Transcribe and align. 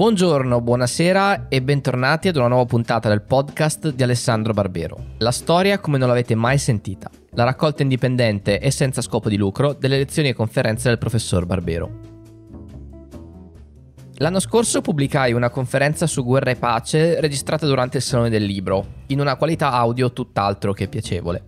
Buongiorno, 0.00 0.62
buonasera 0.62 1.48
e 1.48 1.60
bentornati 1.60 2.28
ad 2.28 2.36
una 2.36 2.48
nuova 2.48 2.64
puntata 2.64 3.10
del 3.10 3.20
podcast 3.20 3.92
di 3.92 4.02
Alessandro 4.02 4.54
Barbero. 4.54 4.96
La 5.18 5.30
storia 5.30 5.78
come 5.78 5.98
non 5.98 6.08
l'avete 6.08 6.34
mai 6.34 6.56
sentita. 6.56 7.10
La 7.32 7.44
raccolta 7.44 7.82
indipendente 7.82 8.60
e 8.60 8.70
senza 8.70 9.02
scopo 9.02 9.28
di 9.28 9.36
lucro 9.36 9.74
delle 9.74 9.98
lezioni 9.98 10.30
e 10.30 10.32
conferenze 10.32 10.88
del 10.88 10.96
professor 10.96 11.44
Barbero. 11.44 11.90
L'anno 14.14 14.40
scorso 14.40 14.80
pubblicai 14.80 15.34
una 15.34 15.50
conferenza 15.50 16.06
su 16.06 16.24
guerra 16.24 16.52
e 16.52 16.56
pace 16.56 17.20
registrata 17.20 17.66
durante 17.66 17.98
il 17.98 18.02
Salone 18.02 18.30
del 18.30 18.44
Libro, 18.44 19.02
in 19.08 19.20
una 19.20 19.36
qualità 19.36 19.70
audio 19.70 20.14
tutt'altro 20.14 20.72
che 20.72 20.88
piacevole. 20.88 21.44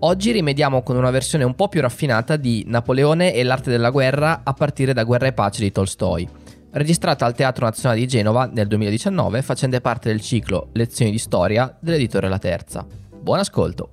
Oggi 0.00 0.32
rimediamo 0.32 0.82
con 0.82 0.96
una 0.96 1.10
versione 1.10 1.44
un 1.44 1.54
po' 1.54 1.68
più 1.68 1.80
raffinata 1.80 2.34
di 2.34 2.64
Napoleone 2.66 3.32
e 3.32 3.44
l'arte 3.44 3.70
della 3.70 3.90
guerra 3.90 4.40
a 4.42 4.52
partire 4.52 4.92
da 4.92 5.04
Guerra 5.04 5.28
e 5.28 5.32
pace 5.32 5.62
di 5.62 5.70
Tolstoi 5.70 6.42
registrata 6.74 7.24
al 7.24 7.34
Teatro 7.34 7.64
Nazionale 7.64 8.00
di 8.00 8.06
Genova 8.06 8.46
nel 8.52 8.66
2019 8.66 9.42
facendo 9.42 9.80
parte 9.80 10.08
del 10.08 10.20
ciclo 10.20 10.70
Lezioni 10.72 11.10
di 11.10 11.18
storia 11.18 11.76
dell'editore 11.80 12.28
La 12.28 12.38
Terza. 12.38 12.86
Buon 13.20 13.38
ascolto! 13.38 13.90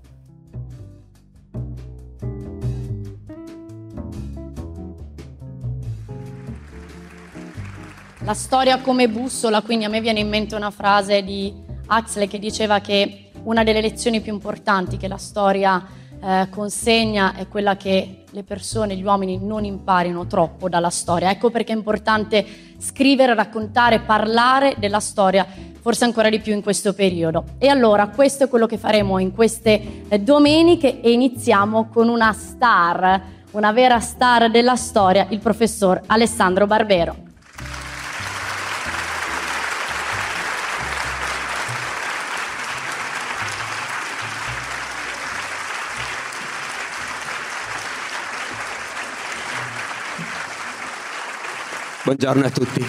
La 8.23 8.33
storia 8.33 8.79
come 8.81 9.09
bussola, 9.09 9.61
quindi 9.61 9.85
a 9.85 9.89
me 9.89 9.99
viene 9.99 10.19
in 10.19 10.29
mente 10.29 10.55
una 10.55 10.69
frase 10.69 11.23
di 11.23 11.53
Huxley 11.87 12.27
che 12.27 12.37
diceva 12.37 12.79
che 12.79 13.31
una 13.43 13.63
delle 13.63 13.81
lezioni 13.81 14.21
più 14.21 14.31
importanti 14.31 14.97
che 14.97 15.07
la 15.07 15.17
storia 15.17 15.83
eh, 16.23 16.47
consegna 16.51 17.33
è 17.33 17.47
quella 17.47 17.75
che 17.75 18.20
le 18.31 18.43
persone, 18.43 18.95
gli 18.95 19.03
uomini 19.03 19.39
non 19.41 19.65
imparino 19.65 20.25
troppo 20.25 20.69
dalla 20.69 20.89
storia. 20.89 21.29
Ecco 21.29 21.49
perché 21.49 21.73
è 21.73 21.75
importante 21.75 22.45
scrivere, 22.77 23.33
raccontare, 23.35 23.99
parlare 23.99 24.75
della 24.77 24.99
storia, 24.99 25.45
forse 25.81 26.05
ancora 26.05 26.29
di 26.29 26.39
più 26.39 26.53
in 26.53 26.61
questo 26.61 26.93
periodo. 26.93 27.43
E 27.57 27.67
allora 27.67 28.07
questo 28.07 28.45
è 28.45 28.47
quello 28.47 28.67
che 28.67 28.77
faremo 28.77 29.19
in 29.19 29.33
queste 29.33 30.03
eh, 30.07 30.19
domeniche 30.19 31.01
e 31.01 31.11
iniziamo 31.11 31.89
con 31.89 32.07
una 32.07 32.31
star, 32.31 33.21
una 33.51 33.71
vera 33.71 33.99
star 33.99 34.49
della 34.49 34.75
storia, 34.75 35.27
il 35.29 35.39
professor 35.39 36.01
Alessandro 36.05 36.65
Barbero. 36.67 37.30
Buongiorno 52.03 52.43
a 52.43 52.49
tutti. 52.49 52.83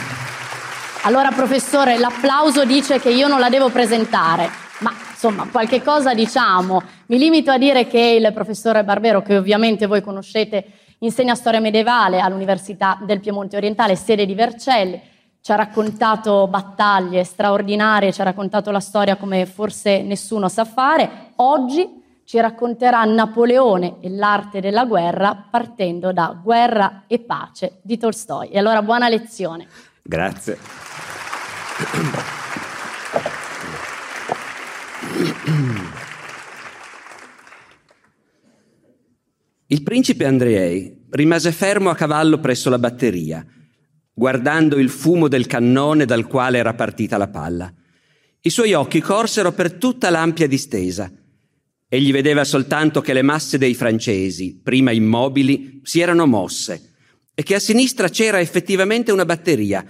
Allora, 1.02 1.30
professore, 1.32 1.98
l'applauso 1.98 2.64
dice 2.64 2.98
che 2.98 3.10
io 3.10 3.28
non 3.28 3.40
la 3.40 3.50
devo 3.50 3.68
presentare, 3.68 4.48
ma 4.78 4.90
insomma, 5.10 5.46
qualche 5.52 5.82
cosa 5.82 6.14
diciamo. 6.14 6.82
Mi 7.08 7.18
limito 7.18 7.50
a 7.50 7.58
dire 7.58 7.86
che 7.86 7.98
il 7.98 8.32
professore 8.32 8.84
Barbero, 8.84 9.20
che 9.20 9.36
ovviamente 9.36 9.84
voi 9.84 10.00
conoscete, 10.00 10.64
insegna 11.00 11.34
storia 11.34 11.60
medievale 11.60 12.20
all'Università 12.20 12.98
del 13.02 13.20
Piemonte 13.20 13.58
Orientale, 13.58 13.96
sede 13.96 14.24
di 14.24 14.34
Vercelli. 14.34 14.98
Ci 15.42 15.52
ha 15.52 15.56
raccontato 15.56 16.46
battaglie 16.46 17.22
straordinarie, 17.24 18.14
ci 18.14 18.22
ha 18.22 18.24
raccontato 18.24 18.70
la 18.70 18.80
storia 18.80 19.16
come 19.16 19.44
forse 19.44 20.00
nessuno 20.00 20.48
sa 20.48 20.64
fare. 20.64 21.32
Oggi 21.36 22.01
ci 22.32 22.40
racconterà 22.40 23.04
Napoleone 23.04 23.98
e 24.00 24.08
l'arte 24.08 24.60
della 24.60 24.86
guerra 24.86 25.48
partendo 25.50 26.14
da 26.14 26.40
Guerra 26.42 27.04
e 27.06 27.18
pace 27.18 27.80
di 27.82 27.98
Tolstoi. 27.98 28.48
E 28.48 28.56
allora 28.56 28.80
buona 28.80 29.10
lezione. 29.10 29.66
Grazie. 30.02 30.56
Il 39.66 39.82
principe 39.82 40.24
Andrei 40.24 41.04
rimase 41.10 41.52
fermo 41.52 41.90
a 41.90 41.94
cavallo 41.94 42.40
presso 42.40 42.70
la 42.70 42.78
batteria, 42.78 43.44
guardando 44.10 44.78
il 44.78 44.88
fumo 44.88 45.28
del 45.28 45.46
cannone 45.46 46.06
dal 46.06 46.26
quale 46.26 46.56
era 46.56 46.72
partita 46.72 47.18
la 47.18 47.28
palla. 47.28 47.70
I 48.40 48.48
suoi 48.48 48.72
occhi 48.72 49.02
corsero 49.02 49.52
per 49.52 49.74
tutta 49.74 50.08
l'ampia 50.08 50.48
distesa 50.48 51.12
Egli 51.94 52.10
vedeva 52.10 52.42
soltanto 52.44 53.02
che 53.02 53.12
le 53.12 53.20
masse 53.20 53.58
dei 53.58 53.74
francesi, 53.74 54.58
prima 54.62 54.92
immobili, 54.92 55.82
si 55.82 56.00
erano 56.00 56.24
mosse 56.24 56.94
e 57.34 57.42
che 57.42 57.56
a 57.56 57.58
sinistra 57.58 58.08
c'era 58.08 58.40
effettivamente 58.40 59.12
una 59.12 59.26
batteria. 59.26 59.84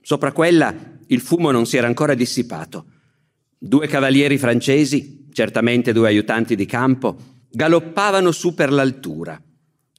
Sopra 0.00 0.32
quella 0.32 0.74
il 1.06 1.20
fumo 1.20 1.52
non 1.52 1.64
si 1.64 1.76
era 1.76 1.86
ancora 1.86 2.14
dissipato. 2.14 2.86
Due 3.56 3.86
cavalieri 3.86 4.38
francesi, 4.38 5.28
certamente 5.32 5.92
due 5.92 6.08
aiutanti 6.08 6.56
di 6.56 6.66
campo, 6.66 7.16
galoppavano 7.48 8.32
su 8.32 8.52
per 8.52 8.72
l'altura. 8.72 9.40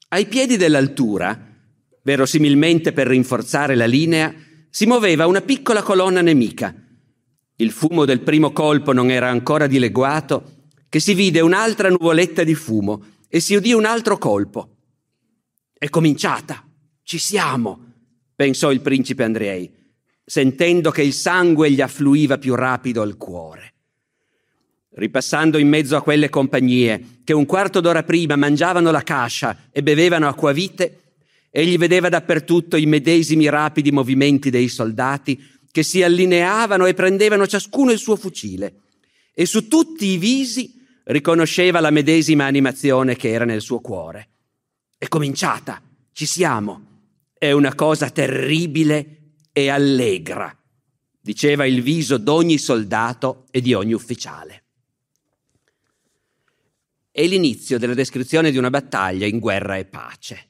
Ai 0.10 0.26
piedi 0.26 0.58
dell'altura, 0.58 1.48
verosimilmente 2.04 2.92
per 2.92 3.08
rinforzare 3.08 3.76
la 3.76 3.86
linea, 3.86 4.36
si 4.70 4.86
muoveva 4.86 5.26
una 5.28 5.40
piccola 5.40 5.82
colonna 5.82 6.20
nemica. 6.20 6.76
Il 7.56 7.72
fumo 7.72 8.04
del 8.04 8.20
primo 8.20 8.52
colpo 8.52 8.92
non 8.92 9.10
era 9.10 9.30
ancora 9.30 9.66
dileguato 9.66 10.56
che 10.90 11.00
si 11.00 11.14
vide 11.14 11.42
un'altra 11.42 11.90
nuvoletta 11.90 12.44
di 12.44 12.56
fumo 12.56 13.04
e 13.28 13.40
si 13.40 13.56
udì 13.56 13.74
un 13.74 13.86
altro 13.86 14.18
colpo. 14.18 14.76
È 15.78 15.90
cominciata, 15.90 16.66
ci 17.04 17.18
siamo, 17.18 17.80
pensò 18.36 18.72
il 18.72 18.82
principe 18.82 19.24
Andrei, 19.24 19.72
sentendo 20.24 20.92
che 20.92 21.04
il 21.04 21.14
sangue 21.14 21.72
gli 21.72 21.82
affluiva 21.82 22.38
più 22.38 22.56
rapido 22.56 23.02
al 23.02 23.18
cuore. 23.18 23.74
Ripassando 24.90 25.58
in 25.58 25.68
mezzo 25.68 25.96
a 25.96 26.02
quelle 26.02 26.30
compagnie 26.30 27.20
che 27.24 27.34
un 27.34 27.46
quarto 27.46 27.82
d'ora 27.82 28.04
prima 28.04 28.36
mangiavano 28.36 28.90
la 28.90 29.04
cascia 29.04 29.70
e 29.72 29.84
bevevano 29.84 30.28
acquavite, 30.28 31.02
egli 31.52 31.78
vedeva 31.78 32.10
dappertutto 32.10 32.78
i 32.78 32.86
medesimi 32.86 33.48
rapidi 33.48 33.92
movimenti 33.92 34.50
dei 34.50 34.68
soldati 34.68 35.40
che 35.72 35.84
si 35.84 36.02
allineavano 36.02 36.88
e 36.88 36.94
prendevano 36.96 37.46
ciascuno 37.46 37.92
il 37.92 38.00
suo 38.00 38.16
fucile, 38.16 38.82
e 39.34 39.46
su 39.46 39.68
tutti 39.68 40.08
i 40.08 40.18
visi 40.18 40.77
riconosceva 41.08 41.80
la 41.80 41.92
medesima 41.92 42.46
animazione 42.46 43.16
che 43.16 43.30
era 43.30 43.46
nel 43.46 43.62
suo 43.62 43.80
cuore. 43.80 44.30
È 44.98 45.08
cominciata, 45.08 45.82
ci 46.12 46.26
siamo. 46.26 46.86
È 47.38 47.52
una 47.52 47.76
cosa 47.76 48.10
terribile 48.10 49.36
e 49.52 49.70
allegra, 49.70 50.56
diceva 51.22 51.66
il 51.66 51.82
viso 51.82 52.18
d'ogni 52.18 52.58
soldato 52.58 53.46
e 53.52 53.62
di 53.62 53.74
ogni 53.74 53.94
ufficiale. 53.94 54.64
È 57.12 57.26
l'inizio 57.26 57.78
della 57.78 57.94
descrizione 57.94 58.52
di 58.52 58.58
una 58.58 58.70
battaglia 58.70 59.26
in 59.26 59.40
guerra 59.40 59.78
e 59.78 59.86
pace, 59.86 60.50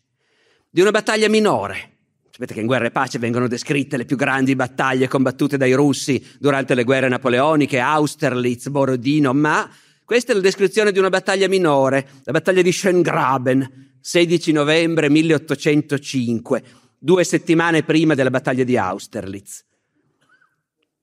di 0.69 0.81
una 0.81 0.91
battaglia 0.91 1.29
minore. 1.29 1.95
Sapete 2.29 2.53
che 2.53 2.59
in 2.59 2.67
guerra 2.67 2.85
e 2.85 2.91
pace 2.91 3.19
vengono 3.19 3.47
descritte 3.47 3.97
le 3.97 4.05
più 4.05 4.15
grandi 4.15 4.55
battaglie 4.55 5.07
combattute 5.07 5.57
dai 5.57 5.73
russi 5.73 6.23
durante 6.39 6.75
le 6.75 6.83
guerre 6.83 7.09
napoleoniche, 7.09 7.79
Austerlitz, 7.79 8.69
Borodino, 8.69 9.33
ma 9.33 9.69
questa 10.07 10.31
è 10.31 10.35
la 10.35 10.41
descrizione 10.41 10.93
di 10.93 10.99
una 10.99 11.09
battaglia 11.09 11.49
minore, 11.49 12.07
la 12.23 12.31
battaglia 12.31 12.61
di 12.61 12.71
Schöngraben, 12.71 13.97
16 13.99 14.53
novembre 14.53 15.09
1805, 15.09 16.63
due 16.97 17.25
settimane 17.25 17.83
prima 17.83 18.15
della 18.15 18.29
battaglia 18.29 18.63
di 18.63 18.77
Austerlitz. 18.77 19.65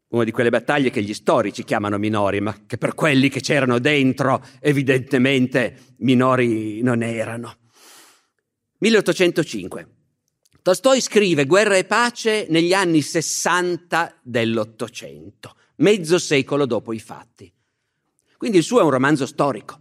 Una 0.09 0.25
di 0.25 0.31
quelle 0.31 0.49
battaglie 0.49 0.89
che 0.89 1.03
gli 1.03 1.13
storici 1.13 1.65
chiamano 1.65 1.99
minori, 1.99 2.41
ma 2.41 2.57
che 2.67 2.79
per 2.79 2.95
quelli 2.95 3.29
che 3.29 3.43
c'erano 3.43 3.79
dentro 3.79 4.43
evidentemente 4.59 5.97
minori 5.99 6.81
non 6.81 7.03
erano. 7.03 7.59
1805. 8.79 9.89
Tolstoi 10.63 11.03
scrive 11.03 11.45
Guerra 11.45 11.77
e 11.77 11.85
pace 11.85 12.47
negli 12.49 12.73
anni 12.73 13.03
60 13.03 14.21
dell'Ottocento, 14.23 15.57
mezzo 15.77 16.19
secolo 16.19 16.65
dopo 16.65 16.95
i 16.95 17.01
fatti. 17.01 17.54
Quindi 18.37 18.59
il 18.59 18.65
suo 18.65 18.81
è 18.81 18.83
un 18.83 18.91
romanzo 18.91 19.27
storico. 19.27 19.81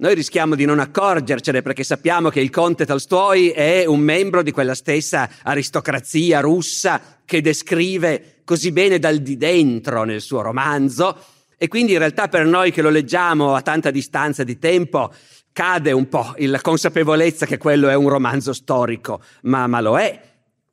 Noi 0.00 0.14
rischiamo 0.14 0.54
di 0.54 0.64
non 0.64 0.78
accorgercene 0.78 1.60
perché 1.60 1.84
sappiamo 1.84 2.30
che 2.30 2.40
il 2.40 2.48
conte 2.48 2.86
Tolstoi 2.86 3.50
è 3.50 3.84
un 3.84 4.00
membro 4.00 4.42
di 4.42 4.50
quella 4.50 4.74
stessa 4.74 5.28
aristocrazia 5.42 6.40
russa 6.40 7.20
che 7.26 7.42
descrive 7.42 8.40
così 8.44 8.72
bene 8.72 8.98
dal 8.98 9.18
di 9.18 9.36
dentro 9.36 10.04
nel 10.04 10.22
suo 10.22 10.40
romanzo 10.40 11.18
e 11.58 11.68
quindi 11.68 11.92
in 11.92 11.98
realtà 11.98 12.28
per 12.28 12.46
noi 12.46 12.72
che 12.72 12.80
lo 12.80 12.88
leggiamo 12.88 13.54
a 13.54 13.60
tanta 13.60 13.90
distanza 13.90 14.42
di 14.42 14.58
tempo 14.58 15.12
cade 15.52 15.92
un 15.92 16.08
po' 16.08 16.34
la 16.38 16.62
consapevolezza 16.62 17.44
che 17.44 17.58
quello 17.58 17.90
è 17.90 17.94
un 17.94 18.08
romanzo 18.08 18.54
storico, 18.54 19.20
ma, 19.42 19.66
ma 19.66 19.82
lo 19.82 19.98
è. 19.98 20.18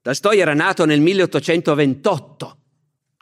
Tolstoi 0.02 0.40
era 0.40 0.54
nato 0.54 0.86
nel 0.86 1.02
1828 1.02 2.58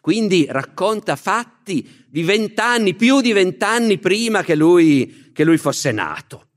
quindi 0.05 0.45
racconta 0.47 1.15
fatti 1.15 2.05
di 2.07 2.21
vent'anni, 2.21 2.93
più 2.93 3.21
di 3.21 3.33
vent'anni 3.33 3.97
prima 3.97 4.43
che 4.43 4.53
lui, 4.53 5.31
che 5.33 5.43
lui 5.43 5.57
fosse 5.57 5.91
nato. 5.91 6.49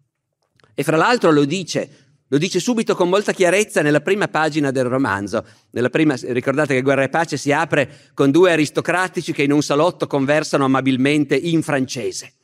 E 0.74 0.82
fra 0.82 0.98
l'altro 0.98 1.30
lo 1.30 1.46
dice 1.46 2.08
Lo 2.30 2.36
dice 2.36 2.60
subito 2.60 2.94
con 2.94 3.08
molta 3.08 3.32
chiarezza 3.32 3.80
nella 3.80 4.02
prima 4.02 4.28
pagina 4.28 4.70
del 4.70 4.84
romanzo. 4.84 5.46
Prima, 5.90 6.14
ricordate 6.24 6.74
che 6.74 6.82
Guerra 6.82 7.04
e 7.04 7.08
Pace 7.08 7.38
si 7.38 7.50
apre 7.52 8.10
con 8.12 8.30
due 8.30 8.52
aristocratici 8.52 9.32
che 9.32 9.44
in 9.44 9.52
un 9.52 9.62
salotto 9.62 10.06
conversano 10.06 10.66
amabilmente 10.66 11.34
in 11.34 11.62
francese. 11.62 12.34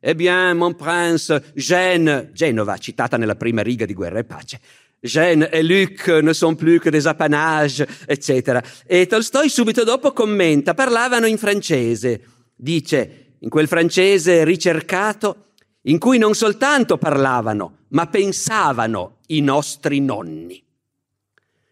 Eh 0.00 0.14
bien, 0.14 0.56
mon 0.56 0.74
prince, 0.74 1.52
Gênes, 1.54 2.30
Genova, 2.32 2.78
citata 2.78 3.18
nella 3.18 3.36
prima 3.36 3.60
riga 3.60 3.84
di 3.84 3.92
Guerra 3.92 4.20
e 4.20 4.24
Pace. 4.24 4.58
Gênes 5.00 5.48
e 5.52 5.62
Luc 5.62 6.08
ne 6.08 6.32
sont 6.32 6.56
plus 6.56 6.80
que 6.80 6.90
des 6.90 7.06
apanages, 7.06 7.84
eccetera. 8.06 8.62
E 8.86 9.06
Tolstoi 9.06 9.48
subito 9.48 9.84
dopo 9.84 10.12
commenta, 10.12 10.74
parlavano 10.74 11.26
in 11.26 11.38
francese. 11.38 12.22
Dice, 12.54 13.34
in 13.40 13.48
quel 13.48 13.68
francese 13.68 14.44
ricercato, 14.44 15.52
in 15.82 15.98
cui 15.98 16.18
non 16.18 16.34
soltanto 16.34 16.98
parlavano, 16.98 17.84
ma 17.88 18.06
pensavano 18.06 19.18
i 19.26 19.40
nostri 19.40 20.00
nonni. 20.00 20.64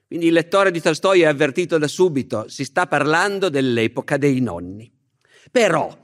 Quindi 0.07 0.27
il 0.27 0.33
lettore 0.33 0.71
di 0.71 0.81
Tolstoi 0.81 1.23
è 1.23 1.27
avvertito 1.27 1.79
da 1.79 1.89
subito, 1.89 2.45
si 2.49 2.65
sta 2.65 2.87
parlando 2.87 3.49
dell'epoca 3.49 4.17
dei 4.17 4.41
nonni. 4.41 4.93
Però, 5.51 6.04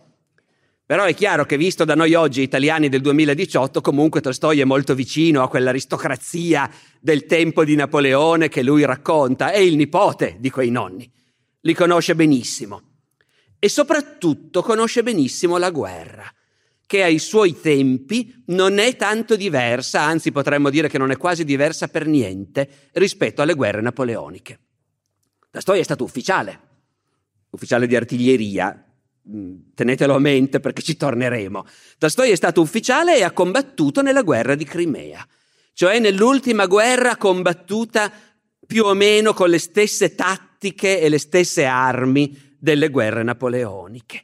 però 0.91 1.05
è 1.05 1.15
chiaro 1.15 1.45
che 1.45 1.57
visto 1.57 1.85
da 1.85 1.95
noi 1.95 2.15
oggi 2.15 2.43
italiani 2.43 2.89
del 2.89 3.01
2018, 3.01 3.81
comunque 3.81 4.21
Tolstoi 4.21 4.59
è 4.59 4.65
molto 4.65 4.97
vicino 4.97 5.41
a 5.41 5.49
quell'aristocrazia 5.49 6.69
del 6.99 7.27
tempo 7.27 7.65
di 7.65 7.77
Napoleone 7.77 8.49
che 8.49 8.65
lui 8.65 8.85
racconta, 8.85 9.53
è 9.53 9.59
il 9.59 9.77
nipote 9.77 10.39
di 10.41 10.51
quei 10.51 10.71
nonni, 10.71 11.09
li 11.61 11.75
conosce 11.75 12.17
benissimo. 12.17 12.83
E 13.61 13.69
soprattutto 13.69 14.63
conosce 14.63 15.05
benissimo 15.05 15.59
la 15.59 15.71
guerra 15.71 16.29
che 16.85 17.05
ai 17.05 17.21
suoi 17.21 17.61
tempi 17.61 18.43
non 18.47 18.79
è 18.79 18.97
tanto 18.97 19.37
diversa, 19.37 20.01
anzi 20.01 20.33
potremmo 20.33 20.71
dire 20.71 20.89
che 20.89 20.99
non 20.99 21.13
è 21.13 21.17
quasi 21.17 21.45
diversa 21.45 21.87
per 21.87 22.09
niente 22.09 22.89
rispetto 22.95 23.43
alle 23.43 23.55
guerre 23.55 23.81
napoleoniche. 23.81 24.59
Tolstoi 25.53 25.79
è 25.79 25.85
stato 25.85 26.03
ufficiale, 26.03 26.61
ufficiale 27.51 27.87
di 27.87 27.95
artiglieria, 27.95 28.90
tenetelo 29.75 30.15
a 30.15 30.19
mente 30.19 30.61
perché 30.61 30.83
ci 30.83 30.97
torneremo. 30.97 31.67
Tolstoi 31.99 32.31
è 32.31 32.35
stato 32.35 32.61
ufficiale 32.61 33.17
e 33.17 33.23
ha 33.23 33.33
combattuto 33.33 34.03
nella 34.03 34.23
guerra 34.23 34.55
di 34.55 34.65
Crimea, 34.65 35.27
cioè 35.73 35.99
nell'ultima 35.99 36.67
guerra 36.67 37.17
combattuta 37.17 38.11
più 38.67 38.85
o 38.85 38.95
meno 38.95 39.33
con 39.35 39.51
le 39.51 39.59
stesse 39.59 40.15
tattiche 40.15 41.01
e 41.01 41.09
le 41.09 41.19
stesse 41.19 41.65
armi 41.65 42.57
delle 42.59 42.89
guerre 42.89 43.23
napoleoniche. 43.23 44.23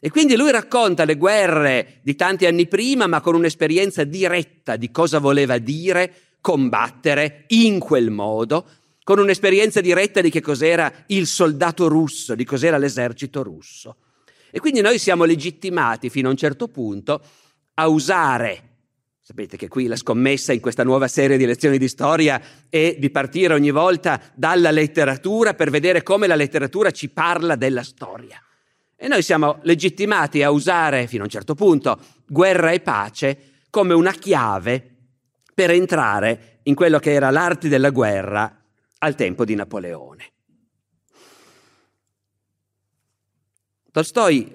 E 0.00 0.10
quindi 0.10 0.36
lui 0.36 0.52
racconta 0.52 1.04
le 1.04 1.16
guerre 1.16 1.98
di 2.02 2.14
tanti 2.14 2.46
anni 2.46 2.68
prima, 2.68 3.08
ma 3.08 3.20
con 3.20 3.34
un'esperienza 3.34 4.04
diretta 4.04 4.76
di 4.76 4.92
cosa 4.92 5.18
voleva 5.18 5.58
dire 5.58 6.12
combattere 6.40 7.44
in 7.48 7.80
quel 7.80 8.10
modo, 8.10 8.68
con 9.02 9.18
un'esperienza 9.18 9.80
diretta 9.80 10.20
di 10.20 10.30
che 10.30 10.40
cos'era 10.40 10.92
il 11.08 11.26
soldato 11.26 11.88
russo, 11.88 12.36
di 12.36 12.44
cos'era 12.44 12.78
l'esercito 12.78 13.42
russo. 13.42 13.96
E 14.50 14.60
quindi 14.60 14.80
noi 14.80 14.98
siamo 14.98 15.24
legittimati 15.24 16.10
fino 16.10 16.28
a 16.28 16.30
un 16.30 16.36
certo 16.36 16.68
punto 16.68 17.20
a 17.74 17.86
usare 17.88 18.68
Sapete 19.28 19.58
che 19.58 19.68
qui 19.68 19.88
la 19.88 19.96
scommessa 19.96 20.54
in 20.54 20.60
questa 20.60 20.84
nuova 20.84 21.06
serie 21.06 21.36
di 21.36 21.44
lezioni 21.44 21.76
di 21.76 21.86
storia 21.86 22.40
è 22.70 22.96
di 22.98 23.10
partire 23.10 23.52
ogni 23.52 23.70
volta 23.70 24.18
dalla 24.32 24.70
letteratura 24.70 25.52
per 25.52 25.68
vedere 25.68 26.02
come 26.02 26.26
la 26.26 26.34
letteratura 26.34 26.90
ci 26.92 27.10
parla 27.10 27.54
della 27.54 27.82
storia. 27.82 28.42
E 28.96 29.06
noi 29.06 29.20
siamo 29.20 29.58
legittimati 29.64 30.42
a 30.42 30.50
usare, 30.50 31.06
fino 31.06 31.20
a 31.20 31.24
un 31.26 31.30
certo 31.30 31.54
punto, 31.54 32.00
guerra 32.26 32.70
e 32.70 32.80
pace 32.80 33.38
come 33.68 33.92
una 33.92 34.12
chiave 34.12 34.82
per 35.52 35.72
entrare 35.72 36.60
in 36.62 36.74
quello 36.74 36.98
che 36.98 37.12
era 37.12 37.28
l'arte 37.28 37.68
della 37.68 37.90
guerra 37.90 38.64
al 38.96 39.14
tempo 39.14 39.44
di 39.44 39.54
Napoleone. 39.54 40.24
Tolstoi 43.98 44.48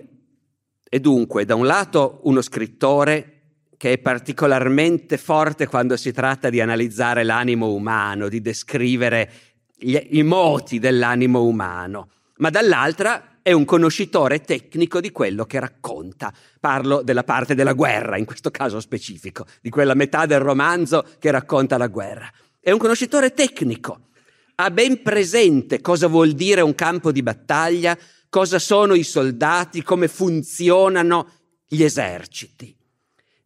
è 0.88 1.00
dunque, 1.02 1.44
da 1.44 1.56
un 1.56 1.66
lato, 1.66 2.22
uno 2.24 2.42
scrittore 2.42 3.42
che 3.76 3.92
è 3.92 3.98
particolarmente 3.98 5.18
forte 5.18 5.68
quando 5.68 5.98
si 5.98 6.14
tratta 6.14 6.50
di 6.50 6.62
analizzare 6.62 7.26
l'animo 7.26 7.74
umano, 7.74 8.30
di 8.30 8.40
descrivere 8.40 9.32
gli, 9.76 10.00
i 10.12 10.24
moti 10.24 10.80
dell'animo 10.80 11.44
umano, 11.44 12.08
ma 12.38 12.50
dall'altra 12.50 13.40
è 13.42 13.52
un 13.52 13.66
conoscitore 13.66 14.40
tecnico 14.40 15.02
di 15.02 15.12
quello 15.12 15.44
che 15.44 15.60
racconta. 15.60 16.34
Parlo 16.62 17.02
della 17.02 17.26
parte 17.26 17.54
della 17.54 17.74
guerra, 17.74 18.16
in 18.16 18.24
questo 18.24 18.50
caso 18.50 18.80
specifico, 18.80 19.46
di 19.60 19.70
quella 19.70 19.94
metà 19.94 20.26
del 20.26 20.40
romanzo 20.40 21.06
che 21.20 21.32
racconta 21.32 21.78
la 21.78 21.88
guerra. 21.88 22.32
È 22.62 22.72
un 22.72 22.80
conoscitore 22.80 23.34
tecnico. 23.34 24.08
Ha 24.56 24.72
ben 24.72 25.02
presente 25.02 25.82
cosa 25.82 26.08
vuol 26.08 26.32
dire 26.32 26.62
un 26.62 26.76
campo 26.76 27.12
di 27.12 27.22
battaglia, 27.22 27.98
cosa 28.34 28.58
sono 28.58 28.96
i 28.96 29.04
soldati, 29.04 29.84
come 29.84 30.08
funzionano 30.08 31.30
gli 31.68 31.84
eserciti. 31.84 32.76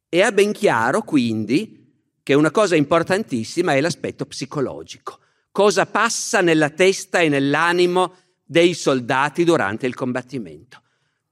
E 0.07 0.21
ha 0.21 0.31
ben 0.31 0.53
chiaro, 0.53 1.01
quindi, 1.01 1.91
che 2.23 2.33
una 2.33 2.51
cosa 2.51 2.77
importantissima 2.77 3.73
è 3.73 3.81
l'aspetto 3.81 4.25
psicologico. 4.25 5.19
Cosa 5.51 5.87
passa 5.87 6.39
nella 6.39 6.69
testa 6.69 7.19
e 7.19 7.27
nell'animo 7.27 8.15
dei 8.45 8.73
soldati 8.73 9.43
durante 9.43 9.87
il 9.87 9.93
combattimento. 9.93 10.81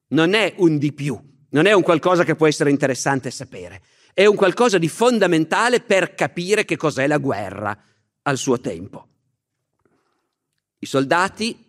Non 0.07 0.33
è 0.33 0.55
un 0.57 0.77
di 0.77 0.91
più, 0.91 1.17
non 1.51 1.65
è 1.65 1.71
un 1.71 1.81
qualcosa 1.81 2.25
che 2.25 2.35
può 2.35 2.47
essere 2.47 2.71
interessante 2.71 3.31
sapere, 3.31 3.81
è 4.13 4.25
un 4.25 4.35
qualcosa 4.35 4.77
di 4.77 4.89
fondamentale 4.89 5.79
per 5.79 6.13
capire 6.13 6.65
che 6.65 6.75
cos'è 6.75 7.07
la 7.07 7.19
guerra 7.19 7.81
al 8.23 8.37
suo 8.37 8.59
tempo. 8.59 9.07
I 10.79 10.85
soldati 10.85 11.64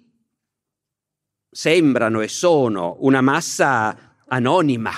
sembrano 1.51 2.21
e 2.21 2.29
sono 2.29 2.97
una 3.01 3.21
massa 3.21 4.15
anonima, 4.29 4.93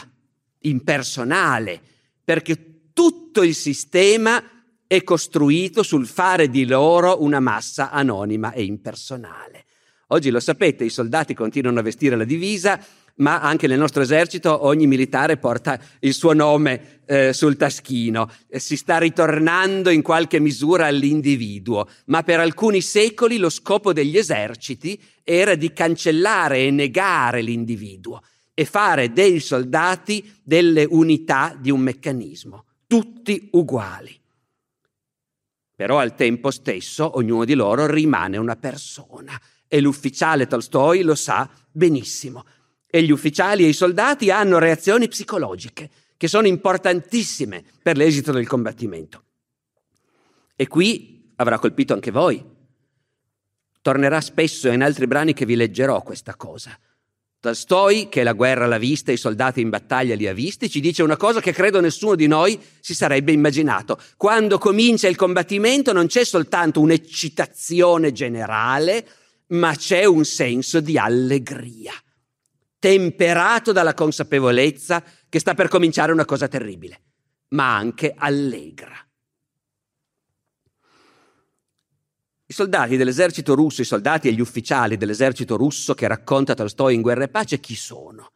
impersonale, 0.60 1.80
perché 2.24 2.90
tutto 2.92 3.42
il 3.42 3.54
sistema 3.54 4.42
è 4.86 5.04
costruito 5.04 5.82
sul 5.82 6.06
fare 6.06 6.48
di 6.48 6.66
loro 6.66 7.22
una 7.22 7.40
massa 7.40 7.90
anonima 7.90 8.52
e 8.52 8.64
impersonale. 8.64 9.66
Oggi 10.08 10.30
lo 10.30 10.40
sapete, 10.40 10.84
i 10.84 10.90
soldati 10.90 11.34
continuano 11.34 11.80
a 11.80 11.82
vestire 11.82 12.16
la 12.16 12.24
divisa, 12.24 12.82
ma 13.18 13.40
anche 13.40 13.66
nel 13.66 13.78
nostro 13.78 14.02
esercito 14.02 14.66
ogni 14.66 14.86
militare 14.86 15.36
porta 15.36 15.78
il 16.00 16.14
suo 16.14 16.32
nome 16.32 17.00
eh, 17.06 17.32
sul 17.32 17.56
taschino. 17.56 18.30
Eh, 18.48 18.58
si 18.58 18.76
sta 18.76 18.98
ritornando 18.98 19.90
in 19.90 20.02
qualche 20.02 20.40
misura 20.40 20.86
all'individuo, 20.86 21.88
ma 22.06 22.22
per 22.22 22.40
alcuni 22.40 22.80
secoli 22.80 23.38
lo 23.38 23.50
scopo 23.50 23.92
degli 23.92 24.16
eserciti 24.16 25.00
era 25.22 25.54
di 25.54 25.72
cancellare 25.72 26.64
e 26.64 26.70
negare 26.70 27.42
l'individuo 27.42 28.22
e 28.54 28.64
fare 28.64 29.12
dei 29.12 29.38
soldati 29.40 30.40
delle 30.42 30.84
unità 30.84 31.56
di 31.58 31.70
un 31.70 31.80
meccanismo, 31.80 32.64
tutti 32.86 33.48
uguali. 33.52 34.18
Però 35.76 35.98
al 35.98 36.16
tempo 36.16 36.50
stesso 36.50 37.16
ognuno 37.16 37.44
di 37.44 37.54
loro 37.54 37.86
rimane 37.86 38.36
una 38.36 38.56
persona 38.56 39.40
e 39.68 39.80
l'ufficiale 39.80 40.48
Tolstoi 40.48 41.02
lo 41.02 41.14
sa 41.14 41.48
benissimo. 41.70 42.44
E 42.90 43.02
gli 43.02 43.10
ufficiali 43.10 43.64
e 43.64 43.68
i 43.68 43.74
soldati 43.74 44.30
hanno 44.30 44.58
reazioni 44.58 45.08
psicologiche 45.08 45.90
che 46.16 46.28
sono 46.28 46.46
importantissime 46.46 47.62
per 47.82 47.96
l'esito 47.96 48.32
del 48.32 48.46
combattimento. 48.46 49.24
E 50.56 50.66
qui 50.66 51.32
avrà 51.36 51.58
colpito 51.58 51.94
anche 51.94 52.10
voi. 52.10 52.44
Tornerà 53.80 54.20
spesso 54.20 54.68
in 54.68 54.82
altri 54.82 55.06
brani 55.06 55.32
che 55.32 55.46
vi 55.46 55.54
leggerò 55.54 56.02
questa 56.02 56.34
cosa. 56.34 56.76
Tolstoi, 57.40 58.08
che 58.08 58.24
la 58.24 58.32
guerra 58.32 58.66
l'ha 58.66 58.78
vista, 58.78 59.12
i 59.12 59.16
soldati 59.16 59.60
in 59.60 59.68
battaglia 59.68 60.16
li 60.16 60.26
ha 60.26 60.32
visti, 60.32 60.68
ci 60.68 60.80
dice 60.80 61.04
una 61.04 61.16
cosa 61.16 61.40
che 61.40 61.52
credo 61.52 61.80
nessuno 61.80 62.16
di 62.16 62.26
noi 62.26 62.60
si 62.80 62.94
sarebbe 62.94 63.30
immaginato. 63.30 63.96
Quando 64.16 64.58
comincia 64.58 65.06
il 65.06 65.14
combattimento 65.14 65.92
non 65.92 66.08
c'è 66.08 66.24
soltanto 66.24 66.80
un'eccitazione 66.80 68.10
generale, 68.10 69.06
ma 69.48 69.72
c'è 69.76 70.04
un 70.04 70.24
senso 70.24 70.80
di 70.80 70.98
allegria, 70.98 71.92
temperato 72.78 73.72
dalla 73.72 73.94
consapevolezza 73.94 75.02
che 75.28 75.38
sta 75.38 75.54
per 75.54 75.68
cominciare 75.68 76.12
una 76.12 76.24
cosa 76.24 76.48
terribile, 76.48 77.00
ma 77.48 77.76
anche 77.76 78.14
allegra. 78.16 78.96
I 82.50 82.52
soldati 82.54 82.96
dell'esercito 82.96 83.54
russo, 83.54 83.82
i 83.82 83.84
soldati 83.84 84.28
e 84.28 84.32
gli 84.32 84.40
ufficiali 84.40 84.96
dell'esercito 84.96 85.56
russo 85.56 85.94
che 85.94 86.06
racconta 86.06 86.54
Tolstoi 86.54 86.94
in 86.94 87.02
Guerra 87.02 87.24
e 87.24 87.28
Pace, 87.28 87.60
chi 87.60 87.74
sono? 87.74 88.32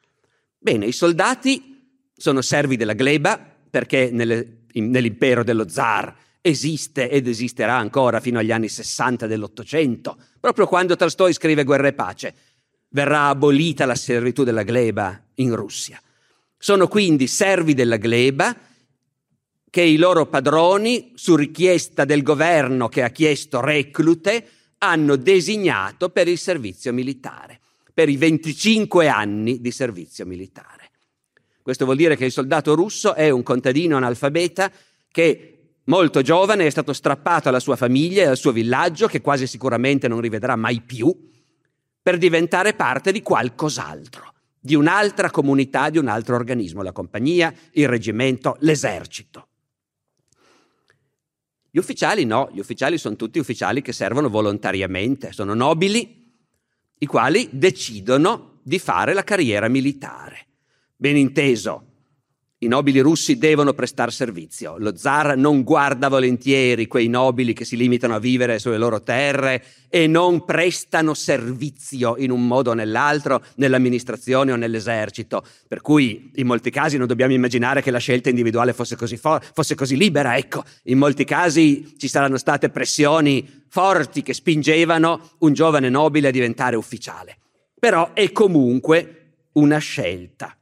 Bene, 0.58 0.84
i 0.84 0.92
soldati 0.92 2.10
sono 2.14 2.42
servi 2.42 2.76
della 2.76 2.92
gleba, 2.92 3.40
perché 3.70 4.10
nelle, 4.12 4.64
in, 4.72 4.90
nell'impero 4.90 5.42
dello 5.42 5.66
zar 5.66 6.14
esiste 6.42 7.08
ed 7.08 7.26
esisterà 7.26 7.76
ancora 7.76 8.20
fino 8.20 8.38
agli 8.38 8.52
anni 8.52 8.68
60 8.68 9.26
dell'Ottocento, 9.26 10.18
proprio 10.38 10.66
quando 10.66 10.94
Tolstoi 10.94 11.32
scrive 11.32 11.64
Guerra 11.64 11.88
e 11.88 11.94
pace. 11.94 12.34
Verrà 12.92 13.28
abolita 13.28 13.84
la 13.84 13.94
servitù 13.94 14.44
della 14.44 14.62
gleba 14.62 15.20
in 15.36 15.54
Russia. 15.54 16.00
Sono 16.56 16.88
quindi 16.88 17.26
servi 17.26 17.74
della 17.74 17.96
gleba 17.96 18.56
che 19.68 19.82
i 19.82 19.96
loro 19.96 20.26
padroni, 20.26 21.12
su 21.14 21.34
richiesta 21.34 22.04
del 22.04 22.22
governo 22.22 22.88
che 22.88 23.02
ha 23.02 23.08
chiesto 23.08 23.60
reclute, 23.60 24.46
hanno 24.78 25.16
designato 25.16 26.10
per 26.10 26.28
il 26.28 26.36
servizio 26.38 26.92
militare, 26.92 27.60
per 27.94 28.08
i 28.08 28.16
25 28.16 29.08
anni 29.08 29.60
di 29.60 29.70
servizio 29.70 30.26
militare. 30.26 30.90
Questo 31.62 31.84
vuol 31.84 31.96
dire 31.96 32.16
che 32.16 32.26
il 32.26 32.32
soldato 32.32 32.74
russo 32.74 33.14
è 33.14 33.30
un 33.30 33.42
contadino 33.42 33.96
analfabeta 33.96 34.70
che 35.10 35.76
molto 35.84 36.20
giovane 36.20 36.66
è 36.66 36.70
stato 36.70 36.92
strappato 36.92 37.48
alla 37.48 37.60
sua 37.60 37.76
famiglia 37.76 38.24
e 38.24 38.26
al 38.26 38.36
suo 38.36 38.52
villaggio, 38.52 39.06
che 39.06 39.20
quasi 39.20 39.46
sicuramente 39.46 40.08
non 40.08 40.20
rivedrà 40.20 40.56
mai 40.56 40.80
più, 40.80 41.16
per 42.02 42.18
diventare 42.18 42.74
parte 42.74 43.12
di 43.12 43.22
qualcos'altro, 43.22 44.34
di 44.58 44.74
un'altra 44.74 45.30
comunità, 45.30 45.88
di 45.88 45.98
un 45.98 46.08
altro 46.08 46.34
organismo, 46.34 46.82
la 46.82 46.92
compagnia, 46.92 47.54
il 47.72 47.88
reggimento, 47.88 48.56
l'esercito. 48.60 49.46
Gli 51.70 51.78
ufficiali 51.78 52.24
no, 52.24 52.50
gli 52.52 52.58
ufficiali 52.58 52.98
sono 52.98 53.16
tutti 53.16 53.38
ufficiali 53.38 53.80
che 53.80 53.92
servono 53.92 54.28
volontariamente, 54.28 55.32
sono 55.32 55.54
nobili, 55.54 56.30
i 56.98 57.06
quali 57.06 57.48
decidono 57.50 58.60
di 58.62 58.78
fare 58.78 59.14
la 59.14 59.24
carriera 59.24 59.68
militare. 59.68 60.46
Ben 60.96 61.16
inteso, 61.16 61.91
i 62.62 62.68
nobili 62.68 63.00
russi 63.00 63.38
devono 63.38 63.72
prestare 63.72 64.12
servizio. 64.12 64.76
Lo 64.78 64.96
zar 64.96 65.36
non 65.36 65.64
guarda 65.64 66.08
volentieri 66.08 66.86
quei 66.86 67.08
nobili 67.08 67.52
che 67.54 67.64
si 67.64 67.76
limitano 67.76 68.14
a 68.14 68.20
vivere 68.20 68.60
sulle 68.60 68.78
loro 68.78 69.02
terre 69.02 69.64
e 69.88 70.06
non 70.06 70.44
prestano 70.44 71.12
servizio 71.12 72.14
in 72.18 72.30
un 72.30 72.46
modo 72.46 72.70
o 72.70 72.74
nell'altro 72.74 73.42
nell'amministrazione 73.56 74.52
o 74.52 74.56
nell'esercito. 74.56 75.44
Per 75.66 75.80
cui 75.80 76.30
in 76.36 76.46
molti 76.46 76.70
casi 76.70 76.96
non 76.96 77.08
dobbiamo 77.08 77.32
immaginare 77.32 77.82
che 77.82 77.90
la 77.90 77.98
scelta 77.98 78.28
individuale 78.28 78.72
fosse 78.72 78.94
così, 78.94 79.16
for- 79.16 79.44
fosse 79.52 79.74
così 79.74 79.96
libera. 79.96 80.36
Ecco, 80.36 80.62
in 80.84 80.98
molti 80.98 81.24
casi 81.24 81.94
ci 81.98 82.06
saranno 82.06 82.36
state 82.36 82.70
pressioni 82.70 83.64
forti 83.68 84.22
che 84.22 84.34
spingevano 84.34 85.30
un 85.38 85.52
giovane 85.52 85.88
nobile 85.88 86.28
a 86.28 86.30
diventare 86.30 86.76
ufficiale. 86.76 87.38
Però 87.76 88.12
è 88.12 88.30
comunque 88.30 89.48
una 89.54 89.78
scelta 89.78 90.56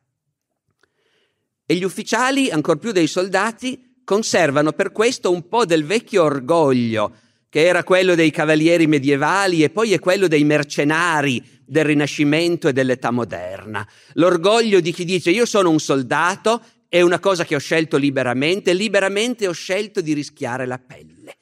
e 1.71 1.77
gli 1.77 1.85
ufficiali, 1.85 2.51
ancor 2.51 2.79
più 2.79 2.91
dei 2.91 3.07
soldati, 3.07 4.01
conservano 4.03 4.73
per 4.73 4.91
questo 4.91 5.31
un 5.31 5.47
po' 5.47 5.65
del 5.65 5.85
vecchio 5.85 6.25
orgoglio, 6.25 7.13
che 7.49 7.65
era 7.65 7.85
quello 7.85 8.17
dei 8.17 8.33
cavalieri 8.33 8.89
medievali 8.89 9.63
e 9.63 9.71
poi 9.71 9.93
è 9.93 10.01
quello 10.01 10.27
dei 10.27 10.43
mercenari 10.43 11.41
del 11.65 11.85
Rinascimento 11.85 12.67
e 12.67 12.73
dell'età 12.73 13.13
moderna. 13.13 13.89
L'orgoglio 14.15 14.81
di 14.81 14.93
chi 14.93 15.05
dice 15.05 15.31
io 15.31 15.47
sono 15.47 15.71
un 15.71 15.79
soldato, 15.79 16.61
è 16.89 17.03
una 17.03 17.21
cosa 17.21 17.45
che 17.45 17.55
ho 17.55 17.61
scelto 17.61 17.99
liberamente, 17.99 18.75
liberamente 18.75 19.47
ho 19.47 19.53
scelto 19.53 20.01
di 20.01 20.13
rischiare 20.13 20.67
la 20.67 20.81
pelle. 20.85 21.37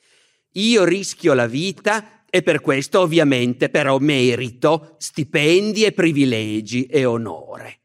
Io 0.52 0.84
rischio 0.84 1.32
la 1.32 1.46
vita 1.46 2.24
e 2.28 2.42
per 2.42 2.60
questo 2.60 3.00
ovviamente 3.00 3.70
però 3.70 3.96
merito 3.96 4.96
stipendi 4.98 5.86
e 5.86 5.92
privilegi 5.92 6.84
e 6.84 7.06
onore. 7.06 7.78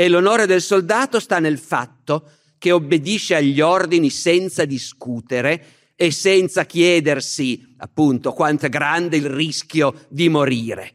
E 0.00 0.08
l'onore 0.08 0.46
del 0.46 0.62
soldato 0.62 1.18
sta 1.18 1.40
nel 1.40 1.58
fatto 1.58 2.30
che 2.56 2.70
obbedisce 2.70 3.34
agli 3.34 3.60
ordini 3.60 4.10
senza 4.10 4.64
discutere 4.64 5.92
e 5.96 6.12
senza 6.12 6.66
chiedersi, 6.66 7.74
appunto, 7.78 8.32
quanto 8.32 8.66
è 8.66 8.68
grande 8.68 9.16
il 9.16 9.28
rischio 9.28 10.06
di 10.08 10.28
morire. 10.28 10.92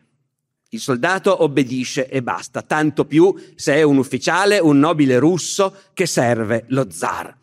Il 0.70 0.80
soldato 0.80 1.44
obbedisce 1.44 2.08
e 2.08 2.24
basta, 2.24 2.62
tanto 2.62 3.04
più 3.04 3.36
se 3.56 3.74
è 3.74 3.82
un 3.82 3.98
ufficiale, 3.98 4.60
un 4.60 4.80
nobile 4.80 5.20
russo 5.20 5.76
che 5.94 6.06
serve 6.06 6.64
lo 6.70 6.90
zar. 6.90 7.38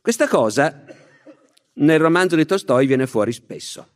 Questa 0.00 0.26
cosa 0.26 0.82
nel 1.74 1.98
romanzo 1.98 2.36
di 2.36 2.46
Tolstoi 2.46 2.86
viene 2.86 3.06
fuori 3.06 3.34
spesso. 3.34 3.86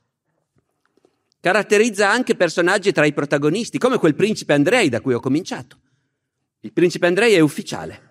Caratterizza 1.41 2.11
anche 2.11 2.35
personaggi 2.35 2.93
tra 2.93 3.07
i 3.07 3.15
protagonisti, 3.15 3.79
come 3.79 3.97
quel 3.97 4.15
principe 4.15 4.53
Andrei 4.53 4.91
da 4.91 5.01
cui 5.01 5.15
ho 5.15 5.21
cominciato. 5.21 5.79
Il 6.61 6.73
principe 6.73 7.07
Andrei 7.07 7.35
è 7.35 7.41
ufficiale. 7.41 8.09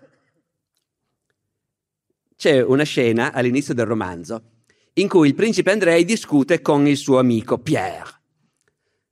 C'è 2.36 2.64
una 2.64 2.84
scena 2.84 3.32
all'inizio 3.32 3.74
del 3.74 3.86
romanzo 3.86 4.44
in 4.94 5.08
cui 5.08 5.28
il 5.28 5.36
principe 5.36 5.72
Andrei 5.72 6.04
discute 6.04 6.62
con 6.62 6.88
il 6.88 6.98
suo 6.98 7.20
amico 7.20 7.60
Pierre. 7.60 8.18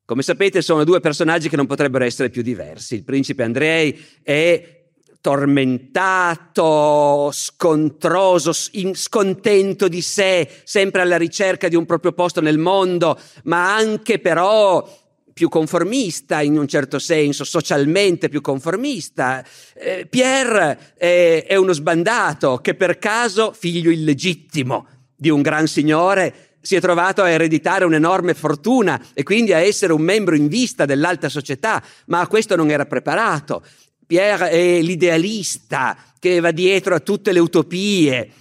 Come 0.05 0.21
sapete 0.21 0.61
sono 0.61 0.83
due 0.83 1.01
personaggi 1.01 1.49
che 1.49 1.55
non 1.55 1.67
potrebbero 1.67 2.03
essere 2.03 2.29
più 2.29 2.41
diversi. 2.41 2.95
Il 2.95 3.03
principe 3.03 3.43
Andrei 3.43 3.97
è 4.23 4.75
tormentato, 5.21 7.29
scontroso, 7.31 8.51
scontento 8.53 9.87
di 9.87 10.01
sé, 10.01 10.49
sempre 10.63 11.01
alla 11.01 11.17
ricerca 11.17 11.67
di 11.67 11.75
un 11.75 11.85
proprio 11.85 12.13
posto 12.13 12.41
nel 12.41 12.57
mondo, 12.57 13.19
ma 13.43 13.75
anche 13.75 14.19
però 14.19 15.06
più 15.37 15.49
conformista 15.49 16.41
in 16.41 16.57
un 16.57 16.67
certo 16.67 16.97
senso, 16.97 17.43
socialmente 17.43 18.27
più 18.27 18.41
conformista. 18.41 19.45
Eh, 19.75 20.07
Pierre 20.09 20.95
è, 20.97 21.45
è 21.47 21.55
uno 21.55 21.73
sbandato 21.73 22.57
che 22.57 22.73
per 22.73 22.97
caso, 22.97 23.53
figlio 23.53 23.91
illegittimo 23.91 24.87
di 25.15 25.29
un 25.29 25.43
gran 25.43 25.67
signore, 25.67 26.55
si 26.59 26.75
è 26.75 26.81
trovato 26.81 27.21
a 27.21 27.29
ereditare 27.29 27.85
un'enorme 27.85 28.33
fortuna 28.33 28.99
e 29.13 29.21
quindi 29.21 29.53
a 29.53 29.59
essere 29.59 29.93
un 29.93 30.01
membro 30.01 30.35
in 30.35 30.47
vista 30.47 30.85
dell'alta 30.85 31.29
società, 31.29 31.83
ma 32.07 32.21
a 32.21 32.27
questo 32.27 32.55
non 32.55 32.71
era 32.71 32.87
preparato. 32.87 33.63
Pierre 34.07 34.49
è 34.49 34.81
l'idealista 34.81 35.95
che 36.17 36.39
va 36.39 36.49
dietro 36.49 36.95
a 36.95 36.99
tutte 36.99 37.31
le 37.31 37.39
utopie. 37.39 38.31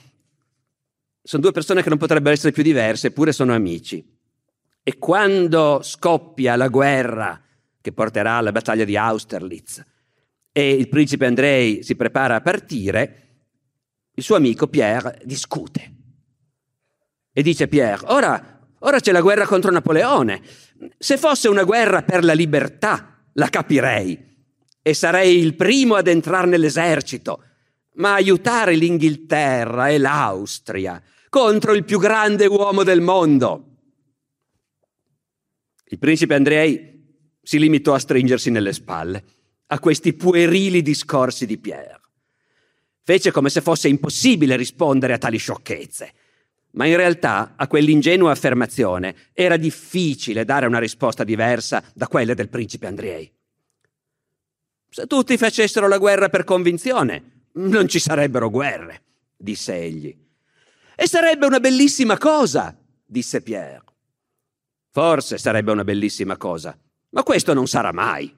Sono 1.23 1.43
due 1.43 1.53
persone 1.53 1.83
che 1.83 1.91
non 1.91 1.99
potrebbero 1.99 2.33
essere 2.35 2.53
più 2.53 2.63
diverse, 2.63 3.09
eppure 3.09 3.33
sono 3.33 3.53
amici. 3.53 4.16
E 4.89 4.99
quando 4.99 5.81
scoppia 5.83 6.55
la 6.55 6.69
guerra 6.69 7.43
che 7.81 7.91
porterà 7.91 8.35
alla 8.35 8.53
battaglia 8.53 8.85
di 8.85 8.97
Austerlitz 8.97 9.85
e 10.53 10.71
il 10.71 10.89
principe 10.89 11.27
Andrei 11.27 11.83
si 11.83 11.97
prepara 11.97 12.37
a 12.37 12.41
partire, 12.41 13.41
il 14.15 14.23
suo 14.23 14.37
amico 14.37 14.69
Pierre 14.69 15.21
discute. 15.25 15.95
E 17.33 17.43
dice 17.43 17.67
Pierre, 17.67 18.05
ora, 18.11 18.61
ora 18.79 19.01
c'è 19.01 19.11
la 19.11 19.23
guerra 19.23 19.45
contro 19.45 19.73
Napoleone. 19.73 20.41
Se 20.97 21.19
fosse 21.19 21.49
una 21.49 21.65
guerra 21.65 22.03
per 22.03 22.23
la 22.23 22.33
libertà, 22.33 23.25
la 23.33 23.49
capirei 23.49 24.37
e 24.81 24.95
sarei 24.95 25.39
il 25.39 25.57
primo 25.57 25.97
ad 25.97 26.07
entrare 26.07 26.47
nell'esercito. 26.47 27.43
Ma 27.95 28.15
aiutare 28.15 28.77
l'Inghilterra 28.77 29.89
e 29.89 29.99
l'Austria 29.99 31.03
contro 31.29 31.75
il 31.75 31.83
più 31.83 31.99
grande 31.99 32.47
uomo 32.47 32.85
del 32.85 33.01
mondo, 33.01 33.76
il 35.89 35.99
principe 35.99 36.35
Andrei 36.35 37.05
si 37.43 37.59
limitò 37.59 37.95
a 37.95 37.99
stringersi 37.99 38.51
nelle 38.51 38.73
spalle 38.73 39.25
a 39.69 39.79
questi 39.79 40.15
puerili 40.15 40.83
discorsi 40.83 41.47
di 41.47 41.59
Pierre. 41.59 42.01
Fece 43.03 43.31
come 43.31 43.51
se 43.51 43.61
fosse 43.61 43.89
impossibile 43.89 44.57
rispondere 44.57 45.13
a 45.13 45.19
tali 45.19 45.39
sciocchezze, 45.39 46.13
ma 46.73 46.87
in 46.87 46.97
realtà 46.97 47.55
a 47.57 47.69
quell'ingenua 47.69 48.33
affermazione 48.33 49.15
era 49.33 49.57
difficile 49.57 50.45
dare 50.45 50.67
una 50.67 50.81
risposta 50.81 51.23
diversa 51.23 51.83
da 51.95 52.09
quella 52.09 52.35
del 52.35 52.49
principe 52.49 52.87
Andrei. 52.89 53.33
Se 54.91 55.07
tutti 55.07 55.37
facessero 55.37 55.87
la 55.89 55.99
guerra 55.99 56.29
per 56.29 56.45
convinzione, 56.45 57.45
non 57.55 57.87
ci 57.87 58.01
sarebbero 58.01 58.51
guerre, 58.51 59.03
disse 59.37 59.75
egli. 59.75 60.17
E 60.97 61.07
sarebbe 61.07 61.47
una 61.47 61.61
bellissima 61.61 62.19
cosa, 62.19 62.77
disse 63.05 63.41
Pierre. 63.41 63.83
Forse 64.97 65.37
sarebbe 65.37 65.73
una 65.73 65.85
bellissima 65.85 66.39
cosa, 66.39 66.75
ma 67.11 67.23
questo 67.23 67.53
non 67.53 67.67
sarà 67.67 67.93
mai. 67.93 68.35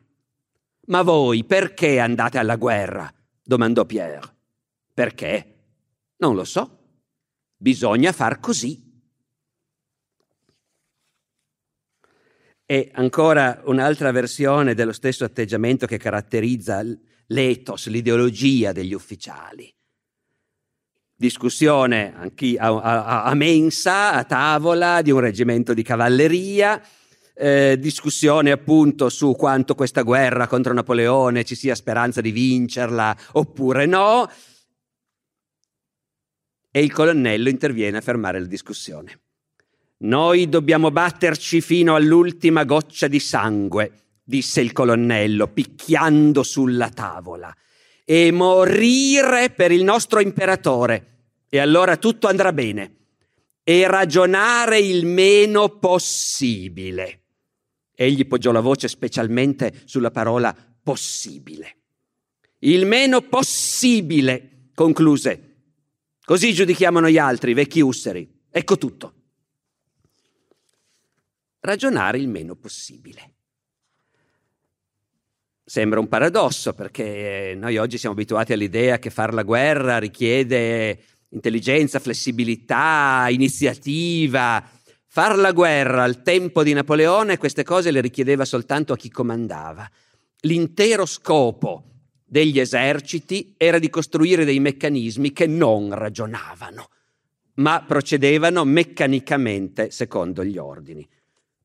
Ma 0.87 1.03
voi 1.03 1.45
perché 1.45 2.01
andate 2.01 2.37
alla 2.37 2.57
guerra? 2.57 3.15
domandò 3.41 3.85
Pierre. 3.85 4.35
Perché? 4.93 5.55
Non 6.17 6.35
lo 6.35 6.43
so. 6.43 6.79
Bisogna 7.57 8.11
far 8.11 8.41
così. 8.41 9.01
E 12.67 12.91
ancora 12.93 13.63
un'altra 13.67 14.11
versione 14.11 14.75
dello 14.75 14.93
stesso 14.93 15.25
atteggiamento 15.25 15.87
che 15.87 15.97
caratterizza 15.97 16.83
l'ethos, 17.27 17.87
l'ideologia 17.87 18.73
degli 18.73 18.95
ufficiali 18.95 19.73
discussione 21.19 22.15
a, 22.15 22.67
a, 22.67 23.25
a, 23.25 23.35
mensa, 23.35 24.13
a 24.13 24.23
tavola 24.23 25.03
di 25.03 25.11
un 25.11 25.19
reggimento 25.19 25.75
di 25.75 25.83
cavalleria, 25.83 26.81
eh, 27.35 27.77
discussione 27.77 28.53
appunto 28.53 29.09
su 29.09 29.35
quanto 29.35 29.75
questa 29.75 30.03
guerra 30.03 30.47
contro 30.47 30.73
Napoleone 30.73 31.43
ci 31.43 31.57
sia 31.57 31.75
speranza 31.75 32.21
di 32.21 32.31
vincerla 32.31 33.17
oppure 33.33 33.85
no. 33.85 34.31
E 36.71 36.83
il 36.83 36.93
colonnello 36.93 37.49
interviene 37.49 37.97
a 37.97 38.01
fermare 38.01 38.39
la 38.39 38.47
discussione. 38.47 39.23
Noi 39.99 40.49
dobbiamo 40.49 40.93
batterci 40.93 41.61
fino 41.61 41.97
all'ultima 41.97 42.63
goccia 42.63 43.09
di 43.09 43.19
sangue, 43.19 43.91
disse 44.23 44.61
il 44.61 44.73
colonnello, 44.73 45.49
picchiando 45.49 46.45
sulla 46.45 46.91
tavola 46.91 47.53
e 48.11 48.31
morire 48.31 49.51
per 49.51 49.71
il 49.71 49.85
nostro 49.85 50.21
imperatore. 50.21 51.05
e 51.51 51.59
allora 51.59 51.99
tutto 51.99 52.27
andrà 52.27 52.55
bene. 52.55 52.97
E 53.63 53.87
ragionare 53.87 54.79
il 54.79 55.05
meno 55.05 55.69
possibile. 55.79 57.25
Egli 57.95 58.27
poggiò 58.27 58.51
la 58.51 58.61
voce 58.61 58.89
specialmente 58.89 59.83
sulla 59.85 60.11
parola 60.11 60.57
possibile. 60.83 61.77
Il 62.61 62.87
meno 62.87 63.21
possibile, 63.21 64.71
concluse. 64.75 65.57
Così 66.25 66.55
giudichiamo 66.55 67.01
noi 67.01 67.19
altri, 67.19 67.53
vecchi 67.53 67.81
usseri. 67.81 68.27
Ecco 68.51 68.79
tutto. 68.79 69.15
Ragionare 71.61 72.17
il 72.17 72.29
meno 72.29 72.57
possibile. 72.57 73.35
Sembra 75.69 76.01
un 76.01 76.09
paradosso 76.09 76.73
perché 76.73 77.55
noi 77.55 77.77
oggi 77.77 77.99
siamo 77.99 78.15
abituati 78.15 78.55
all'idea 78.55 78.99
che 78.99 79.11
fare 79.11 79.33
la 79.33 79.43
guerra 79.43 79.99
richiede 79.99 80.99
intelligenza, 81.29 81.99
flessibilità, 81.99 83.27
iniziativa. 83.29 84.67
Far 85.05 85.37
la 85.37 85.53
guerra 85.53 86.05
al 86.05 86.23
tempo 86.23 86.63
di 86.63 86.73
Napoleone 86.73 87.37
queste 87.37 87.65
cose 87.65 87.91
le 87.91 88.01
richiedeva 88.01 88.47
soltanto 88.47 88.95
a 88.95 88.97
chi 88.97 89.11
comandava. 89.11 89.87
L'intero 90.41 91.05
scopo 91.05 91.85
degli 92.25 92.59
eserciti 92.59 93.53
era 93.59 93.79
di 93.79 93.91
costruire 93.91 94.47
dei 94.47 94.61
meccanismi 94.61 95.35
che 95.35 95.47
non 95.47 95.93
ragionavano, 95.93 96.89
ma 97.57 97.85
procedevano 97.87 98.65
meccanicamente 98.65 99.91
secondo 99.91 100.43
gli 100.43 100.57
ordini. 100.57 101.07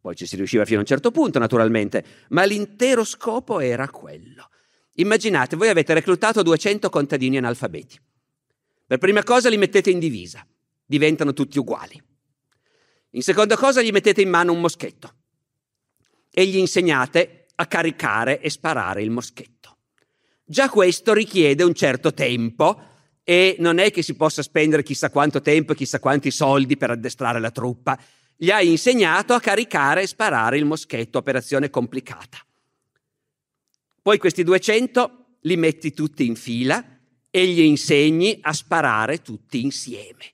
Poi 0.04 0.18
ci 0.18 0.26
si 0.26 0.36
riusciva 0.36 0.66
fino 0.66 0.80
a 0.80 0.82
un 0.82 0.86
certo 0.86 1.12
punto, 1.12 1.40
naturalmente, 1.40 2.04
ma 2.32 2.44
l'intero 2.44 3.06
scopo 3.06 3.62
era 3.62 3.88
quello. 3.88 4.50
Immaginate, 4.96 5.56
voi 5.56 5.70
avete 5.70 5.94
reclutato 5.94 6.44
200 6.44 6.90
contadini 6.90 7.38
analfabeti. 7.38 7.98
Per 8.86 8.98
prima 8.98 9.24
cosa 9.24 9.48
li 9.48 9.56
mettete 9.56 9.92
in 9.92 10.00
divisa, 10.00 10.46
diventano 10.86 11.32
tutti 11.32 11.58
uguali. 11.58 12.04
In 13.12 13.22
seconda 13.22 13.56
cosa 13.56 13.82
gli 13.82 13.92
mettete 13.92 14.22
in 14.22 14.28
mano 14.28 14.52
un 14.52 14.60
moschetto 14.60 15.14
e 16.30 16.48
gli 16.48 16.58
insegnate 16.58 17.46
a 17.56 17.66
caricare 17.66 18.42
e 18.42 18.50
sparare 18.50 19.04
il 19.04 19.10
moschetto. 19.10 19.78
Già 20.44 20.70
questo 20.70 21.14
richiede 21.14 21.64
un 21.64 21.74
certo 21.74 22.14
tempo 22.14 22.90
e 23.24 23.56
non 23.60 23.78
è 23.78 23.90
che 23.90 24.02
si 24.02 24.16
possa 24.16 24.42
spendere 24.42 24.84
chissà 24.84 25.10
quanto 25.10 25.40
tempo 25.40 25.72
e 25.72 25.76
chissà 25.76 26.02
quanti 26.02 26.30
soldi 26.30 26.76
per 26.76 26.92
addestrare 26.92 27.40
la 27.40 27.52
truppa 27.52 27.98
gli 28.44 28.52
hai 28.52 28.72
insegnato 28.72 29.34
a 29.34 29.40
caricare 29.40 30.02
e 30.02 30.08
sparare 30.08 30.58
il 30.58 30.66
moschetto, 30.66 31.18
operazione 31.18 31.70
complicata. 31.70 32.40
Poi 34.02 34.18
questi 34.18 34.44
200 34.44 35.38
li 35.44 35.56
metti 35.56 35.94
tutti 35.94 36.26
in 36.26 36.36
fila 36.36 36.84
e 37.30 37.48
gli 37.48 37.62
insegni 37.62 38.38
a 38.42 38.52
sparare 38.52 39.22
tutti 39.22 39.62
insieme. 39.62 40.34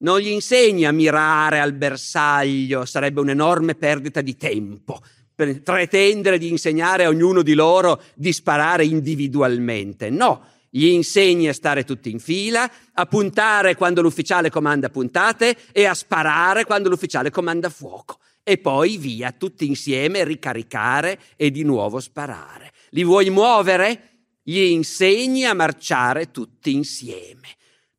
Non 0.00 0.20
gli 0.20 0.28
insegni 0.28 0.84
a 0.84 0.92
mirare 0.92 1.58
al 1.58 1.72
bersaglio, 1.72 2.84
sarebbe 2.84 3.20
un'enorme 3.20 3.76
perdita 3.76 4.20
di 4.20 4.36
tempo. 4.36 5.02
Pretendere 5.34 6.36
di 6.36 6.50
insegnare 6.50 7.04
a 7.04 7.08
ognuno 7.08 7.40
di 7.40 7.54
loro 7.54 8.02
di 8.14 8.30
sparare 8.30 8.84
individualmente. 8.84 10.10
No, 10.10 10.44
gli 10.70 10.86
insegni 10.86 11.48
a 11.48 11.52
stare 11.52 11.84
tutti 11.84 12.10
in 12.10 12.18
fila, 12.18 12.70
a 12.92 13.06
puntare 13.06 13.76
quando 13.76 14.02
l'ufficiale 14.02 14.50
comanda 14.50 14.88
puntate 14.88 15.56
e 15.72 15.84
a 15.84 15.94
sparare 15.94 16.64
quando 16.64 16.88
l'ufficiale 16.88 17.30
comanda 17.30 17.70
fuoco. 17.70 18.18
E 18.42 18.58
poi 18.58 18.96
via, 18.96 19.32
tutti 19.32 19.66
insieme, 19.66 20.24
ricaricare 20.24 21.18
e 21.36 21.50
di 21.50 21.64
nuovo 21.64 21.98
sparare. 22.00 22.72
Li 22.90 23.04
vuoi 23.04 23.30
muovere? 23.30 24.10
Gli 24.42 24.60
insegni 24.60 25.44
a 25.44 25.54
marciare 25.54 26.30
tutti 26.30 26.72
insieme. 26.72 27.48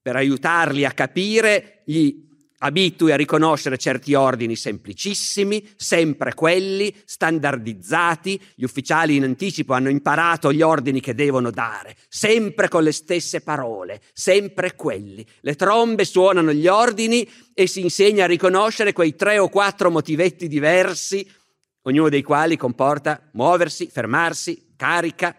Per 0.02 0.16
aiutarli 0.16 0.86
a 0.86 0.92
capire, 0.92 1.82
gli 1.86 2.27
abitui 2.60 3.12
a 3.12 3.16
riconoscere 3.16 3.78
certi 3.78 4.14
ordini 4.14 4.56
semplicissimi, 4.56 5.74
sempre 5.76 6.34
quelli, 6.34 6.94
standardizzati, 7.06 8.42
gli 8.56 8.64
ufficiali 8.64 9.16
in 9.16 9.24
anticipo 9.24 9.74
hanno 9.74 9.90
imparato 9.90 10.52
gli 10.52 10.62
ordini 10.62 11.00
che 11.00 11.14
devono 11.14 11.52
dare, 11.52 11.96
sempre 12.08 12.68
con 12.68 12.84
le 12.84 12.92
stesse 12.92 13.42
parole, 13.42 14.02
sempre 14.14 14.76
quelli. 14.76 15.26
Le 15.42 15.56
trombe 15.56 16.06
suonano 16.06 16.52
gli 16.52 16.68
ordini 16.68 17.30
e 17.54 17.68
si 17.68 17.82
insegna 17.82 18.24
a 18.24 18.28
riconoscere 18.28 18.94
quei 18.94 19.16
tre 19.16 19.38
o 19.38 19.50
quattro 19.50 19.92
motivetti 19.92 20.48
diversi, 20.48 21.30
ognuno 21.84 22.10
dei 22.10 22.24
quali 22.24 22.58
comporta 22.58 23.30
muoversi, 23.34 23.88
fermarsi, 23.88 24.74
carica. 24.76 25.36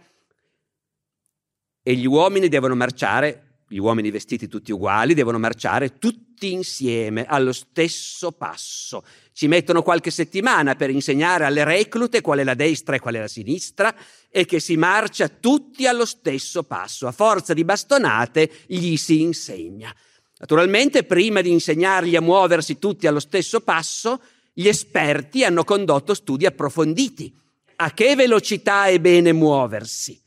E 1.83 1.94
gli 1.94 2.07
uomini 2.07 2.48
devono 2.48 2.74
marciare 2.74 3.47
gli 3.68 3.78
uomini 3.78 4.11
vestiti 4.11 4.48
tutti 4.48 4.72
uguali 4.72 5.12
devono 5.12 5.38
marciare 5.38 5.98
tutti 5.98 6.52
insieme 6.52 7.26
allo 7.26 7.52
stesso 7.52 8.33
passo. 8.33 9.04
Ci 9.33 9.46
mettono 9.46 9.83
qualche 9.83 10.11
settimana 10.11 10.74
per 10.74 10.88
insegnare 10.88 11.44
alle 11.44 11.64
reclute 11.64 12.22
qual 12.22 12.38
è 12.38 12.44
la 12.44 12.54
destra 12.54 12.96
e 12.96 12.98
qual 12.98 13.16
è 13.16 13.20
la 13.20 13.28
sinistra 13.28 13.94
e 14.31 14.46
che 14.46 14.59
si 14.59 14.76
marcia 14.76 15.28
tutti 15.28 15.87
allo 15.87 16.07
stesso 16.07 16.62
passo. 16.62 17.07
A 17.07 17.12
forza 17.12 17.52
di 17.52 17.64
bastonate 17.64 18.50
gli 18.66 18.96
si 18.96 19.20
insegna. 19.20 19.94
Naturalmente, 20.38 21.04
prima 21.04 21.42
di 21.42 21.50
insegnargli 21.50 22.16
a 22.16 22.22
muoversi 22.22 22.78
tutti 22.78 23.07
allo 23.07 23.20
stesso 23.20 23.61
passo, 23.61 24.20
gli 24.54 24.66
esperti 24.66 25.44
hanno 25.44 25.64
condotto 25.64 26.14
studi 26.14 26.46
approfonditi. 26.46 27.33
A 27.76 27.92
che 27.92 28.14
velocità 28.14 28.87
è 28.87 28.98
bene 28.98 29.33
muoversi? 29.33 30.18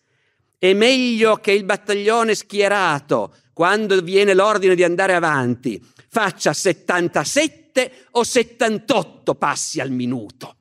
È 0.63 0.75
meglio 0.75 1.37
che 1.37 1.53
il 1.53 1.63
battaglione 1.63 2.35
schierato, 2.35 3.35
quando 3.51 3.99
viene 4.01 4.35
l'ordine 4.35 4.75
di 4.75 4.83
andare 4.83 5.15
avanti, 5.15 5.83
faccia 6.07 6.53
77 6.53 8.09
o 8.11 8.23
78 8.23 9.33
passi 9.33 9.79
al 9.79 9.89
minuto. 9.89 10.57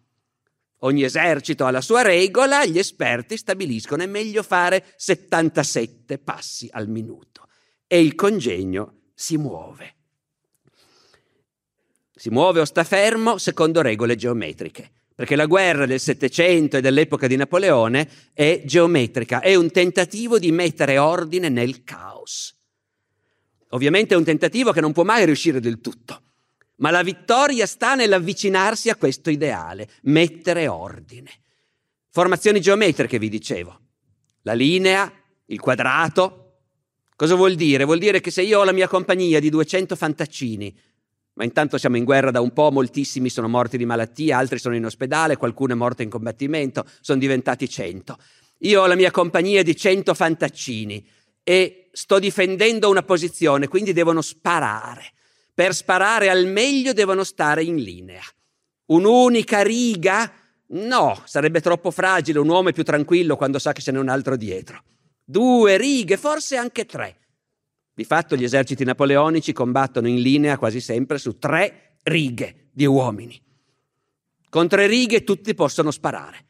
Ogni 0.78 1.02
esercito 1.02 1.66
ha 1.66 1.70
la 1.70 1.82
sua 1.82 2.00
regola, 2.00 2.64
gli 2.64 2.78
esperti 2.78 3.36
stabiliscono 3.36 4.02
è 4.02 4.06
meglio 4.06 4.42
fare 4.42 4.86
77 4.96 6.16
passi 6.16 6.66
al 6.72 6.88
minuto 6.88 7.48
e 7.86 8.00
il 8.00 8.14
congegno 8.14 9.02
si 9.12 9.36
muove. 9.36 9.96
Si 12.14 12.30
muove 12.30 12.60
o 12.60 12.64
sta 12.64 12.84
fermo 12.84 13.36
secondo 13.36 13.82
regole 13.82 14.16
geometriche 14.16 14.92
perché 15.20 15.36
la 15.36 15.44
guerra 15.44 15.84
del 15.84 16.00
Settecento 16.00 16.78
e 16.78 16.80
dell'epoca 16.80 17.26
di 17.26 17.36
Napoleone 17.36 18.08
è 18.32 18.62
geometrica, 18.64 19.40
è 19.40 19.54
un 19.54 19.70
tentativo 19.70 20.38
di 20.38 20.50
mettere 20.50 20.96
ordine 20.96 21.50
nel 21.50 21.84
caos. 21.84 22.56
Ovviamente 23.72 24.14
è 24.14 24.16
un 24.16 24.24
tentativo 24.24 24.72
che 24.72 24.80
non 24.80 24.94
può 24.94 25.02
mai 25.02 25.26
riuscire 25.26 25.60
del 25.60 25.82
tutto, 25.82 26.22
ma 26.76 26.90
la 26.90 27.02
vittoria 27.02 27.66
sta 27.66 27.94
nell'avvicinarsi 27.94 28.88
a 28.88 28.96
questo 28.96 29.28
ideale, 29.28 29.90
mettere 30.04 30.68
ordine. 30.68 31.30
Formazioni 32.08 32.62
geometriche, 32.62 33.18
vi 33.18 33.28
dicevo. 33.28 33.78
La 34.44 34.54
linea, 34.54 35.12
il 35.44 35.60
quadrato. 35.60 36.60
Cosa 37.14 37.34
vuol 37.34 37.56
dire? 37.56 37.84
Vuol 37.84 37.98
dire 37.98 38.22
che 38.22 38.30
se 38.30 38.40
io 38.40 38.60
ho 38.60 38.64
la 38.64 38.72
mia 38.72 38.88
compagnia 38.88 39.38
di 39.38 39.50
200 39.50 39.96
fantaccini 39.96 40.74
ma 41.34 41.44
intanto 41.44 41.78
siamo 41.78 41.96
in 41.96 42.04
guerra 42.04 42.30
da 42.30 42.40
un 42.40 42.52
po', 42.52 42.70
moltissimi 42.70 43.28
sono 43.28 43.48
morti 43.48 43.76
di 43.76 43.86
malattia, 43.86 44.36
altri 44.38 44.58
sono 44.58 44.76
in 44.76 44.84
ospedale, 44.84 45.36
qualcuno 45.36 45.72
è 45.72 45.76
morto 45.76 46.02
in 46.02 46.10
combattimento, 46.10 46.84
sono 47.00 47.18
diventati 47.18 47.68
cento. 47.68 48.18
Io 48.58 48.82
ho 48.82 48.86
la 48.86 48.94
mia 48.94 49.10
compagnia 49.10 49.62
di 49.62 49.74
cento 49.74 50.12
fantaccini 50.12 51.06
e 51.42 51.88
sto 51.92 52.18
difendendo 52.18 52.90
una 52.90 53.02
posizione, 53.02 53.68
quindi 53.68 53.92
devono 53.92 54.20
sparare. 54.20 55.12
Per 55.54 55.74
sparare 55.74 56.28
al 56.28 56.46
meglio 56.46 56.92
devono 56.92 57.24
stare 57.24 57.62
in 57.64 57.76
linea. 57.76 58.22
Un'unica 58.86 59.62
riga? 59.62 60.32
No, 60.72 61.22
sarebbe 61.24 61.60
troppo 61.60 61.90
fragile, 61.90 62.38
un 62.38 62.48
uomo 62.48 62.68
è 62.68 62.72
più 62.72 62.84
tranquillo 62.84 63.36
quando 63.36 63.58
sa 63.58 63.72
che 63.72 63.80
ce 63.80 63.92
n'è 63.92 63.98
un 63.98 64.08
altro 64.08 64.36
dietro. 64.36 64.82
Due 65.24 65.76
righe, 65.76 66.16
forse 66.16 66.56
anche 66.56 66.84
tre. 66.84 67.16
Di 68.00 68.06
fatto 68.06 68.34
gli 68.34 68.44
eserciti 68.44 68.82
napoleonici 68.82 69.52
combattono 69.52 70.08
in 70.08 70.22
linea 70.22 70.56
quasi 70.56 70.80
sempre 70.80 71.18
su 71.18 71.36
tre 71.36 71.96
righe 72.04 72.70
di 72.72 72.86
uomini. 72.86 73.38
Con 74.48 74.68
tre 74.68 74.86
righe 74.86 75.22
tutti 75.22 75.52
possono 75.52 75.90
sparare. 75.90 76.46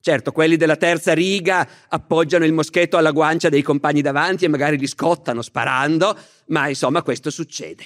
Certo, 0.00 0.32
quelli 0.32 0.56
della 0.56 0.76
terza 0.76 1.12
riga 1.12 1.68
appoggiano 1.88 2.46
il 2.46 2.54
moschetto 2.54 2.96
alla 2.96 3.10
guancia 3.10 3.50
dei 3.50 3.60
compagni 3.60 4.00
davanti 4.00 4.46
e 4.46 4.48
magari 4.48 4.78
li 4.78 4.86
scottano 4.86 5.42
sparando, 5.42 6.18
ma 6.46 6.70
insomma 6.70 7.02
questo 7.02 7.28
succede. 7.28 7.84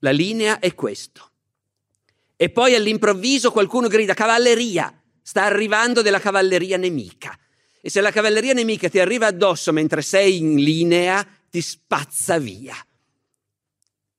La 0.00 0.10
linea 0.10 0.58
è 0.58 0.74
questo. 0.74 1.30
E 2.34 2.50
poi 2.50 2.74
all'improvviso 2.74 3.52
qualcuno 3.52 3.86
grida 3.86 4.14
cavalleria, 4.14 4.92
sta 5.22 5.44
arrivando 5.44 6.02
della 6.02 6.18
cavalleria 6.18 6.78
nemica. 6.78 7.32
E 7.80 7.88
se 7.90 8.00
la 8.00 8.10
cavalleria 8.10 8.54
nemica 8.54 8.88
ti 8.88 8.98
arriva 8.98 9.28
addosso 9.28 9.72
mentre 9.72 10.02
sei 10.02 10.38
in 10.38 10.56
linea, 10.56 11.24
ti 11.50 11.60
spazza 11.60 12.38
via. 12.38 12.74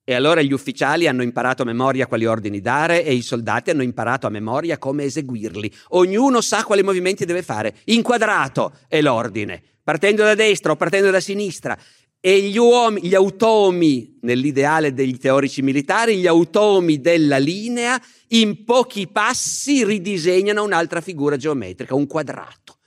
E 0.03 0.13
allora 0.13 0.41
gli 0.41 0.51
ufficiali 0.51 1.07
hanno 1.07 1.23
imparato 1.23 1.61
a 1.61 1.65
memoria 1.65 2.07
quali 2.07 2.25
ordini 2.25 2.59
dare 2.59 3.05
e 3.05 3.13
i 3.13 3.21
soldati 3.21 3.69
hanno 3.69 3.83
imparato 3.83 4.27
a 4.27 4.31
memoria 4.31 4.77
come 4.77 5.05
eseguirli. 5.05 5.71
Ognuno 5.89 6.41
sa 6.41 6.63
quali 6.63 6.83
movimenti 6.83 7.23
deve 7.23 7.43
fare. 7.43 7.75
Inquadrato 7.85 8.73
è 8.87 8.99
l'ordine, 8.99 9.63
partendo 9.83 10.23
da 10.23 10.35
destra 10.35 10.73
o 10.73 10.75
partendo 10.75 11.11
da 11.11 11.19
sinistra. 11.19 11.77
e 12.23 12.39
gli, 12.39 12.57
uomini, 12.57 13.07
gli 13.07 13.15
automi, 13.15 14.19
nell'ideale 14.21 14.93
degli 14.93 15.17
teorici 15.17 15.63
militari, 15.63 16.17
gli 16.17 16.27
automi 16.27 17.01
della 17.01 17.37
linea 17.37 17.99
in 18.29 18.63
pochi 18.63 19.07
passi 19.07 19.83
ridisegnano 19.83 20.63
un'altra 20.63 21.01
figura 21.01 21.35
geometrica, 21.35 21.95
un 21.95 22.05
quadrato. 22.05 22.77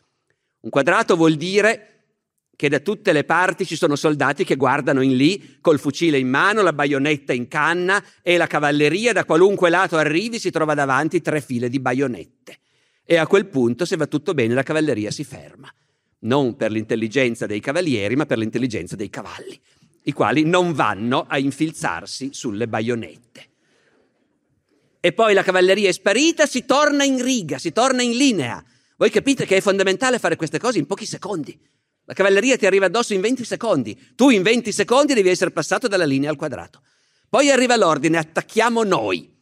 Un 0.60 0.70
quadrato 0.70 1.16
vuol 1.16 1.34
dire 1.34 1.93
che 2.56 2.68
da 2.68 2.80
tutte 2.80 3.12
le 3.12 3.24
parti 3.24 3.66
ci 3.66 3.76
sono 3.76 3.96
soldati 3.96 4.44
che 4.44 4.56
guardano 4.56 5.00
in 5.00 5.16
lì 5.16 5.58
col 5.60 5.78
fucile 5.78 6.18
in 6.18 6.28
mano, 6.28 6.62
la 6.62 6.72
baionetta 6.72 7.32
in 7.32 7.48
canna 7.48 8.02
e 8.22 8.36
la 8.36 8.46
cavalleria 8.46 9.12
da 9.12 9.24
qualunque 9.24 9.70
lato 9.70 9.96
arrivi 9.96 10.38
si 10.38 10.50
trova 10.50 10.74
davanti 10.74 11.20
tre 11.20 11.40
file 11.40 11.68
di 11.68 11.80
baionette. 11.80 12.58
E 13.04 13.16
a 13.16 13.26
quel 13.26 13.46
punto, 13.46 13.84
se 13.84 13.96
va 13.96 14.06
tutto 14.06 14.34
bene, 14.34 14.54
la 14.54 14.62
cavalleria 14.62 15.10
si 15.10 15.24
ferma 15.24 15.72
non 16.24 16.56
per 16.56 16.70
l'intelligenza 16.70 17.46
dei 17.46 17.60
cavalieri, 17.60 18.16
ma 18.16 18.26
per 18.26 18.38
l'intelligenza 18.38 18.96
dei 18.96 19.10
cavalli, 19.10 19.58
i 20.04 20.12
quali 20.12 20.44
non 20.44 20.72
vanno 20.72 21.24
a 21.28 21.38
infilzarsi 21.38 22.30
sulle 22.32 22.68
baionette. 22.68 23.48
E 25.00 25.12
poi 25.12 25.34
la 25.34 25.42
cavalleria 25.42 25.88
è 25.88 25.92
sparita, 25.92 26.46
si 26.46 26.64
torna 26.64 27.04
in 27.04 27.22
riga, 27.22 27.58
si 27.58 27.72
torna 27.72 28.02
in 28.02 28.16
linea. 28.16 28.62
Voi 28.96 29.10
capite 29.10 29.44
che 29.44 29.58
è 29.58 29.60
fondamentale 29.60 30.18
fare 30.18 30.36
queste 30.36 30.58
cose 30.58 30.78
in 30.78 30.86
pochi 30.86 31.04
secondi. 31.04 31.58
La 32.06 32.14
cavalleria 32.14 32.56
ti 32.56 32.66
arriva 32.66 32.86
addosso 32.86 33.14
in 33.14 33.20
20 33.20 33.44
secondi. 33.44 33.98
Tu 34.14 34.30
in 34.30 34.42
20 34.42 34.72
secondi 34.72 35.14
devi 35.14 35.30
essere 35.30 35.50
passato 35.50 35.88
dalla 35.88 36.04
linea 36.04 36.30
al 36.30 36.36
quadrato. 36.36 36.82
Poi 37.28 37.50
arriva 37.50 37.76
l'ordine, 37.76 38.18
attacchiamo 38.18 38.82
noi. 38.82 39.32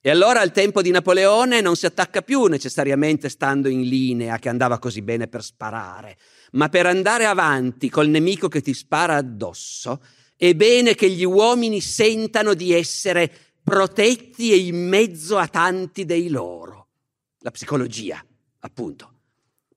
E 0.00 0.10
allora 0.10 0.40
al 0.40 0.52
tempo 0.52 0.82
di 0.82 0.90
Napoleone 0.90 1.60
non 1.60 1.76
si 1.76 1.86
attacca 1.86 2.20
più 2.20 2.44
necessariamente 2.44 3.28
stando 3.28 3.68
in 3.68 3.82
linea, 3.82 4.38
che 4.38 4.50
andava 4.50 4.78
così 4.78 5.00
bene 5.00 5.28
per 5.28 5.42
sparare, 5.42 6.18
ma 6.52 6.68
per 6.68 6.84
andare 6.84 7.24
avanti 7.24 7.88
col 7.88 8.08
nemico 8.08 8.48
che 8.48 8.60
ti 8.60 8.74
spara 8.74 9.16
addosso, 9.16 10.02
è 10.36 10.52
bene 10.54 10.94
che 10.94 11.08
gli 11.08 11.24
uomini 11.24 11.80
sentano 11.80 12.52
di 12.52 12.74
essere 12.74 13.32
protetti 13.62 14.52
e 14.52 14.56
in 14.56 14.88
mezzo 14.88 15.38
a 15.38 15.48
tanti 15.48 16.04
dei 16.04 16.28
loro. 16.28 16.88
La 17.38 17.50
psicologia, 17.50 18.22
appunto. 18.60 19.13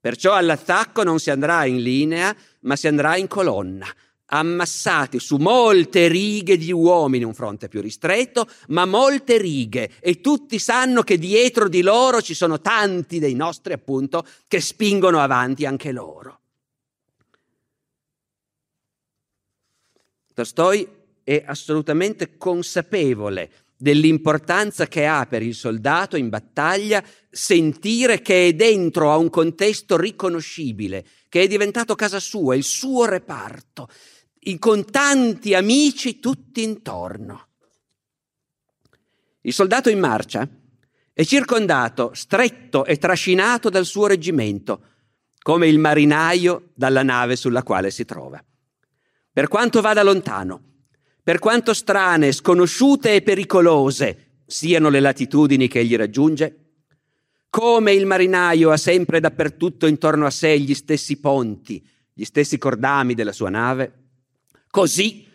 Perciò 0.07 0.35
all'attacco 0.35 1.03
non 1.03 1.19
si 1.19 1.31
andrà 1.31 1.65
in 1.65 1.81
linea, 1.81 2.33
ma 2.61 2.77
si 2.77 2.87
andrà 2.87 3.17
in 3.17 3.27
colonna 3.27 3.85
ammassati 4.27 5.19
su 5.19 5.35
molte 5.35 6.07
righe 6.07 6.55
di 6.55 6.71
uomini, 6.71 7.25
un 7.25 7.33
fronte 7.33 7.67
più 7.67 7.81
ristretto, 7.81 8.47
ma 8.69 8.85
molte 8.85 9.37
righe 9.37 9.91
e 9.99 10.21
tutti 10.21 10.59
sanno 10.59 11.01
che 11.01 11.17
dietro 11.17 11.67
di 11.67 11.81
loro 11.81 12.21
ci 12.21 12.33
sono 12.33 12.61
tanti 12.61 13.19
dei 13.19 13.33
nostri 13.35 13.73
appunto 13.73 14.25
che 14.47 14.61
spingono 14.61 15.19
avanti 15.19 15.65
anche 15.65 15.91
loro. 15.91 16.39
Tolstoi 20.33 20.87
è 21.21 21.43
assolutamente 21.45 22.37
consapevole 22.37 23.51
dell'importanza 23.77 24.87
che 24.87 25.05
ha 25.05 25.25
per 25.27 25.43
il 25.43 25.53
soldato 25.53 26.17
in 26.17 26.29
battaglia 26.29 27.03
sentire 27.29 28.21
che 28.21 28.47
è 28.47 28.53
dentro 28.53 29.11
a 29.11 29.17
un 29.17 29.29
contesto 29.29 29.95
riconoscibile, 29.95 31.05
che 31.29 31.43
è 31.43 31.47
diventato 31.47 31.93
casa 31.93 32.19
sua, 32.19 32.55
il 32.55 32.63
suo 32.63 33.05
reparto, 33.05 33.87
con 34.59 34.85
tanti 34.85 35.53
amici 35.53 36.19
tutti 36.19 36.63
intorno. 36.63 37.47
Il 39.41 39.53
soldato 39.53 39.89
in 39.89 39.99
marcia 39.99 40.47
è 41.13 41.23
circondato, 41.23 42.11
stretto 42.13 42.85
e 42.85 42.97
trascinato 42.97 43.69
dal 43.69 43.85
suo 43.85 44.07
reggimento, 44.07 44.81
come 45.39 45.67
il 45.67 45.79
marinaio 45.79 46.71
dalla 46.73 47.03
nave 47.03 47.35
sulla 47.35 47.63
quale 47.63 47.91
si 47.91 48.05
trova. 48.05 48.43
Per 49.31 49.47
quanto 49.47 49.81
vada 49.81 50.03
lontano, 50.03 50.76
per 51.27 51.39
quanto 51.39 51.73
strane, 51.73 52.31
sconosciute 52.31 53.13
e 53.13 53.21
pericolose 53.21 54.43
siano 54.45 54.87
le 54.87 55.01
latitudini 55.01 55.67
che 55.67 55.79
egli 55.79 55.97
raggiunge, 55.97 56.75
come 57.49 57.91
il 57.91 58.05
marinaio 58.05 58.71
ha 58.71 58.77
sempre 58.77 59.19
dappertutto 59.19 59.87
intorno 59.87 60.25
a 60.25 60.29
sé 60.29 60.57
gli 60.57 60.73
stessi 60.73 61.19
ponti, 61.19 61.85
gli 62.13 62.23
stessi 62.23 62.57
cordami 62.57 63.13
della 63.13 63.33
sua 63.33 63.49
nave, 63.49 63.91
Così 64.69 65.27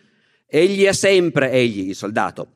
egli 0.47 0.87
ha 0.87 0.93
sempre, 0.93 1.51
egli, 1.51 1.89
il 1.89 1.95
soldato, 1.95 2.53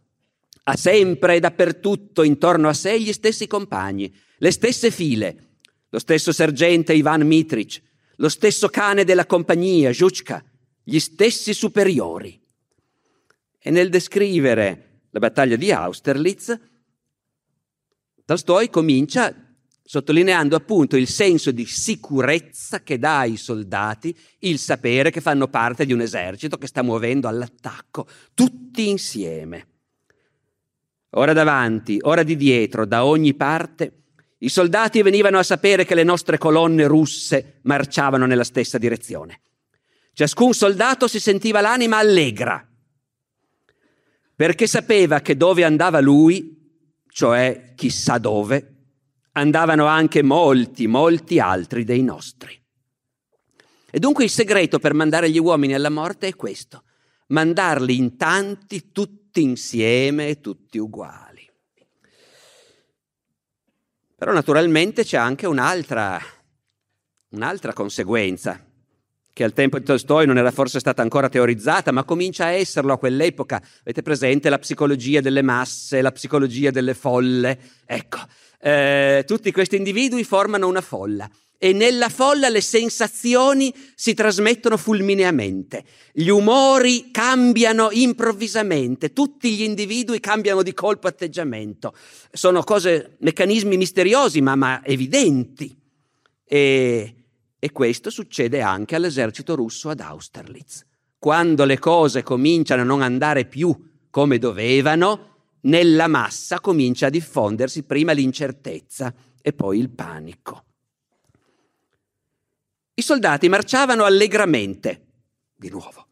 ha 0.63 0.75
sempre 0.75 1.35
e 1.35 1.39
dappertutto 1.39 2.23
intorno 2.23 2.69
a 2.69 2.73
sé 2.73 2.99
gli 2.99 3.13
stessi 3.13 3.45
compagni, 3.45 4.11
le 4.39 4.49
stesse 4.49 4.89
file, 4.89 5.49
lo 5.89 5.99
stesso 5.99 6.31
sergente 6.31 6.95
Ivan 6.95 7.21
Mitrich, 7.21 7.83
lo 8.15 8.29
stesso 8.29 8.67
cane 8.69 9.03
della 9.03 9.27
compagnia, 9.27 9.93
Zhuchka, 9.93 10.43
gli 10.81 10.97
stessi 10.97 11.53
superiori. 11.53 12.45
E 13.67 13.69
nel 13.69 13.89
descrivere 13.89 15.01
la 15.09 15.19
battaglia 15.19 15.57
di 15.57 15.73
Austerlitz, 15.73 16.57
Tolstoi 18.23 18.69
comincia 18.69 19.35
sottolineando 19.83 20.55
appunto 20.55 20.95
il 20.95 21.09
senso 21.09 21.51
di 21.51 21.65
sicurezza 21.65 22.81
che 22.81 22.97
dà 22.97 23.19
ai 23.19 23.35
soldati 23.35 24.17
il 24.39 24.57
sapere 24.57 25.11
che 25.11 25.19
fanno 25.19 25.49
parte 25.49 25.85
di 25.85 25.91
un 25.91 25.99
esercito 25.99 26.57
che 26.57 26.67
sta 26.67 26.81
muovendo 26.81 27.27
all'attacco, 27.27 28.07
tutti 28.33 28.87
insieme. 28.87 29.67
Ora 31.09 31.33
davanti, 31.33 31.99
ora 32.03 32.23
di 32.23 32.37
dietro, 32.37 32.85
da 32.85 33.03
ogni 33.03 33.33
parte, 33.33 34.03
i 34.37 34.47
soldati 34.47 35.01
venivano 35.01 35.39
a 35.39 35.43
sapere 35.43 35.83
che 35.83 35.93
le 35.93 36.05
nostre 36.05 36.37
colonne 36.37 36.87
russe 36.87 37.59
marciavano 37.63 38.25
nella 38.25 38.45
stessa 38.45 38.77
direzione. 38.77 39.41
Ciascun 40.13 40.53
soldato 40.53 41.09
si 41.09 41.19
sentiva 41.19 41.59
l'anima 41.59 41.97
allegra, 41.97 42.65
perché 44.37 44.67
sapeva 44.67 45.19
che 45.21 45.35
dove 45.35 45.63
andava 45.63 45.99
lui, 45.99 46.55
cioè 47.09 47.73
chissà 47.75 48.19
dove, 48.19 48.75
andavano 49.31 49.87
anche 49.87 50.21
molti, 50.21 50.85
molti 50.85 51.39
altri 51.39 51.83
dei 51.83 52.03
nostri. 52.03 52.55
E 53.89 53.97
dunque 53.97 54.25
il 54.25 54.29
segreto 54.29 54.77
per 54.77 54.93
mandare 54.93 55.31
gli 55.31 55.39
uomini 55.39 55.73
alla 55.73 55.89
morte 55.89 56.27
è 56.27 56.35
questo, 56.35 56.83
mandarli 57.29 57.97
in 57.97 58.15
tanti, 58.15 58.91
tutti 58.91 59.41
insieme 59.41 60.27
e 60.29 60.39
tutti 60.39 60.77
uguali. 60.77 61.49
Però 64.15 64.31
naturalmente 64.31 65.03
c'è 65.03 65.17
anche 65.17 65.47
un'altra, 65.47 66.21
un'altra 67.29 67.73
conseguenza, 67.73 68.63
che 69.37 69.43
al 69.43 69.53
tempo 69.53 69.77
di 69.77 69.85
Tolstoi 69.85 70.25
non 70.25 70.39
era 70.39 70.49
forse 70.49 70.79
stata 70.79 71.03
ancora 71.03 71.29
teorizzata, 71.29 71.91
ma 71.91 72.03
comincia 72.03 72.45
a 72.45 72.53
esserlo 72.53 72.93
a 72.93 72.97
quell'epoca. 72.97 73.61
Avete 73.81 74.01
presente 74.01 74.49
la 74.49 74.57
psicologia 74.57 75.21
delle 75.21 75.43
masse, 75.43 76.01
la 76.01 76.11
psicologia 76.11 76.71
delle 76.71 76.95
folle? 76.95 77.59
Ecco, 77.85 78.17
eh, 78.59 79.23
tutti 79.27 79.51
questi 79.51 79.75
individui 79.75 80.23
formano 80.23 80.67
una 80.67 80.81
folla 80.81 81.29
e 81.59 81.71
nella 81.71 82.09
folla 82.09 82.49
le 82.49 82.61
sensazioni 82.61 83.71
si 83.93 84.15
trasmettono 84.15 84.75
fulmineamente, 84.75 85.83
gli 86.13 86.29
umori 86.29 87.11
cambiano 87.11 87.89
improvvisamente, 87.91 89.13
tutti 89.13 89.55
gli 89.55 89.61
individui 89.61 90.19
cambiano 90.19 90.63
di 90.63 90.73
colpo 90.73 91.05
atteggiamento. 91.05 91.93
Sono 92.31 92.63
cose, 92.63 93.17
meccanismi 93.19 93.77
misteriosi 93.77 94.41
ma, 94.41 94.55
ma 94.55 94.83
evidenti. 94.83 95.75
E, 96.43 97.16
e 97.59 97.71
questo 97.71 98.09
succede 98.09 98.61
anche 98.61 98.95
all'esercito 98.95 99.55
russo 99.55 99.89
ad 99.89 99.99
Austerlitz. 99.99 100.85
Quando 101.17 101.65
le 101.65 101.79
cose 101.79 102.23
cominciano 102.23 102.81
a 102.81 102.85
non 102.85 103.01
andare 103.01 103.45
più 103.45 103.75
come 104.09 104.37
dovevano, 104.37 105.35
nella 105.61 106.07
massa 106.07 106.59
comincia 106.59 107.07
a 107.07 107.11
diffondersi 107.11 107.83
prima 107.83 108.11
l'incertezza 108.11 109.13
e 109.41 109.53
poi 109.53 109.79
il 109.79 109.89
panico. 109.89 110.65
I 112.93 113.01
soldati 113.01 113.49
marciavano 113.49 114.03
allegramente, 114.03 115.05
di 115.55 115.69
nuovo, 115.69 116.06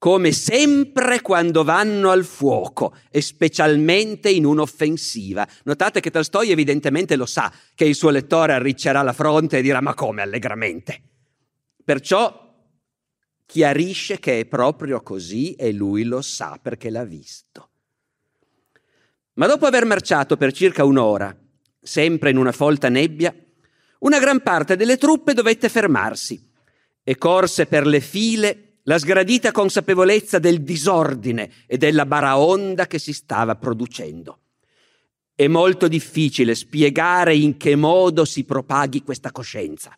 come 0.00 0.32
sempre 0.32 1.20
quando 1.20 1.62
vanno 1.62 2.08
al 2.08 2.24
fuoco 2.24 2.94
e 3.10 3.20
specialmente 3.20 4.30
in 4.30 4.46
un'offensiva. 4.46 5.46
Notate 5.64 6.00
che 6.00 6.10
Tolstoi 6.10 6.50
evidentemente 6.50 7.16
lo 7.16 7.26
sa 7.26 7.52
che 7.74 7.84
il 7.84 7.94
suo 7.94 8.08
lettore 8.08 8.54
arriccerà 8.54 9.02
la 9.02 9.12
fronte 9.12 9.58
e 9.58 9.62
dirà 9.62 9.82
ma 9.82 9.92
come 9.92 10.22
allegramente? 10.22 11.02
Perciò 11.84 12.50
chiarisce 13.44 14.18
che 14.18 14.40
è 14.40 14.46
proprio 14.46 15.02
così 15.02 15.52
e 15.52 15.70
lui 15.70 16.04
lo 16.04 16.22
sa 16.22 16.58
perché 16.62 16.88
l'ha 16.88 17.04
visto. 17.04 17.68
Ma 19.34 19.46
dopo 19.46 19.66
aver 19.66 19.84
marciato 19.84 20.38
per 20.38 20.54
circa 20.54 20.82
un'ora, 20.82 21.36
sempre 21.78 22.30
in 22.30 22.38
una 22.38 22.52
folta 22.52 22.88
nebbia, 22.88 23.34
una 23.98 24.18
gran 24.18 24.40
parte 24.40 24.76
delle 24.76 24.96
truppe 24.96 25.34
dovette 25.34 25.68
fermarsi 25.68 26.42
e 27.02 27.18
corse 27.18 27.66
per 27.66 27.86
le 27.86 28.00
file 28.00 28.64
la 28.90 28.98
sgradita 28.98 29.52
consapevolezza 29.52 30.40
del 30.40 30.62
disordine 30.62 31.48
e 31.68 31.78
della 31.78 32.06
baraonda 32.06 32.88
che 32.88 32.98
si 32.98 33.12
stava 33.12 33.54
producendo. 33.54 34.40
È 35.32 35.46
molto 35.46 35.86
difficile 35.86 36.56
spiegare 36.56 37.36
in 37.36 37.56
che 37.56 37.76
modo 37.76 38.24
si 38.24 38.42
propaghi 38.42 39.04
questa 39.04 39.30
coscienza, 39.30 39.96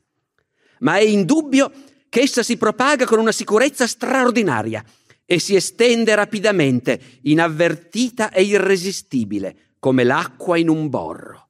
ma 0.80 0.96
è 0.96 1.04
indubbio 1.04 1.72
che 2.10 2.20
essa 2.20 2.42
si 2.42 2.58
propaga 2.58 3.06
con 3.06 3.18
una 3.18 3.32
sicurezza 3.32 3.86
straordinaria 3.86 4.84
e 5.24 5.38
si 5.38 5.56
estende 5.56 6.14
rapidamente, 6.14 7.00
inavvertita 7.22 8.30
e 8.30 8.42
irresistibile, 8.42 9.56
come 9.78 10.04
l'acqua 10.04 10.58
in 10.58 10.68
un 10.68 10.90
borro. 10.90 11.48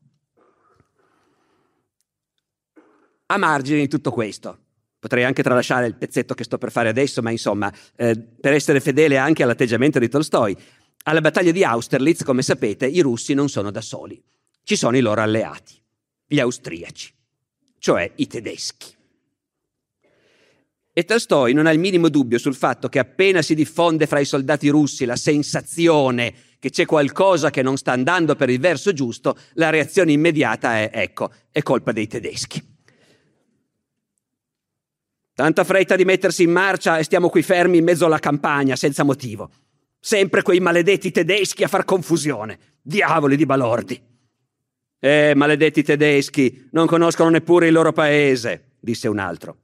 A 3.26 3.36
margine 3.36 3.80
di 3.80 3.88
tutto 3.88 4.12
questo, 4.12 4.58
potrei 5.02 5.24
anche 5.24 5.42
tralasciare 5.42 5.88
il 5.88 5.96
pezzetto 5.96 6.32
che 6.32 6.44
sto 6.44 6.58
per 6.58 6.70
fare 6.70 6.88
adesso, 6.88 7.22
ma 7.22 7.32
insomma, 7.32 7.72
eh, 7.96 8.16
per 8.16 8.52
essere 8.52 8.78
fedele 8.78 9.18
anche 9.18 9.42
all'atteggiamento 9.42 9.98
di 9.98 10.08
Tolstoi, 10.08 10.56
alla 11.02 11.20
battaglia 11.20 11.50
di 11.50 11.64
Austerlitz, 11.64 12.22
come 12.22 12.42
sapete, 12.42 12.86
i 12.86 13.00
russi 13.00 13.34
non 13.34 13.48
sono 13.48 13.72
da 13.72 13.80
soli, 13.80 14.22
ci 14.62 14.76
sono 14.76 14.96
i 14.96 15.00
loro 15.00 15.20
alleati, 15.20 15.74
gli 16.24 16.38
austriaci, 16.38 17.12
cioè 17.80 18.12
i 18.14 18.28
tedeschi. 18.28 18.94
E 20.92 21.04
Tolstoi 21.04 21.52
non 21.52 21.66
ha 21.66 21.72
il 21.72 21.80
minimo 21.80 22.08
dubbio 22.08 22.38
sul 22.38 22.54
fatto 22.54 22.88
che 22.88 23.00
appena 23.00 23.42
si 23.42 23.56
diffonde 23.56 24.06
fra 24.06 24.20
i 24.20 24.24
soldati 24.24 24.68
russi 24.68 25.04
la 25.04 25.16
sensazione 25.16 26.32
che 26.60 26.70
c'è 26.70 26.86
qualcosa 26.86 27.50
che 27.50 27.62
non 27.62 27.76
sta 27.76 27.90
andando 27.90 28.36
per 28.36 28.50
il 28.50 28.60
verso 28.60 28.92
giusto, 28.92 29.36
la 29.54 29.70
reazione 29.70 30.12
immediata 30.12 30.78
è 30.78 30.90
ecco, 30.92 31.32
è 31.50 31.60
colpa 31.62 31.90
dei 31.90 32.06
tedeschi. 32.06 32.71
Tanta 35.34 35.64
fretta 35.64 35.96
di 35.96 36.04
mettersi 36.04 36.42
in 36.42 36.50
marcia 36.50 36.98
e 36.98 37.04
stiamo 37.04 37.30
qui 37.30 37.42
fermi 37.42 37.78
in 37.78 37.84
mezzo 37.84 38.04
alla 38.04 38.18
campagna 38.18 38.76
senza 38.76 39.02
motivo. 39.02 39.50
Sempre 39.98 40.42
quei 40.42 40.60
maledetti 40.60 41.10
tedeschi 41.10 41.64
a 41.64 41.68
far 41.68 41.84
confusione. 41.84 42.58
Diavoli 42.82 43.36
di 43.36 43.46
balordi. 43.46 44.02
Eh, 44.98 45.32
maledetti 45.34 45.82
tedeschi, 45.82 46.68
non 46.72 46.86
conoscono 46.86 47.30
neppure 47.30 47.68
il 47.68 47.72
loro 47.72 47.92
paese, 47.92 48.74
disse 48.78 49.08
un 49.08 49.18
altro. 49.18 49.56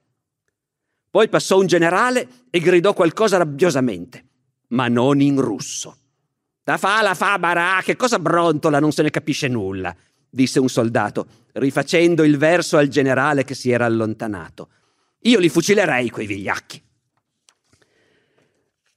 Poi 1.10 1.28
passò 1.28 1.58
un 1.58 1.66
generale 1.66 2.28
e 2.50 2.60
gridò 2.60 2.92
qualcosa 2.92 3.36
rabbiosamente, 3.36 4.24
ma 4.68 4.88
non 4.88 5.20
in 5.20 5.40
russo. 5.40 5.96
La 6.64 6.76
fa, 6.76 7.02
la 7.02 7.14
fa, 7.14 7.38
barà, 7.38 7.80
che 7.82 7.96
cosa 7.96 8.18
brontola, 8.18 8.80
non 8.80 8.92
se 8.92 9.02
ne 9.02 9.10
capisce 9.10 9.48
nulla, 9.48 9.94
disse 10.28 10.58
un 10.58 10.68
soldato, 10.68 11.26
rifacendo 11.52 12.24
il 12.24 12.36
verso 12.36 12.76
al 12.76 12.88
generale 12.88 13.44
che 13.44 13.54
si 13.54 13.70
era 13.70 13.84
allontanato. 13.84 14.68
Io 15.22 15.38
li 15.38 15.48
fucilerei 15.48 16.10
quei 16.10 16.26
vigliacchi. 16.26 16.82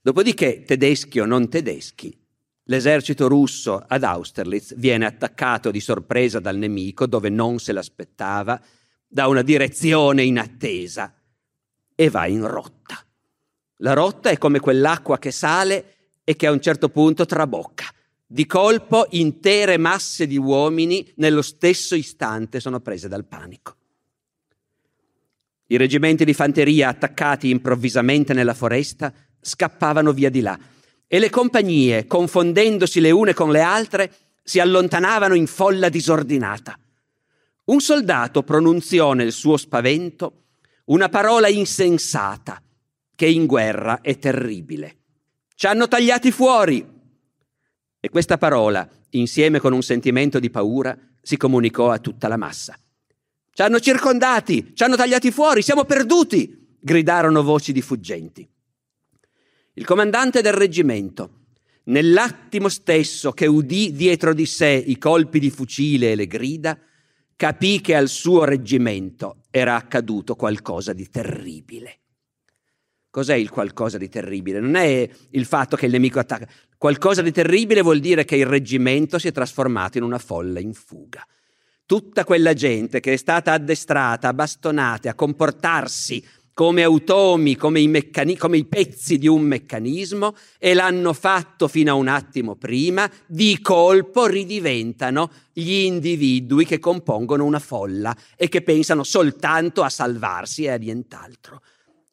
Dopodiché, 0.01 0.63
tedeschi 0.63 1.19
o 1.19 1.25
non 1.25 1.49
tedeschi, 1.49 2.15
l'esercito 2.63 3.27
russo 3.27 3.83
ad 3.87 4.03
Austerlitz 4.03 4.75
viene 4.75 5.05
attaccato 5.05 5.71
di 5.71 5.79
sorpresa 5.79 6.39
dal 6.39 6.57
nemico 6.57 7.07
dove 7.07 7.29
non 7.29 7.59
se 7.59 7.71
l'aspettava, 7.71 8.61
da 9.07 9.27
una 9.27 9.41
direzione 9.41 10.23
inattesa 10.23 11.13
e 11.93 12.09
va 12.09 12.27
in 12.27 12.47
rotta. 12.47 13.03
La 13.77 13.93
rotta 13.93 14.29
è 14.29 14.37
come 14.37 14.59
quell'acqua 14.59 15.17
che 15.17 15.31
sale 15.31 15.95
e 16.23 16.35
che 16.35 16.47
a 16.47 16.51
un 16.51 16.61
certo 16.61 16.89
punto 16.89 17.25
trabocca. 17.25 17.85
Di 18.25 18.45
colpo 18.45 19.07
intere 19.09 19.77
masse 19.77 20.27
di 20.27 20.37
uomini 20.37 21.11
nello 21.15 21.41
stesso 21.41 21.95
istante 21.95 22.59
sono 22.59 22.79
prese 22.79 23.07
dal 23.07 23.25
panico. 23.25 23.75
I 25.71 25.77
reggimenti 25.77 26.25
di 26.25 26.33
fanteria 26.33 26.89
attaccati 26.89 27.49
improvvisamente 27.49 28.33
nella 28.33 28.53
foresta 28.53 29.13
scappavano 29.39 30.11
via 30.11 30.29
di 30.29 30.41
là 30.41 30.59
e 31.07 31.17
le 31.17 31.29
compagnie, 31.29 32.07
confondendosi 32.07 32.99
le 32.99 33.11
une 33.11 33.33
con 33.33 33.51
le 33.51 33.61
altre, 33.61 34.13
si 34.43 34.59
allontanavano 34.59 35.33
in 35.33 35.47
folla 35.47 35.87
disordinata. 35.87 36.77
Un 37.65 37.79
soldato 37.79 38.43
pronunziò 38.43 39.13
nel 39.13 39.31
suo 39.31 39.55
spavento 39.55 40.43
una 40.85 41.07
parola 41.07 41.47
insensata 41.47 42.61
che 43.15 43.27
in 43.27 43.45
guerra 43.45 44.01
è 44.01 44.17
terribile. 44.19 44.97
Ci 45.55 45.67
hanno 45.67 45.87
tagliati 45.87 46.31
fuori. 46.31 46.85
E 47.97 48.09
questa 48.09 48.37
parola, 48.37 48.85
insieme 49.11 49.59
con 49.59 49.71
un 49.71 49.83
sentimento 49.83 50.37
di 50.37 50.49
paura, 50.49 50.97
si 51.21 51.37
comunicò 51.37 51.91
a 51.91 51.99
tutta 51.99 52.27
la 52.27 52.37
massa. 52.37 52.77
Ci 53.53 53.61
hanno 53.61 53.79
circondati, 53.79 54.71
ci 54.73 54.83
hanno 54.83 54.95
tagliati 54.95 55.29
fuori, 55.29 55.61
siamo 55.61 55.83
perduti, 55.83 56.77
gridarono 56.79 57.43
voci 57.43 57.73
di 57.73 57.81
fuggenti. 57.81 58.47
Il 59.73 59.85
comandante 59.85 60.41
del 60.41 60.53
reggimento, 60.53 61.39
nell'attimo 61.85 62.69
stesso 62.69 63.31
che 63.31 63.47
udì 63.47 63.91
dietro 63.91 64.33
di 64.33 64.45
sé 64.45 64.69
i 64.69 64.97
colpi 64.97 65.39
di 65.39 65.49
fucile 65.49 66.11
e 66.11 66.15
le 66.15 66.27
grida, 66.27 66.79
capì 67.35 67.81
che 67.81 67.95
al 67.95 68.07
suo 68.07 68.45
reggimento 68.45 69.43
era 69.49 69.75
accaduto 69.75 70.35
qualcosa 70.35 70.93
di 70.93 71.09
terribile. 71.09 71.99
Cos'è 73.09 73.35
il 73.35 73.49
qualcosa 73.49 73.97
di 73.97 74.07
terribile? 74.07 74.61
Non 74.61 74.75
è 74.75 75.09
il 75.31 75.45
fatto 75.45 75.75
che 75.75 75.87
il 75.87 75.91
nemico 75.91 76.19
attacca. 76.19 76.47
Qualcosa 76.77 77.21
di 77.21 77.33
terribile 77.33 77.81
vuol 77.81 77.99
dire 77.99 78.23
che 78.23 78.37
il 78.37 78.45
reggimento 78.45 79.19
si 79.19 79.27
è 79.27 79.33
trasformato 79.33 79.97
in 79.97 80.05
una 80.05 80.19
folla 80.19 80.61
in 80.61 80.73
fuga. 80.73 81.27
Tutta 81.91 82.23
quella 82.23 82.53
gente 82.53 83.01
che 83.01 83.11
è 83.11 83.17
stata 83.17 83.51
addestrata, 83.51 84.31
bastonata 84.31 85.09
a 85.09 85.13
comportarsi 85.13 86.23
come 86.53 86.83
automi, 86.83 87.57
come 87.57 87.81
i, 87.81 87.89
meccani- 87.89 88.37
come 88.37 88.55
i 88.55 88.63
pezzi 88.63 89.17
di 89.17 89.27
un 89.27 89.41
meccanismo 89.41 90.33
e 90.57 90.73
l'hanno 90.73 91.11
fatto 91.11 91.67
fino 91.67 91.91
a 91.91 91.95
un 91.95 92.07
attimo 92.07 92.55
prima, 92.55 93.11
di 93.27 93.59
colpo 93.59 94.25
ridiventano 94.25 95.31
gli 95.51 95.83
individui 95.83 96.63
che 96.63 96.79
compongono 96.79 97.43
una 97.43 97.59
folla 97.59 98.15
e 98.37 98.47
che 98.47 98.61
pensano 98.61 99.03
soltanto 99.03 99.83
a 99.83 99.89
salvarsi 99.89 100.63
e 100.63 100.69
a 100.69 100.77
nient'altro. 100.77 101.61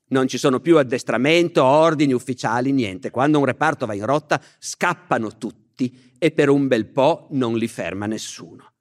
Non 0.09 0.27
ci 0.27 0.39
sono 0.39 0.59
più 0.59 0.77
addestramento, 0.79 1.63
ordini 1.63 2.13
ufficiali, 2.13 2.73
niente. 2.73 3.13
Quando 3.13 3.39
un 3.39 3.45
reparto 3.45 3.87
va 3.87 3.95
in 3.95 4.07
rotta, 4.07 4.43
scappano 4.59 5.39
tutti 5.39 6.15
e 6.19 6.33
per 6.33 6.49
un 6.49 6.67
bel 6.67 6.87
po' 6.87 7.29
non 7.31 7.57
li 7.57 7.69
ferma 7.69 8.07
nessuno. 8.07 8.73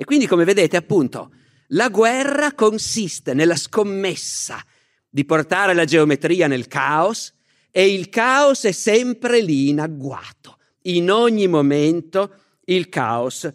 E 0.00 0.04
quindi, 0.06 0.26
come 0.26 0.44
vedete, 0.44 0.78
appunto, 0.78 1.30
la 1.72 1.90
guerra 1.90 2.54
consiste 2.54 3.34
nella 3.34 3.54
scommessa 3.54 4.64
di 5.06 5.26
portare 5.26 5.74
la 5.74 5.84
geometria 5.84 6.46
nel 6.46 6.68
caos 6.68 7.34
e 7.70 7.92
il 7.92 8.08
caos 8.08 8.64
è 8.64 8.72
sempre 8.72 9.42
lì 9.42 9.68
in 9.68 9.78
agguato. 9.78 10.56
In 10.84 11.10
ogni 11.10 11.48
momento 11.48 12.34
il 12.64 12.88
caos 12.88 13.46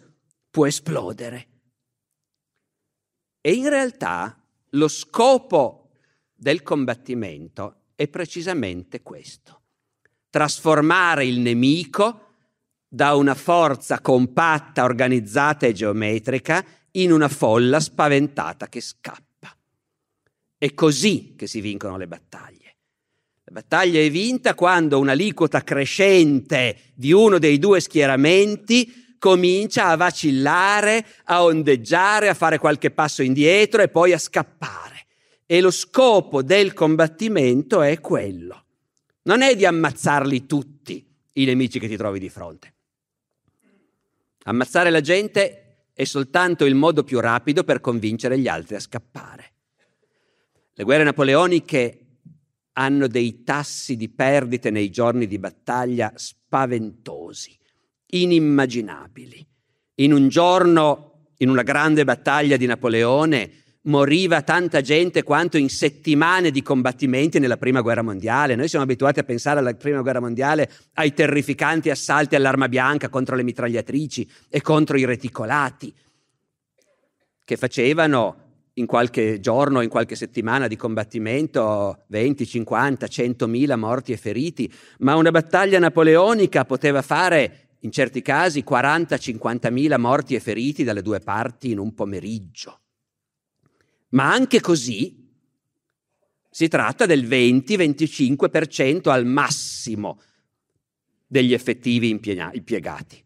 può 0.48 0.68
esplodere. 0.68 1.48
E 3.40 3.52
in 3.52 3.68
realtà 3.68 4.40
lo 4.70 4.86
scopo 4.86 5.88
del 6.32 6.62
combattimento 6.62 7.86
è 7.96 8.06
precisamente 8.06 9.02
questo. 9.02 9.62
Trasformare 10.30 11.26
il 11.26 11.40
nemico 11.40 12.25
da 12.96 13.14
una 13.14 13.34
forza 13.34 14.00
compatta, 14.00 14.84
organizzata 14.84 15.66
e 15.66 15.74
geometrica 15.74 16.64
in 16.92 17.12
una 17.12 17.28
folla 17.28 17.78
spaventata 17.78 18.70
che 18.70 18.80
scappa. 18.80 19.54
È 20.56 20.72
così 20.72 21.34
che 21.36 21.46
si 21.46 21.60
vincono 21.60 21.98
le 21.98 22.06
battaglie. 22.06 22.76
La 23.44 23.52
battaglia 23.52 24.00
è 24.00 24.10
vinta 24.10 24.54
quando 24.54 24.98
un'aliquota 24.98 25.62
crescente 25.62 26.74
di 26.94 27.12
uno 27.12 27.38
dei 27.38 27.58
due 27.58 27.80
schieramenti 27.80 29.14
comincia 29.18 29.88
a 29.88 29.96
vacillare, 29.96 31.04
a 31.24 31.44
ondeggiare, 31.44 32.30
a 32.30 32.34
fare 32.34 32.56
qualche 32.56 32.90
passo 32.90 33.22
indietro 33.22 33.82
e 33.82 33.88
poi 33.88 34.14
a 34.14 34.18
scappare. 34.18 35.04
E 35.44 35.60
lo 35.60 35.70
scopo 35.70 36.42
del 36.42 36.72
combattimento 36.72 37.82
è 37.82 38.00
quello. 38.00 38.64
Non 39.24 39.42
è 39.42 39.54
di 39.54 39.66
ammazzarli 39.66 40.46
tutti 40.46 41.06
i 41.32 41.44
nemici 41.44 41.78
che 41.78 41.88
ti 41.88 41.96
trovi 41.98 42.18
di 42.18 42.30
fronte. 42.30 42.70
Ammazzare 44.48 44.90
la 44.90 45.00
gente 45.00 45.88
è 45.92 46.04
soltanto 46.04 46.64
il 46.64 46.76
modo 46.76 47.02
più 47.02 47.18
rapido 47.18 47.64
per 47.64 47.80
convincere 47.80 48.38
gli 48.38 48.46
altri 48.46 48.76
a 48.76 48.80
scappare. 48.80 49.52
Le 50.72 50.84
guerre 50.84 51.02
napoleoniche 51.02 52.00
hanno 52.74 53.08
dei 53.08 53.42
tassi 53.42 53.96
di 53.96 54.08
perdite 54.08 54.70
nei 54.70 54.90
giorni 54.90 55.26
di 55.26 55.38
battaglia 55.38 56.12
spaventosi, 56.14 57.58
inimmaginabili. 58.06 59.44
In 59.96 60.12
un 60.12 60.28
giorno, 60.28 61.30
in 61.38 61.48
una 61.48 61.62
grande 61.62 62.04
battaglia 62.04 62.56
di 62.56 62.66
Napoleone, 62.66 63.50
moriva 63.86 64.42
tanta 64.42 64.80
gente 64.80 65.22
quanto 65.22 65.56
in 65.56 65.68
settimane 65.68 66.50
di 66.50 66.62
combattimenti 66.62 67.38
nella 67.38 67.56
Prima 67.56 67.80
Guerra 67.80 68.02
Mondiale. 68.02 68.54
Noi 68.54 68.68
siamo 68.68 68.84
abituati 68.84 69.18
a 69.18 69.24
pensare 69.24 69.58
alla 69.58 69.74
Prima 69.74 70.02
Guerra 70.02 70.20
Mondiale 70.20 70.70
ai 70.94 71.12
terrificanti 71.12 71.90
assalti 71.90 72.34
all'arma 72.34 72.68
bianca 72.68 73.08
contro 73.08 73.36
le 73.36 73.42
mitragliatrici 73.42 74.28
e 74.48 74.60
contro 74.60 74.96
i 74.96 75.04
reticolati, 75.04 75.92
che 77.44 77.56
facevano 77.56 78.44
in 78.74 78.86
qualche 78.86 79.40
giorno, 79.40 79.80
in 79.80 79.88
qualche 79.88 80.16
settimana 80.16 80.66
di 80.66 80.76
combattimento 80.76 82.04
20, 82.08 82.46
50, 82.46 83.06
100 83.06 83.46
mila 83.46 83.76
morti 83.76 84.12
e 84.12 84.18
feriti, 84.18 84.70
ma 84.98 85.14
una 85.14 85.30
battaglia 85.30 85.78
napoleonica 85.78 86.64
poteva 86.64 87.00
fare 87.00 87.68
in 87.80 87.90
certi 87.90 88.20
casi 88.20 88.64
40-50 88.68 89.72
mila 89.72 89.96
morti 89.96 90.34
e 90.34 90.40
feriti 90.40 90.84
dalle 90.84 91.02
due 91.02 91.20
parti 91.20 91.70
in 91.70 91.78
un 91.78 91.94
pomeriggio. 91.94 92.80
Ma 94.10 94.32
anche 94.32 94.60
così 94.60 95.24
Si 96.50 96.68
tratta 96.68 97.04
del 97.04 97.26
20-25% 97.26 99.10
al 99.10 99.26
massimo 99.26 100.20
degli 101.26 101.52
effettivi 101.52 102.08
impiegati. 102.08 103.24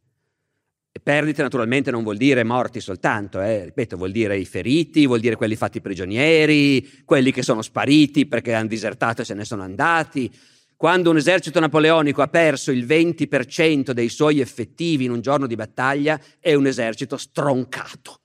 Perdite 1.02 1.42
naturalmente 1.42 1.90
non 1.90 2.02
vuol 2.02 2.16
dire 2.16 2.42
morti 2.44 2.80
soltanto, 2.80 3.40
eh. 3.40 3.66
ripeto, 3.66 3.96
vuol 3.96 4.10
dire 4.10 4.36
i 4.36 4.44
feriti, 4.44 5.06
vuol 5.06 5.20
dire 5.20 5.36
quelli 5.36 5.54
fatti 5.54 5.80
prigionieri, 5.80 7.04
quelli 7.04 7.30
che 7.30 7.42
sono 7.42 7.62
spariti 7.62 8.26
perché 8.26 8.52
hanno 8.52 8.68
disertato 8.68 9.22
e 9.22 9.24
se 9.24 9.34
ne 9.34 9.44
sono 9.44 9.62
andati. 9.62 10.30
Quando 10.76 11.10
un 11.10 11.16
esercito 11.16 11.60
napoleonico 11.60 12.22
ha 12.22 12.28
perso 12.28 12.70
il 12.70 12.84
20% 12.84 13.92
dei 13.92 14.08
suoi 14.08 14.40
effettivi 14.40 15.04
in 15.04 15.10
un 15.10 15.20
giorno 15.20 15.46
di 15.46 15.54
battaglia, 15.54 16.20
è 16.38 16.54
un 16.54 16.66
esercito 16.66 17.16
stroncato. 17.16 18.20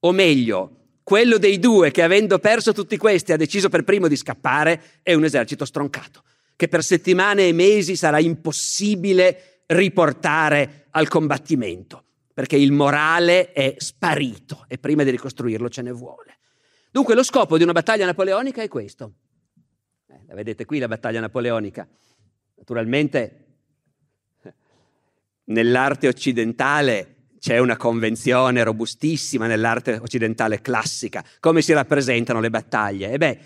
O 0.00 0.12
meglio, 0.12 0.79
quello 1.10 1.38
dei 1.38 1.58
due 1.58 1.90
che 1.90 2.04
avendo 2.04 2.38
perso 2.38 2.72
tutti 2.72 2.96
questi 2.96 3.32
ha 3.32 3.36
deciso 3.36 3.68
per 3.68 3.82
primo 3.82 4.06
di 4.06 4.14
scappare, 4.14 5.00
è 5.02 5.12
un 5.12 5.24
esercito 5.24 5.64
stroncato, 5.64 6.22
che 6.54 6.68
per 6.68 6.84
settimane 6.84 7.48
e 7.48 7.52
mesi 7.52 7.96
sarà 7.96 8.20
impossibile 8.20 9.62
riportare 9.66 10.86
al 10.90 11.08
combattimento, 11.08 12.04
perché 12.32 12.54
il 12.54 12.70
morale 12.70 13.50
è 13.50 13.74
sparito 13.78 14.64
e 14.68 14.78
prima 14.78 15.02
di 15.02 15.10
ricostruirlo 15.10 15.68
ce 15.68 15.82
ne 15.82 15.90
vuole. 15.90 16.38
Dunque 16.92 17.16
lo 17.16 17.24
scopo 17.24 17.56
di 17.56 17.64
una 17.64 17.72
battaglia 17.72 18.06
napoleonica 18.06 18.62
è 18.62 18.68
questo. 18.68 19.14
Eh, 20.06 20.20
la 20.28 20.34
vedete 20.36 20.64
qui 20.64 20.78
la 20.78 20.86
battaglia 20.86 21.18
napoleonica. 21.18 21.88
Naturalmente 22.54 23.46
nell'arte 25.46 26.06
occidentale 26.06 27.16
c'è 27.40 27.58
una 27.58 27.78
convenzione 27.78 28.62
robustissima 28.62 29.46
nell'arte 29.46 29.98
occidentale 30.00 30.60
classica, 30.60 31.24
come 31.40 31.62
si 31.62 31.72
rappresentano 31.72 32.38
le 32.38 32.50
battaglie. 32.50 33.12
E 33.12 33.18
beh, 33.18 33.38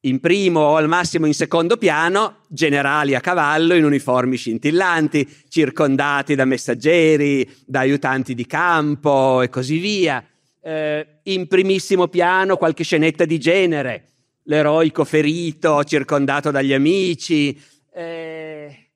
in 0.00 0.18
primo 0.18 0.60
o 0.60 0.76
al 0.76 0.88
massimo 0.88 1.26
in 1.26 1.34
secondo 1.34 1.76
piano, 1.76 2.38
generali 2.48 3.14
a 3.14 3.20
cavallo 3.20 3.74
in 3.74 3.84
uniformi 3.84 4.36
scintillanti, 4.36 5.28
circondati 5.48 6.34
da 6.34 6.44
messaggeri, 6.44 7.48
da 7.64 7.80
aiutanti 7.80 8.34
di 8.34 8.46
campo 8.46 9.42
e 9.42 9.48
così 9.48 9.78
via. 9.78 10.24
Eh, 10.60 11.20
in 11.24 11.46
primissimo 11.46 12.08
piano 12.08 12.56
qualche 12.56 12.82
scenetta 12.82 13.24
di 13.24 13.38
genere, 13.38 14.08
l'eroico 14.44 15.04
ferito 15.04 15.84
circondato 15.84 16.50
dagli 16.50 16.72
amici 16.72 17.56
eh, 17.94 18.90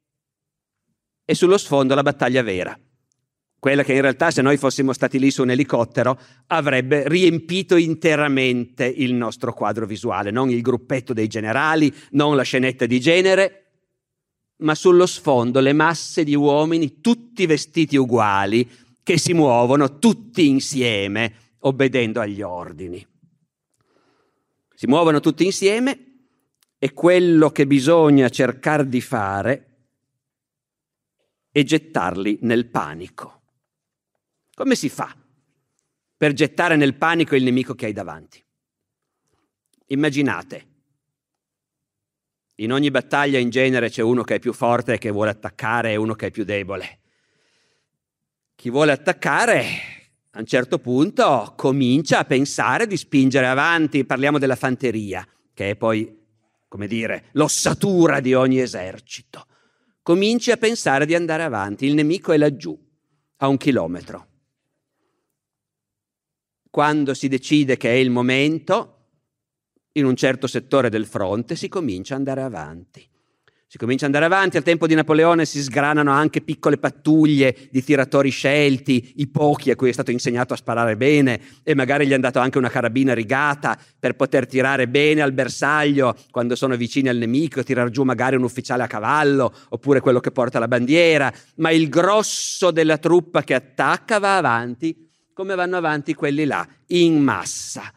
e 1.24 1.34
sullo 1.34 1.56
sfondo 1.56 1.94
la 1.94 2.02
battaglia 2.02 2.42
vera 2.42 2.76
quella 3.62 3.84
che 3.84 3.92
in 3.92 4.00
realtà 4.00 4.32
se 4.32 4.42
noi 4.42 4.56
fossimo 4.56 4.92
stati 4.92 5.20
lì 5.20 5.30
su 5.30 5.42
un 5.42 5.50
elicottero 5.50 6.18
avrebbe 6.48 7.06
riempito 7.06 7.76
interamente 7.76 8.84
il 8.84 9.14
nostro 9.14 9.54
quadro 9.54 9.86
visuale, 9.86 10.32
non 10.32 10.50
il 10.50 10.60
gruppetto 10.60 11.12
dei 11.12 11.28
generali, 11.28 11.94
non 12.10 12.34
la 12.34 12.42
scenetta 12.42 12.86
di 12.86 12.98
genere, 12.98 13.66
ma 14.62 14.74
sullo 14.74 15.06
sfondo 15.06 15.60
le 15.60 15.72
masse 15.74 16.24
di 16.24 16.34
uomini 16.34 17.00
tutti 17.00 17.46
vestiti 17.46 17.96
uguali 17.96 18.68
che 19.00 19.16
si 19.16 19.32
muovono 19.32 20.00
tutti 20.00 20.48
insieme 20.48 21.32
obbedendo 21.60 22.20
agli 22.20 22.42
ordini. 22.42 23.06
Si 24.74 24.88
muovono 24.88 25.20
tutti 25.20 25.44
insieme 25.44 26.24
e 26.80 26.92
quello 26.92 27.50
che 27.50 27.68
bisogna 27.68 28.28
cercare 28.28 28.88
di 28.88 29.00
fare 29.00 29.84
è 31.52 31.62
gettarli 31.62 32.38
nel 32.40 32.66
panico. 32.66 33.41
Come 34.54 34.74
si 34.74 34.90
fa 34.90 35.16
per 36.14 36.34
gettare 36.34 36.76
nel 36.76 36.94
panico 36.94 37.34
il 37.34 37.42
nemico 37.42 37.74
che 37.74 37.86
hai 37.86 37.92
davanti? 37.92 38.44
Immaginate, 39.86 40.66
in 42.56 42.70
ogni 42.70 42.90
battaglia 42.90 43.38
in 43.38 43.48
genere 43.48 43.88
c'è 43.88 44.02
uno 44.02 44.22
che 44.22 44.34
è 44.34 44.38
più 44.38 44.52
forte 44.52 44.94
e 44.94 44.98
che 44.98 45.10
vuole 45.10 45.30
attaccare 45.30 45.92
e 45.92 45.96
uno 45.96 46.14
che 46.14 46.26
è 46.26 46.30
più 46.30 46.44
debole. 46.44 47.00
Chi 48.54 48.68
vuole 48.68 48.92
attaccare 48.92 49.64
a 50.30 50.38
un 50.38 50.46
certo 50.46 50.78
punto 50.78 51.54
comincia 51.56 52.18
a 52.18 52.24
pensare 52.24 52.86
di 52.86 52.96
spingere 52.98 53.46
avanti, 53.46 54.04
parliamo 54.04 54.38
della 54.38 54.54
fanteria, 54.54 55.26
che 55.54 55.70
è 55.70 55.76
poi, 55.76 56.24
come 56.68 56.86
dire, 56.86 57.30
l'ossatura 57.32 58.20
di 58.20 58.34
ogni 58.34 58.60
esercito. 58.60 59.46
Cominci 60.02 60.50
a 60.50 60.58
pensare 60.58 61.06
di 61.06 61.14
andare 61.14 61.42
avanti, 61.42 61.86
il 61.86 61.94
nemico 61.94 62.32
è 62.32 62.36
laggiù, 62.36 62.78
a 63.38 63.48
un 63.48 63.56
chilometro 63.56 64.26
quando 66.72 67.12
si 67.12 67.28
decide 67.28 67.76
che 67.76 67.90
è 67.90 67.96
il 67.96 68.08
momento, 68.08 68.96
in 69.92 70.06
un 70.06 70.16
certo 70.16 70.46
settore 70.46 70.88
del 70.88 71.04
fronte 71.04 71.54
si 71.54 71.68
comincia 71.68 72.14
ad 72.14 72.20
andare 72.20 72.40
avanti. 72.40 73.06
Si 73.66 73.76
comincia 73.76 74.06
ad 74.06 74.14
andare 74.14 74.34
avanti, 74.34 74.56
al 74.56 74.62
tempo 74.62 74.86
di 74.86 74.94
Napoleone 74.94 75.44
si 75.44 75.62
sgranano 75.62 76.10
anche 76.10 76.40
piccole 76.40 76.78
pattuglie 76.78 77.68
di 77.70 77.84
tiratori 77.84 78.30
scelti, 78.30 79.12
i 79.16 79.28
pochi 79.28 79.70
a 79.70 79.76
cui 79.76 79.90
è 79.90 79.92
stato 79.92 80.12
insegnato 80.12 80.54
a 80.54 80.56
sparare 80.56 80.96
bene 80.96 81.42
e 81.62 81.74
magari 81.74 82.06
gli 82.06 82.14
hanno 82.14 82.22
dato 82.22 82.38
anche 82.38 82.56
una 82.56 82.70
carabina 82.70 83.12
rigata 83.12 83.78
per 83.98 84.16
poter 84.16 84.46
tirare 84.46 84.88
bene 84.88 85.20
al 85.20 85.32
bersaglio 85.32 86.16
quando 86.30 86.56
sono 86.56 86.74
vicini 86.76 87.10
al 87.10 87.18
nemico, 87.18 87.62
tirar 87.62 87.90
giù 87.90 88.02
magari 88.02 88.36
un 88.36 88.44
ufficiale 88.44 88.82
a 88.82 88.86
cavallo 88.86 89.52
oppure 89.68 90.00
quello 90.00 90.20
che 90.20 90.30
porta 90.30 90.58
la 90.58 90.68
bandiera, 90.68 91.30
ma 91.56 91.70
il 91.70 91.90
grosso 91.90 92.70
della 92.70 92.96
truppa 92.96 93.42
che 93.42 93.52
attacca 93.52 94.18
va 94.18 94.38
avanti 94.38 95.10
come 95.34 95.54
vanno 95.54 95.76
avanti 95.76 96.14
quelli 96.14 96.44
là, 96.44 96.66
in 96.88 97.22
massa. 97.22 97.92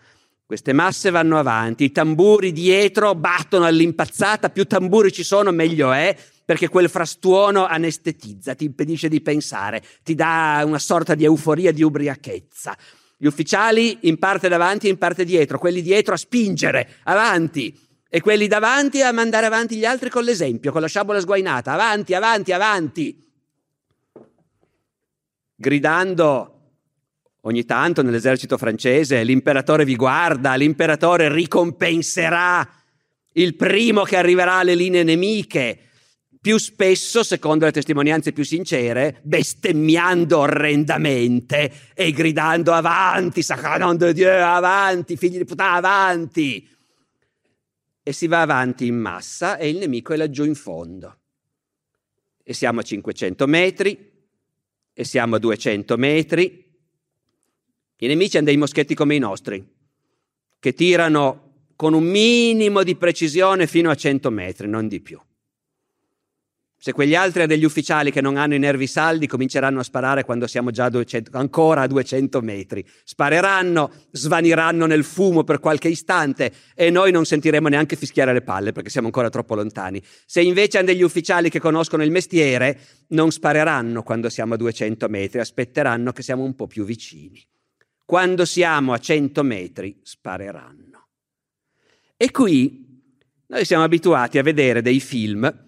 Queste 0.46 0.74
masse 0.74 1.10
vanno 1.10 1.40
avanti, 1.40 1.86
i 1.86 1.92
tamburi 1.92 2.52
dietro 2.52 3.16
battono 3.16 3.66
all'impazzata, 3.66 4.50
più 4.50 4.66
tamburi 4.66 5.12
ci 5.12 5.24
sono 5.24 5.52
meglio 5.52 5.92
è, 5.92 6.16
perché 6.46 6.70
quel 6.70 6.88
frastuono 6.88 7.66
anestetizza, 7.66 8.54
ti 8.54 8.66
impedisce 8.66 9.10
di 9.10 9.22
pensare, 9.22 9.84
ti 10.04 10.14
dà 10.14 10.62
una 10.64 10.78
sorta 10.78 11.16
di 11.16 11.24
euforia, 11.24 11.72
di 11.72 11.82
ubriachezza. 11.82 12.78
Gli 13.18 13.26
ufficiali 13.26 13.98
in 14.02 14.20
parte 14.20 14.48
davanti 14.48 14.86
e 14.86 14.92
in 14.92 14.98
parte 14.98 15.26
dietro, 15.26 15.58
quelli 15.58 15.82
dietro 15.82 16.14
a 16.14 16.18
spingere 16.18 16.98
avanti 17.06 17.76
e 18.08 18.22
quelli 18.22 18.48
davanti 18.48 19.02
a 19.02 19.12
mandare 19.12 19.48
avanti 19.48 19.76
gli 19.76 19.86
altri 19.86 20.12
con 20.12 20.24
l'esempio, 20.24 20.72
con 20.72 20.82
la 20.82 20.88
sciabola 20.88 21.20
sguainata, 21.20 21.72
avanti, 21.72 22.14
avanti, 22.14 22.52
avanti, 22.52 23.32
gridando 25.56 26.55
Ogni 27.48 27.64
tanto 27.64 28.02
nell'esercito 28.02 28.58
francese 28.58 29.24
l'imperatore 29.24 29.86
vi 29.86 29.96
guarda, 29.96 30.56
l'imperatore 30.56 31.32
ricompenserà 31.32 32.68
il 33.34 33.56
primo 33.56 34.02
che 34.02 34.18
arriverà 34.18 34.56
alle 34.56 34.74
linee 34.74 35.04
nemiche, 35.04 35.80
più 36.42 36.58
spesso, 36.58 37.22
secondo 37.22 37.66
le 37.66 37.72
testimonianze 37.72 38.32
più 38.32 38.44
sincere, 38.44 39.20
bestemmiando 39.22 40.40
orrendamente 40.40 41.72
e 41.94 42.12
gridando 42.12 42.72
avanti, 42.74 43.44
sacranon 43.44 43.96
de 43.98 44.14
Dieu, 44.14 44.44
avanti, 44.44 45.16
figli 45.16 45.38
di 45.38 45.46
puttana, 45.46 45.76
avanti. 45.76 46.68
E 48.02 48.12
si 48.12 48.26
va 48.26 48.42
avanti 48.42 48.88
in 48.88 48.96
massa 48.96 49.58
e 49.58 49.70
il 49.70 49.78
nemico 49.78 50.14
è 50.14 50.18
laggiù 50.18 50.46
in 50.46 50.56
fondo. 50.56 51.18
E 52.44 52.54
siamo 52.54 52.80
a 52.80 52.84
500 52.84 53.46
metri, 53.46 54.12
e 54.94 55.04
siamo 55.04 55.36
a 55.36 55.40
200 55.40 55.98
metri, 55.98 56.65
i 58.00 58.08
nemici 58.08 58.38
hanno 58.38 58.48
dei 58.48 58.58
moschetti 58.58 58.94
come 58.94 59.16
i 59.16 59.20
nostri, 59.20 59.66
che 60.60 60.74
tirano 60.74 61.70
con 61.76 61.94
un 61.94 62.04
minimo 62.04 62.84
di 62.84 62.96
precisione 62.96 63.68
fino 63.68 63.90
a 63.90 63.96
100 63.96 64.30
metri, 64.30 64.68
non 64.68 64.88
di 64.88 65.02
più. 65.02 65.20
Se 66.78 66.92
quegli 66.92 67.16
altri 67.16 67.40
hanno 67.40 67.50
degli 67.50 67.64
ufficiali 67.64 68.12
che 68.12 68.22
non 68.22 68.38
hanno 68.38 68.54
i 68.54 68.60
nervi 68.60 68.86
saldi, 68.86 69.26
cominceranno 69.26 69.80
a 69.80 69.84
sparare 69.84 70.24
quando 70.24 70.46
siamo 70.46 70.70
già 70.70 70.86
a 70.86 70.90
200, 70.90 71.36
ancora 71.36 71.82
a 71.82 71.88
200 71.88 72.42
metri. 72.42 72.86
Spareranno, 73.04 73.92
svaniranno 74.12 74.86
nel 74.86 75.04
fumo 75.04 75.44
per 75.44 75.60
qualche 75.60 75.88
istante 75.88 76.52
e 76.76 76.92
noi 76.92 77.12
non 77.12 77.26
sentiremo 77.26 77.70
neanche 77.70 77.96
fischiare 77.96 78.34
le 78.34 78.44
palle 78.44 78.72
perché 78.72 78.92
siamo 78.92 79.08
ancora 79.08 79.32
troppo 79.32 79.56
lontani. 79.56 80.00
Se 80.28 80.42
invece 80.42 80.78
hanno 80.78 80.88
degli 80.88 81.02
ufficiali 81.02 81.50
che 81.50 81.60
conoscono 81.60 82.04
il 82.04 82.12
mestiere, 82.12 82.80
non 83.08 83.32
spareranno 83.32 84.04
quando 84.04 84.30
siamo 84.30 84.54
a 84.54 84.58
200 84.58 85.08
metri, 85.10 85.40
aspetteranno 85.40 86.12
che 86.12 86.22
siamo 86.22 86.44
un 86.44 86.54
po' 86.54 86.68
più 86.68 86.84
vicini 86.84 87.44
quando 88.06 88.46
siamo 88.46 88.94
a 88.94 89.00
100 89.00 89.44
metri 89.44 90.00
spareranno. 90.04 91.08
E 92.16 92.32
qui 92.32 92.86
noi 93.48 93.66
siamo 93.66 93.84
abituati 93.84 94.38
a 94.38 94.44
vedere 94.44 94.82
dei 94.82 95.00
film 95.00 95.64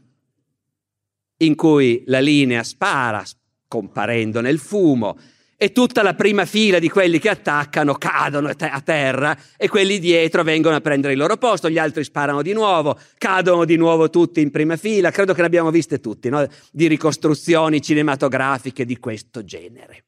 in 1.39 1.55
cui 1.55 2.03
la 2.05 2.19
linea 2.19 2.63
spara 2.63 3.23
comparendo 3.67 4.39
nel 4.39 4.59
fumo 4.59 5.17
e 5.59 5.71
tutta 5.71 6.03
la 6.03 6.13
prima 6.13 6.45
fila 6.45 6.77
di 6.77 6.87
quelli 6.87 7.17
che 7.17 7.29
attaccano 7.29 7.95
cadono 7.95 8.49
a 8.49 8.81
terra 8.81 9.35
e 9.57 9.67
quelli 9.67 9.97
dietro 9.97 10.43
vengono 10.43 10.75
a 10.75 10.81
prendere 10.81 11.13
il 11.13 11.19
loro 11.19 11.37
posto, 11.37 11.69
gli 11.69 11.79
altri 11.79 12.03
sparano 12.03 12.43
di 12.43 12.53
nuovo, 12.53 12.97
cadono 13.17 13.65
di 13.65 13.75
nuovo 13.75 14.11
tutti 14.11 14.39
in 14.39 14.51
prima 14.51 14.77
fila, 14.77 15.09
credo 15.09 15.33
che 15.33 15.41
ne 15.41 15.47
abbiamo 15.47 15.71
viste 15.71 15.99
tutti, 15.99 16.29
no? 16.29 16.47
di 16.71 16.87
ricostruzioni 16.87 17.81
cinematografiche 17.81 18.85
di 18.85 18.99
questo 18.99 19.43
genere. 19.43 20.06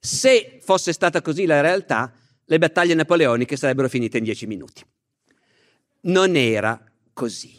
Se 0.00 0.58
fosse 0.62 0.92
stata 0.94 1.20
così 1.20 1.44
la 1.44 1.60
realtà, 1.60 2.10
le 2.46 2.58
battaglie 2.58 2.94
napoleoniche 2.94 3.56
sarebbero 3.56 3.88
finite 3.88 4.16
in 4.18 4.24
dieci 4.24 4.46
minuti. 4.46 4.82
non 6.02 6.34
era 6.34 6.82
così. 7.12 7.58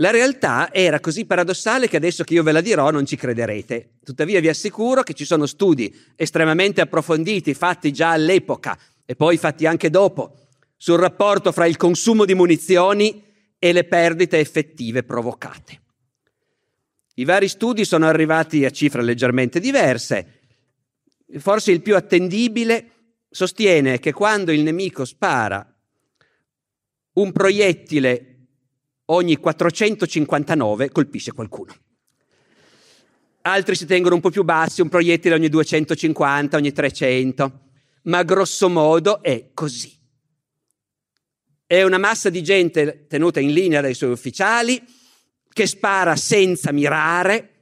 La 0.00 0.10
realtà 0.10 0.72
era 0.72 1.00
così 1.00 1.24
paradossale 1.24 1.88
che 1.88 1.96
adesso 1.96 2.24
che 2.24 2.34
io 2.34 2.42
ve 2.42 2.52
la 2.52 2.60
dirò 2.60 2.90
non 2.90 3.06
ci 3.06 3.16
crederete. 3.16 3.90
Tuttavia 4.04 4.40
vi 4.40 4.48
assicuro 4.48 5.02
che 5.02 5.14
ci 5.14 5.24
sono 5.24 5.46
studi 5.46 5.92
estremamente 6.16 6.80
approfonditi 6.80 7.54
fatti 7.54 7.92
già 7.92 8.10
all'epoca 8.10 8.78
e 9.04 9.16
poi 9.16 9.36
fatti 9.36 9.66
anche 9.66 9.90
dopo 9.90 10.46
sul 10.76 10.98
rapporto 10.98 11.50
fra 11.50 11.66
il 11.66 11.76
consumo 11.76 12.24
di 12.24 12.34
munizioni 12.34 13.22
e 13.58 13.72
le 13.72 13.84
perdite 13.84 14.38
effettive 14.38 15.02
provocate. 15.02 15.80
I 17.14 17.24
vari 17.24 17.48
studi 17.48 17.84
sono 17.84 18.06
arrivati 18.06 18.64
a 18.64 18.70
cifre 18.70 19.02
leggermente 19.02 19.58
diverse. 19.58 20.37
Forse 21.36 21.72
il 21.72 21.82
più 21.82 21.94
attendibile 21.94 22.90
sostiene 23.28 23.98
che 23.98 24.12
quando 24.12 24.52
il 24.52 24.62
nemico 24.62 25.04
spara 25.04 25.66
un 27.14 27.32
proiettile 27.32 28.38
ogni 29.06 29.36
459 29.36 30.90
colpisce 30.90 31.32
qualcuno. 31.32 31.74
Altri 33.42 33.74
si 33.74 33.86
tengono 33.86 34.14
un 34.14 34.20
po' 34.20 34.30
più 34.30 34.44
bassi, 34.44 34.80
un 34.80 34.88
proiettile 34.88 35.34
ogni 35.34 35.48
250, 35.48 36.56
ogni 36.56 36.72
300, 36.72 37.60
ma 38.02 38.22
grosso 38.22 38.68
modo 38.68 39.22
è 39.22 39.50
così. 39.54 39.96
È 41.66 41.82
una 41.82 41.98
massa 41.98 42.30
di 42.30 42.42
gente 42.42 43.06
tenuta 43.06 43.40
in 43.40 43.52
linea 43.52 43.80
dai 43.80 43.94
suoi 43.94 44.10
ufficiali 44.10 44.82
che 45.50 45.66
spara 45.66 46.16
senza 46.16 46.72
mirare, 46.72 47.57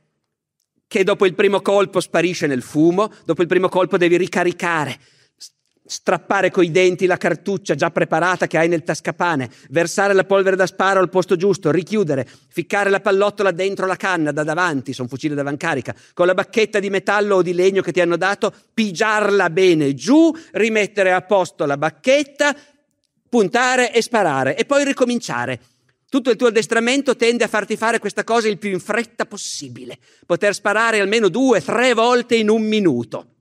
che 0.89 1.05
dopo 1.05 1.26
il 1.26 1.34
primo 1.34 1.61
colpo 1.61 2.01
sparisce 2.01 2.47
nel 2.47 2.62
fumo, 2.62 3.12
dopo 3.24 3.43
il 3.43 3.49
primo 3.49 3.68
colpo 3.68 3.97
devi 3.97 4.16
ricaricare, 4.16 4.99
strappare 5.87 6.51
coi 6.51 6.70
denti 6.70 7.07
la 7.07 7.16
cartuccia 7.16 7.74
già 7.74 7.91
preparata 7.91 8.47
che 8.47 8.59
hai 8.59 8.68
nel 8.68 8.82
tascapane, 8.82 9.49
versare 9.70 10.14
la 10.14 10.24
polvere 10.24 10.57
da 10.57 10.66
sparo 10.66 11.01
al 11.01 11.09
posto 11.09 11.37
giusto, 11.37 11.70
richiudere, 11.70 12.28
ficcare 12.49 12.91
la 12.91 13.01
pallottola 13.01 13.53
dentro 13.53 13.87
la 13.87 13.97
canna 13.97 14.32
da 14.32 14.43
davanti, 14.43 14.93
sono 14.93 15.09
fucile 15.09 15.57
carica, 15.57 15.95
con 16.12 16.26
la 16.26 16.34
bacchetta 16.34 16.80
di 16.80 16.91
metallo 16.91 17.37
o 17.37 17.43
di 17.43 17.55
legno 17.55 17.82
che 17.82 17.93
ti 17.93 18.01
hanno 18.01 18.16
dato, 18.16 18.53
pigiarla 18.74 19.51
bene 19.51 19.95
giù, 19.95 20.32
rimettere 20.53 21.12
a 21.12 21.22
posto 21.22 21.64
la 21.66 21.76
bacchetta, 21.76 22.55
puntare 23.28 23.93
e 23.93 24.03
sparare 24.03 24.57
e 24.57 24.64
poi 24.64 24.84
ricominciare. 24.84 25.61
Tutto 26.09 26.30
il 26.30 26.36
tuo 26.36 26.46
addestramento 26.48 27.16
tende 27.16 27.44
a 27.44 27.48
farti 27.48 27.76
fare 27.76 27.98
questa 27.98 28.22
cosa 28.22 28.48
il 28.48 28.59
più 28.59 28.70
in 28.70 28.78
fretta 28.78 29.26
possibile, 29.26 29.98
poter 30.24 30.54
sparare 30.54 31.00
almeno 31.00 31.28
due, 31.28 31.61
tre 31.61 31.94
volte 31.94 32.36
in 32.36 32.48
un 32.48 32.62
minuto. 32.62 33.34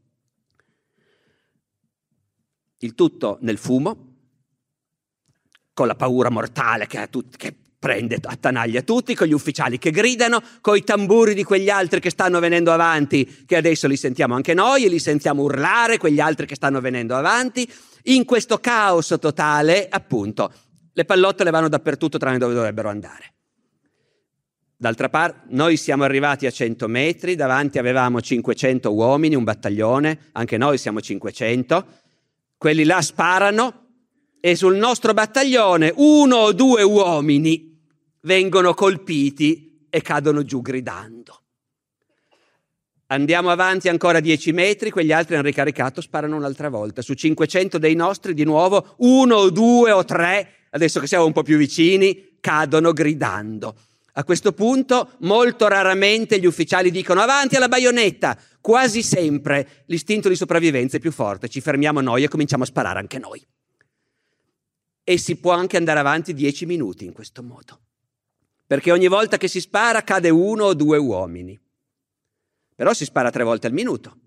Il 2.79 2.95
tutto 2.95 3.37
nel 3.41 3.57
fumo, 3.57 4.13
con 5.73 5.87
la 5.87 5.95
paura 5.95 6.29
mortale 6.29 6.87
che, 6.87 7.07
tutti, 7.09 7.37
che 7.37 7.55
prende, 7.77 8.17
attanaglia 8.19 8.81
tutti, 8.81 9.13
con 9.13 9.27
gli 9.27 9.33
ufficiali 9.33 9.77
che 9.77 9.91
gridano, 9.91 10.41
con 10.61 10.75
i 10.75 10.83
tamburi 10.83 11.35
di 11.35 11.43
quegli 11.43 11.69
altri 11.69 11.99
che 11.99 12.09
stanno 12.09 12.39
venendo 12.39 12.71
avanti, 12.71 13.43
che 13.45 13.57
adesso 13.57 13.87
li 13.87 13.95
sentiamo 13.95 14.33
anche 14.33 14.55
noi 14.55 14.85
e 14.85 14.89
li 14.89 14.97
sentiamo 14.97 15.43
urlare, 15.43 15.99
quegli 15.99 16.19
altri 16.19 16.47
che 16.47 16.55
stanno 16.55 16.81
venendo 16.81 17.15
avanti. 17.15 17.71
In 18.05 18.25
questo 18.25 18.57
caos 18.57 19.15
totale, 19.19 19.87
appunto, 19.87 20.51
le 20.95 21.03
pallottole 21.05 21.51
vanno 21.51 21.67
dappertutto 21.67 22.17
tranne 22.17 22.37
dove 22.37 22.53
dovrebbero 22.53 22.87
andare. 22.87 23.33
D'altra 24.77 25.09
parte, 25.09 25.47
noi 25.49 25.75
siamo 25.75 26.03
arrivati 26.03 26.45
a 26.45 26.51
100 26.51 26.87
metri, 26.87 27.35
davanti 27.35 27.77
avevamo 27.77 28.21
500 28.21 28.93
uomini, 28.93 29.35
un 29.35 29.43
battaglione, 29.43 30.29
anche 30.31 30.57
noi 30.57 30.77
siamo 30.77 31.01
500 31.01 32.03
quelli 32.57 32.83
là 32.83 33.01
sparano 33.01 33.83
e 34.39 34.55
sul 34.55 34.75
nostro 34.75 35.13
battaglione 35.13 35.93
uno 35.97 36.37
o 36.37 36.53
due 36.53 36.83
uomini 36.83 37.77
vengono 38.21 38.73
colpiti 38.73 39.85
e 39.89 40.01
cadono 40.01 40.43
giù 40.43 40.61
gridando. 40.61 41.41
Andiamo 43.07 43.51
avanti 43.51 43.87
ancora 43.87 44.19
dieci 44.19 44.51
metri, 44.51 44.89
quegli 44.89 45.11
altri 45.11 45.35
hanno 45.35 45.43
ricaricato, 45.43 46.01
sparano 46.01 46.35
un'altra 46.35 46.69
volta. 46.69 47.03
Su 47.03 47.13
500 47.13 47.77
dei 47.77 47.93
nostri, 47.93 48.33
di 48.33 48.43
nuovo, 48.43 48.95
uno 48.97 49.49
due 49.49 49.91
o 49.91 50.03
tre, 50.03 50.54
adesso 50.75 50.99
che 50.99 51.07
siamo 51.07 51.25
un 51.25 51.31
po' 51.31 51.41
più 51.41 51.57
vicini, 51.57 52.37
cadono 52.41 52.91
gridando. 52.91 53.75
A 54.17 54.23
questo 54.23 54.51
punto, 54.51 55.13
molto 55.19 55.67
raramente 55.67 56.39
gli 56.39 56.45
ufficiali 56.45 56.91
dicono 56.91 57.21
avanti 57.21 57.55
alla 57.55 57.69
baionetta. 57.69 58.37
Quasi 58.61 59.01
sempre 59.01 59.83
l'istinto 59.85 60.29
di 60.29 60.35
sopravvivenza 60.35 60.97
è 60.97 60.99
più 60.99 61.11
forte, 61.11 61.49
ci 61.49 61.61
fermiamo 61.61 62.01
noi 62.01 62.23
e 62.23 62.27
cominciamo 62.27 62.63
a 62.63 62.67
sparare 62.67 62.99
anche 62.99 63.19
noi. 63.19 63.45
E 65.03 65.17
si 65.17 65.37
può 65.37 65.51
anche 65.51 65.77
andare 65.77 65.99
avanti 65.99 66.33
dieci 66.33 66.65
minuti 66.65 67.05
in 67.05 67.13
questo 67.13 67.41
modo. 67.41 67.79
Perché 68.67 68.91
ogni 68.91 69.07
volta 69.07 69.37
che 69.37 69.47
si 69.47 69.61
spara 69.61 70.03
cade 70.03 70.29
uno 70.29 70.65
o 70.65 70.73
due 70.73 70.97
uomini. 70.97 71.57
Però 72.75 72.93
si 72.93 73.05
spara 73.05 73.29
tre 73.29 73.43
volte 73.43 73.67
al 73.67 73.73
minuto. 73.73 74.17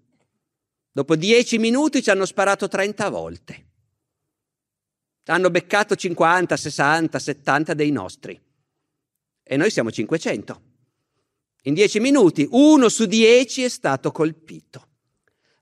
Dopo 0.93 1.15
dieci 1.17 1.59
minuti 1.59 2.03
ci 2.03 2.11
hanno 2.11 2.25
sparato 2.25 2.69
30 2.69 3.09
volte. 3.11 3.68
Hanno 5.31 5.51
beccato 5.51 5.95
50, 5.95 6.57
60, 6.57 7.19
70 7.19 7.75
dei 7.75 7.91
nostri 7.91 8.41
e 9.43 9.57
noi 9.57 9.71
siamo 9.71 9.91
500. 9.91 10.63
In 11.63 11.75
dieci 11.75 12.01
minuti 12.01 12.47
uno 12.51 12.89
su 12.89 13.07
dieci 13.07 13.63
è 13.63 13.69
stato 13.69 14.13
colpito. 14.13 14.87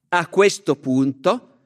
A 0.09 0.29
questo 0.29 0.77
punto, 0.77 1.59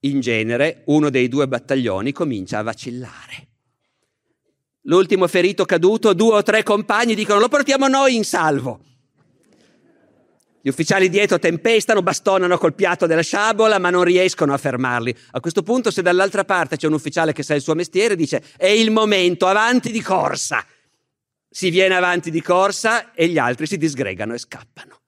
in 0.00 0.20
genere, 0.20 0.82
uno 0.86 1.08
dei 1.08 1.28
due 1.28 1.46
battaglioni 1.46 2.12
comincia 2.12 2.58
a 2.58 2.62
vacillare. 2.62 3.48
L'ultimo 4.82 5.26
ferito 5.28 5.64
caduto, 5.64 6.14
due 6.14 6.34
o 6.34 6.42
tre 6.42 6.62
compagni 6.62 7.14
dicono 7.14 7.38
lo 7.38 7.48
portiamo 7.48 7.86
noi 7.86 8.16
in 8.16 8.24
salvo. 8.24 8.84
Gli 10.62 10.68
ufficiali 10.68 11.08
dietro 11.08 11.38
tempestano, 11.38 12.02
bastonano 12.02 12.58
col 12.58 12.74
piatto 12.74 13.06
della 13.06 13.22
sciabola, 13.22 13.78
ma 13.78 13.90
non 13.90 14.04
riescono 14.04 14.52
a 14.52 14.58
fermarli. 14.58 15.16
A 15.32 15.40
questo 15.40 15.62
punto, 15.62 15.90
se 15.90 16.02
dall'altra 16.02 16.44
parte 16.44 16.76
c'è 16.76 16.86
un 16.86 16.92
ufficiale 16.92 17.32
che 17.32 17.42
sa 17.42 17.54
il 17.54 17.62
suo 17.62 17.74
mestiere, 17.74 18.16
dice 18.16 18.42
è 18.56 18.66
il 18.66 18.90
momento, 18.90 19.46
avanti 19.46 19.90
di 19.90 20.02
corsa 20.02 20.64
si 21.50 21.70
viene 21.70 21.96
avanti 21.96 22.30
di 22.30 22.40
corsa 22.40 23.12
e 23.12 23.26
gli 23.26 23.36
altri 23.36 23.66
si 23.66 23.76
disgregano 23.76 24.34
e 24.34 24.38
scappano. 24.38 25.00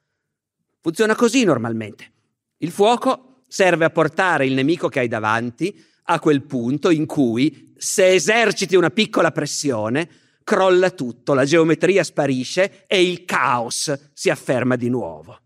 Funziona 0.81 1.15
così 1.15 1.45
normalmente. 1.45 2.11
Il 2.59 2.73
fuoco 2.73 3.43
serve 3.47 3.85
a 3.85 3.91
portare 3.91 4.45
il 4.45 4.55
nemico 4.55 4.89
che 4.89 4.99
hai 4.99 5.09
davanti 5.09 5.85
a 6.07 6.19
quel 6.19 6.43
punto 6.43 6.91
in 6.91 7.07
cui, 7.07 7.73
se 7.77 8.09
eserciti 8.09 8.75
una 8.75 8.91
piccola 8.91 9.31
pressione, 9.31 10.09
crolla 10.43 10.91
tutto, 10.91 11.35
la 11.35 11.45
geometria 11.45 12.03
sparisce 12.03 12.85
e 12.89 13.09
il 13.09 13.25
caos 13.25 14.11
si 14.13 14.29
afferma 14.29 14.75
di 14.75 14.89
nuovo. 14.89 15.42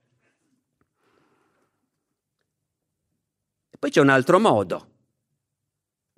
Poi 3.87 3.91
c'è 3.91 4.01
un 4.01 4.09
altro 4.09 4.41
modo 4.41 4.95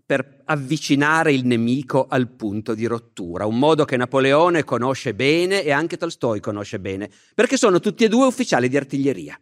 per 0.07 0.41
avvicinare 0.47 1.35
il 1.35 1.45
nemico 1.45 2.07
al 2.09 2.29
punto 2.31 2.73
di 2.73 2.87
rottura, 2.87 3.45
un 3.45 3.59
modo 3.59 3.85
che 3.85 3.99
Napoleone 3.99 4.65
conosce 4.65 5.15
bene 5.15 5.63
e 5.63 5.71
anche 5.71 5.99
Tolstoi 5.99 6.41
conosce 6.41 6.81
bene, 6.81 7.11
perché 7.35 7.59
sono 7.59 7.79
tutti 7.79 8.05
e 8.05 8.09
due 8.09 8.25
ufficiali 8.25 8.71
di 8.71 8.77
artiglieria. 8.79 9.39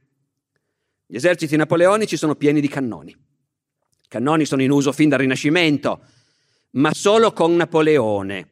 Gli 1.07 1.15
eserciti 1.15 1.55
napoleonici 1.55 2.17
sono 2.17 2.35
pieni 2.35 2.61
di 2.61 2.67
cannoni. 2.67 3.13
I 3.13 4.09
cannoni 4.09 4.45
sono 4.45 4.63
in 4.63 4.73
uso 4.73 4.91
fin 4.91 5.09
dal 5.09 5.21
Rinascimento, 5.21 6.01
ma 6.71 6.93
solo 6.93 7.33
con 7.33 7.55
Napoleone 7.55 8.49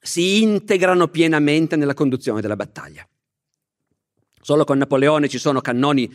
si 0.00 0.42
integrano 0.42 1.06
pienamente 1.06 1.76
nella 1.76 1.94
conduzione 1.94 2.40
della 2.40 2.56
battaglia. 2.56 3.06
Solo 4.40 4.64
con 4.64 4.78
Napoleone 4.78 5.28
ci 5.28 5.38
sono 5.38 5.60
cannoni 5.60 6.12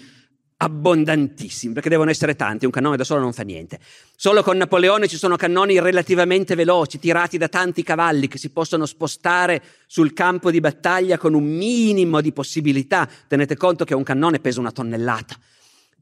abbondantissimi, 0.64 1.74
perché 1.74 1.89
devono 1.89 2.12
essere 2.12 2.36
tanti, 2.36 2.66
un 2.66 2.72
cannone 2.72 2.95
da 2.95 3.03
solo 3.03 3.22
non 3.22 3.34
fa 3.34 3.41
niente. 3.41 3.80
Solo 4.16 4.43
con 4.43 4.57
Napoleone 4.57 5.07
ci 5.07 5.18
sono 5.18 5.36
cannoni 5.36 5.80
relativamente 5.80 6.53
veloci, 6.53 6.99
tirati 6.99 7.39
da 7.39 7.47
tanti 7.47 7.82
cavalli 7.82 8.28
che 8.28 8.38
si 8.38 8.49
possono 8.51 8.86
spostare 8.86 9.64
sul 9.88 10.14
campo 10.14 10.51
di 10.51 10.59
battaglia 10.59 11.18
con 11.18 11.34
un 11.34 11.45
minimo 11.45 12.22
di 12.22 12.32
possibilità. 12.32 13.09
Tenete 13.28 13.57
conto 13.57 13.86
che 13.86 13.95
un 13.95 14.03
cannone 14.03 14.39
pesa 14.39 14.59
una 14.59 14.72
tonnellata. 14.72 15.36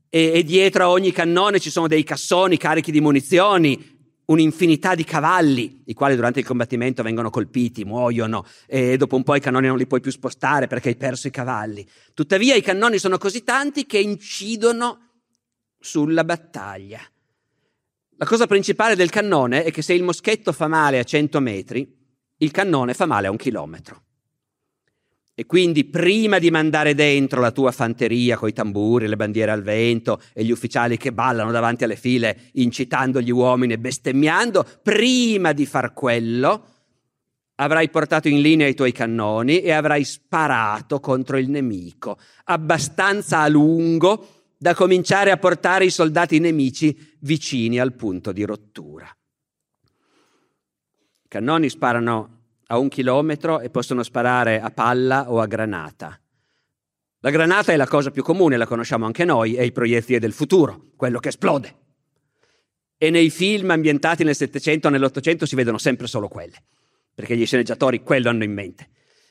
E, 0.10 0.32
e 0.34 0.44
dietro 0.44 0.84
a 0.84 0.90
ogni 0.90 1.14
cannone 1.14 1.60
ci 1.60 1.70
sono 1.70 1.88
dei 1.88 2.04
cassoni 2.04 2.58
carichi 2.58 2.92
di 2.92 3.00
munizioni, 3.00 3.99
un'infinità 4.30 4.96
di 4.96 5.04
cavalli, 5.04 5.84
i 5.86 5.94
quali 5.94 6.16
durante 6.16 6.40
il 6.40 6.46
combattimento 6.46 7.04
vengono 7.04 7.30
colpiti, 7.30 7.84
muoiono 7.84 8.46
e 8.66 8.98
dopo 8.98 9.16
un 9.16 9.24
po' 9.24 9.36
i 9.36 9.40
cannoni 9.40 9.68
non 9.68 9.78
li 9.78 9.88
puoi 9.88 10.02
più 10.02 10.12
spostare 10.12 10.68
perché 10.68 10.90
hai 10.90 10.96
perso 10.96 11.28
i 11.28 11.32
cavalli. 11.32 11.88
Tuttavia 12.14 12.56
i 12.56 12.62
cannoni 12.62 12.98
sono 12.98 13.18
così 13.18 13.44
tanti 13.44 13.86
che 13.86 14.00
incidono 14.00 15.08
sulla 15.80 16.24
battaglia. 16.24 17.00
La 18.18 18.26
cosa 18.26 18.48
principale 18.48 18.96
del 18.96 19.10
cannone 19.10 19.64
è 19.64 19.72
che 19.72 19.82
se 19.82 19.94
il 19.94 20.04
moschetto 20.04 20.52
fa 20.52 20.68
male 20.68 21.00
a 21.00 21.04
100 21.04 21.40
metri, 21.40 21.98
il 22.38 22.52
cannone 22.52 22.94
fa 22.94 23.06
male 23.06 23.28
a 23.28 23.32
un 23.32 23.38
chilometro. 23.38 24.04
E 25.40 25.46
quindi 25.46 25.86
prima 25.86 26.38
di 26.38 26.52
mandare 26.52 26.94
dentro 26.94 27.40
la 27.40 27.52
tua 27.52 27.72
fanteria 27.72 28.36
coi 28.36 28.52
tamburi, 28.52 29.08
le 29.08 29.16
bandiere 29.16 29.52
al 29.52 29.62
vento 29.62 30.20
e 30.34 30.44
gli 30.44 30.52
ufficiali 30.52 30.98
che 30.98 31.14
ballano 31.14 31.52
davanti 31.52 31.86
alle 31.86 31.96
file 31.96 32.50
incitando 32.56 33.22
gli 33.22 33.32
uomini 33.32 33.72
e 33.72 33.80
bestemmiando, 33.80 34.66
prima 34.84 35.54
di 35.54 35.66
far 35.66 35.94
quello 35.94 36.66
avrai 37.56 37.90
portato 37.90 38.28
in 38.28 38.42
linea 38.42 38.68
i 38.68 38.74
tuoi 38.74 38.92
cannoni 38.92 39.62
e 39.62 39.72
avrai 39.72 40.04
sparato 40.04 41.00
contro 41.00 41.38
il 41.38 41.50
nemico, 41.50 42.18
abbastanza 42.44 43.40
a 43.40 43.48
lungo 43.48 44.50
da 44.58 44.74
cominciare 44.74 45.32
a 45.32 45.38
portare 45.38 45.86
i 45.86 45.90
soldati 45.90 46.40
nemici 46.40 47.16
vicini 47.20 47.80
al 47.80 47.94
punto 47.94 48.34
di 48.34 48.44
rottura. 48.44 49.08
I 51.24 51.28
cannoni 51.30 51.70
sparano 51.70 52.39
a 52.72 52.78
un 52.78 52.88
chilometro 52.88 53.60
e 53.60 53.70
possono 53.70 54.04
sparare 54.04 54.60
a 54.60 54.70
palla 54.70 55.32
o 55.32 55.40
a 55.40 55.48
granata. 55.48 56.20
La 57.22 57.32
granata 57.32 57.74
è 57.74 57.76
la 57.76 57.88
cosa 57.88 58.12
più 58.12 58.24
comune, 58.24 58.58
la 58.58 58.68
conosciamo 58.68 59.06
anche 59.06 59.26
noi, 59.26 59.56
è 59.56 59.62
il 59.62 59.72
proiettile 59.72 60.20
del 60.20 60.34
futuro, 60.34 60.92
quello 60.96 61.20
che 61.20 61.30
esplode. 61.30 61.76
E 62.98 63.10
nei 63.10 63.30
film 63.30 63.72
ambientati 63.72 64.24
nel 64.24 64.36
Settecento 64.36 64.88
o 64.88 64.92
nell'Ottocento 64.92 65.46
si 65.46 65.56
vedono 65.56 65.78
sempre 65.78 66.08
solo 66.08 66.28
quelle, 66.28 66.64
perché 67.14 67.36
gli 67.36 67.46
sceneggiatori 67.46 68.04
quello 68.04 68.30
hanno 68.30 68.44
in 68.44 68.54
mente. 68.54 68.90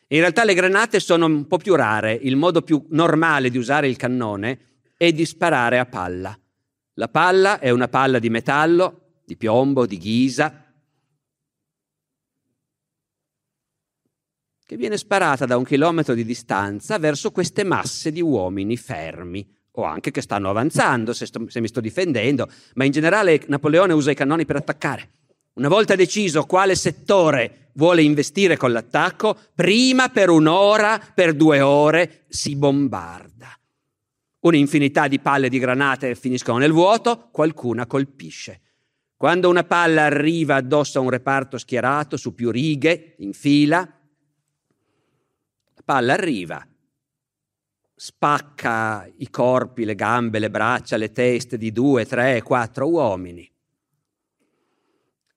In 0.09 0.19
realtà 0.19 0.43
le 0.45 0.55
granate 0.55 1.01
sono 1.01 1.27
un 1.27 1.47
po' 1.47 1.59
più 1.59 1.75
rare, 1.75 2.13
il 2.15 2.37
modo 2.37 2.63
più 2.63 2.85
normale 2.91 3.51
di 3.51 3.59
usare 3.59 3.89
il 3.89 3.97
cannone 3.97 4.59
è 4.97 5.13
di 5.13 5.25
sparare 5.25 5.79
a 5.79 5.87
palla. 5.87 6.37
La 6.95 7.09
palla 7.09 7.61
è 7.61 7.71
una 7.71 7.89
palla 7.89 8.19
di 8.19 8.31
metallo, 8.31 9.21
di 9.25 9.37
piombo, 9.37 9.87
di 9.87 9.99
ghisa, 9.99 10.68
che 14.69 14.77
viene 14.77 14.99
sparata 14.99 15.47
da 15.47 15.57
un 15.57 15.65
chilometro 15.65 16.13
di 16.13 16.27
distanza 16.27 16.99
verso 16.99 17.31
queste 17.31 17.65
masse 17.65 18.13
di 18.13 18.21
uomini 18.21 18.77
fermi 18.77 19.43
o 19.71 19.85
anche 19.85 20.11
che 20.11 20.21
stanno 20.21 20.51
avanzando, 20.51 21.15
se, 21.15 21.25
sto, 21.25 21.49
se 21.49 21.63
mi 21.63 21.69
sto 21.69 21.81
difendendo, 21.81 22.47
ma 22.75 22.85
in 22.85 22.93
generale 22.93 23.43
Napoleone 23.47 23.95
usa 23.95 24.11
i 24.11 24.15
cannoni 24.15 24.45
per 24.45 24.57
attaccare. 24.57 25.13
Una 25.55 25.69
volta 25.69 25.95
deciso 25.95 26.45
quale 26.45 26.75
settore 26.75 27.71
vuole 27.77 28.03
investire 28.03 28.59
con 28.59 28.71
l'attacco, 28.73 29.39
prima 29.55 30.11
per 30.11 30.29
un'ora, 30.29 31.01
per 31.15 31.33
due 31.33 31.63
ore 31.63 32.27
si 32.29 32.55
bombarda. 32.55 33.59
Un'infinità 34.41 35.09
di 35.09 35.19
palle 35.19 35.49
di 35.49 35.59
granate 35.59 36.15
finiscono 36.15 36.59
nel 36.59 36.73
vuoto, 36.73 37.31
qualcuna 37.33 37.87
colpisce. 37.87 38.61
Quando 39.17 39.49
una 39.49 39.65
palla 39.65 40.05
arriva 40.05 40.57
addosso 40.57 40.99
a 40.99 41.03
un 41.03 41.09
reparto 41.09 41.57
schierato 41.57 42.19
su 42.19 42.35
più 42.35 42.51
righe, 42.51 43.15
in 43.21 43.33
fila, 43.33 43.98
palla 45.89 46.13
arriva, 46.13 46.69
spacca 47.95 49.11
i 49.17 49.31
corpi, 49.31 49.87
le 49.87 49.95
gambe, 49.95 50.39
le 50.39 50.51
braccia, 50.51 50.99
le 50.99 51.13
teste 51.13 51.57
di 51.57 51.73
due, 51.73 52.05
tre, 52.05 52.43
quattro 52.43 52.91
uomini. 52.91 53.51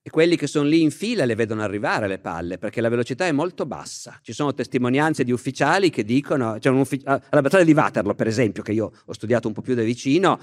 E 0.01 0.09
quelli 0.09 0.35
che 0.35 0.47
sono 0.47 0.67
lì 0.67 0.81
in 0.81 0.91
fila 0.91 1.23
le 1.23 1.35
vedono 1.35 1.61
arrivare 1.61 2.09
le 2.09 2.19
palle 2.19 2.57
perché 2.57 2.81
la 2.81 2.89
velocità 2.89 3.25
è 3.25 3.31
molto 3.31 3.65
bassa. 3.65 4.19
Ci 4.21 4.33
sono 4.33 4.53
testimonianze 4.53 5.23
di 5.23 5.31
ufficiali 5.31 5.89
che 5.89 6.03
dicono, 6.03 6.59
cioè 6.59 6.73
uffic- 6.73 7.07
alla 7.07 7.41
battaglia 7.41 7.63
di 7.63 7.71
Waterloo 7.71 8.13
per 8.13 8.27
esempio, 8.27 8.61
che 8.61 8.73
io 8.73 8.91
ho 9.05 9.13
studiato 9.13 9.47
un 9.47 9.53
po' 9.53 9.61
più 9.61 9.73
da 9.73 9.83
vicino, 9.83 10.37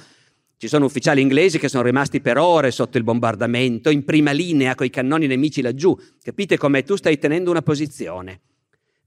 ci 0.56 0.68
sono 0.68 0.86
ufficiali 0.86 1.20
inglesi 1.20 1.59
che 1.59 1.68
sono 1.68 1.82
rimasti 1.82 2.22
per 2.22 2.38
ore 2.38 2.70
sotto 2.70 2.96
il 2.96 3.04
bombardamento, 3.04 3.90
in 3.90 4.06
prima 4.06 4.30
linea 4.30 4.74
con 4.74 4.86
i 4.86 4.90
cannoni 4.90 5.26
nemici 5.26 5.61
laggiù. 5.61 5.94
Capite 6.22 6.56
come 6.56 6.82
tu 6.82 6.96
stai 6.96 7.18
tenendo 7.18 7.50
una 7.50 7.61
posizione 7.61 8.40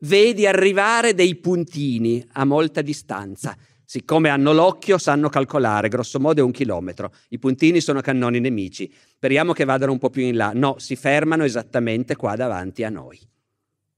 vedi 0.01 0.45
arrivare 0.45 1.13
dei 1.13 1.35
puntini 1.35 2.25
a 2.33 2.45
molta 2.45 2.81
distanza. 2.81 3.55
Siccome 3.83 4.29
hanno 4.29 4.53
l'occhio, 4.53 4.97
sanno 4.97 5.27
calcolare, 5.27 5.89
grosso 5.89 6.19
modo 6.19 6.39
è 6.39 6.43
un 6.43 6.51
chilometro. 6.51 7.11
I 7.29 7.39
puntini 7.39 7.81
sono 7.81 7.99
cannoni 7.99 8.39
nemici. 8.39 8.89
Speriamo 9.15 9.51
che 9.51 9.65
vadano 9.65 9.91
un 9.91 9.97
po' 9.97 10.09
più 10.09 10.23
in 10.23 10.37
là. 10.37 10.51
No, 10.53 10.75
si 10.77 10.95
fermano 10.95 11.43
esattamente 11.43 12.15
qua 12.15 12.35
davanti 12.35 12.83
a 12.85 12.89
noi. 12.89 13.19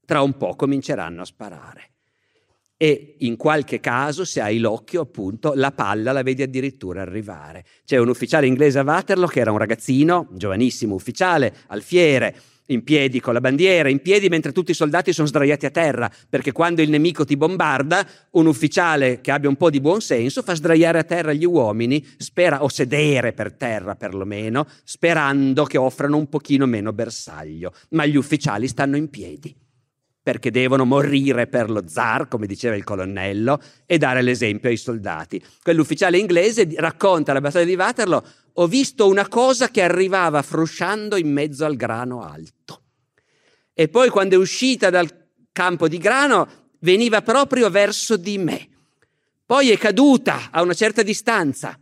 Tra 0.04 0.20
un 0.20 0.36
po' 0.36 0.56
cominceranno 0.56 1.22
a 1.22 1.24
sparare. 1.24 1.90
E 2.76 3.14
in 3.20 3.36
qualche 3.36 3.78
caso, 3.78 4.24
se 4.24 4.40
hai 4.40 4.58
l'occhio, 4.58 5.02
appunto, 5.02 5.52
la 5.54 5.70
palla 5.70 6.10
la 6.10 6.22
vedi 6.22 6.42
addirittura 6.42 7.02
arrivare. 7.02 7.64
C'è 7.84 7.96
un 7.98 8.08
ufficiale 8.08 8.48
inglese 8.48 8.80
a 8.80 8.82
Waterloo 8.82 9.28
che 9.28 9.40
era 9.40 9.52
un 9.52 9.58
ragazzino, 9.58 10.26
giovanissimo 10.32 10.96
ufficiale, 10.96 11.54
alfiere, 11.68 12.34
in 12.66 12.82
piedi 12.82 13.20
con 13.20 13.34
la 13.34 13.40
bandiera, 13.40 13.88
in 13.88 14.00
piedi 14.00 14.28
mentre 14.28 14.52
tutti 14.52 14.70
i 14.70 14.74
soldati 14.74 15.12
sono 15.12 15.26
sdraiati 15.26 15.66
a 15.66 15.70
terra, 15.70 16.10
perché 16.28 16.52
quando 16.52 16.82
il 16.82 16.90
nemico 16.90 17.24
ti 17.24 17.36
bombarda, 17.36 18.06
un 18.32 18.46
ufficiale 18.46 19.20
che 19.20 19.30
abbia 19.30 19.48
un 19.48 19.56
po' 19.56 19.70
di 19.70 19.80
buon 19.80 20.00
senso 20.00 20.42
fa 20.42 20.54
sdraiare 20.54 20.98
a 20.98 21.04
terra 21.04 21.32
gli 21.32 21.44
uomini, 21.44 22.04
spera, 22.16 22.62
o 22.62 22.68
sedere 22.68 23.32
per 23.32 23.54
terra 23.54 23.96
perlomeno, 23.96 24.66
sperando 24.84 25.64
che 25.64 25.78
offrano 25.78 26.16
un 26.16 26.28
pochino 26.28 26.66
meno 26.66 26.92
bersaglio, 26.92 27.72
ma 27.90 28.06
gli 28.06 28.16
ufficiali 28.16 28.68
stanno 28.68 28.96
in 28.96 29.10
piedi 29.10 29.54
perché 30.24 30.50
devono 30.50 30.86
morire 30.86 31.46
per 31.48 31.70
lo 31.70 31.82
zar, 31.86 32.28
come 32.28 32.46
diceva 32.46 32.74
il 32.74 32.82
colonnello, 32.82 33.60
e 33.84 33.98
dare 33.98 34.22
l'esempio 34.22 34.70
ai 34.70 34.78
soldati. 34.78 35.40
Quell'ufficiale 35.62 36.16
inglese 36.16 36.66
racconta 36.76 37.34
la 37.34 37.42
battaglia 37.42 37.66
di 37.66 37.74
Waterloo 37.74 38.24
ho 38.54 38.66
visto 38.66 39.06
una 39.08 39.28
cosa 39.28 39.68
che 39.70 39.82
arrivava 39.82 40.42
frusciando 40.42 41.16
in 41.16 41.32
mezzo 41.32 41.64
al 41.64 41.76
grano 41.76 42.22
alto. 42.22 42.82
E 43.72 43.88
poi 43.88 44.08
quando 44.08 44.34
è 44.36 44.38
uscita 44.38 44.90
dal 44.90 45.28
campo 45.50 45.88
di 45.88 45.98
grano 45.98 46.70
veniva 46.80 47.22
proprio 47.22 47.68
verso 47.70 48.16
di 48.16 48.38
me. 48.38 48.68
Poi 49.44 49.70
è 49.70 49.78
caduta 49.78 50.48
a 50.50 50.62
una 50.62 50.74
certa 50.74 51.02
distanza 51.02 51.78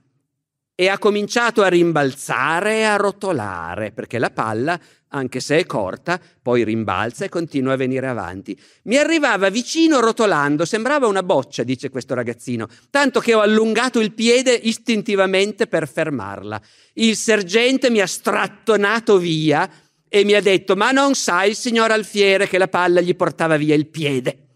e 0.83 0.89
ha 0.89 0.99
cominciato 0.99 1.62
a 1.62 1.68
rimbalzare 1.68 2.78
e 2.78 2.83
a 2.83 2.97
rotolare, 2.97 3.93
perché 3.93 4.18
la 4.18 4.30
palla, 4.30 4.76
anche 5.11 5.39
se 5.39 5.59
è 5.59 5.64
corta, 5.64 6.20
poi 6.43 6.64
rimbalza 6.64 7.24
e 7.24 7.28
continua 7.28 7.74
a 7.74 7.76
venire 7.76 8.09
avanti. 8.09 8.59
Mi 8.85 8.97
arrivava 8.97 9.49
vicino 9.49 10.01
rotolando, 10.01 10.64
sembrava 10.64 11.07
una 11.07 11.22
boccia, 11.22 11.62
dice 11.62 11.89
questo 11.89 12.14
ragazzino, 12.14 12.66
tanto 12.91 13.20
che 13.20 13.33
ho 13.33 13.43
allungato 13.43 14.01
il 14.01 14.12
piede 14.12 14.53
istintivamente 14.55 15.68
per 15.68 15.87
fermarla. 15.87 16.61
Il 16.95 17.14
sergente 17.14 17.89
mi 17.89 18.01
ha 18.01 18.07
strattonato 18.09 19.18
via 19.18 19.70
e 20.09 20.24
mi 20.24 20.35
ha 20.35 20.43
detto, 20.43 20.74
ma 20.74 20.91
non 20.91 21.14
sa 21.14 21.45
il 21.45 21.55
signor 21.55 21.93
Alfiere 21.93 22.49
che 22.49 22.59
la 22.59 22.66
palla 22.66 23.01
gli 23.01 23.14
portava 23.14 23.57
via 23.57 23.76
il 23.76 23.87
piede 23.87 24.52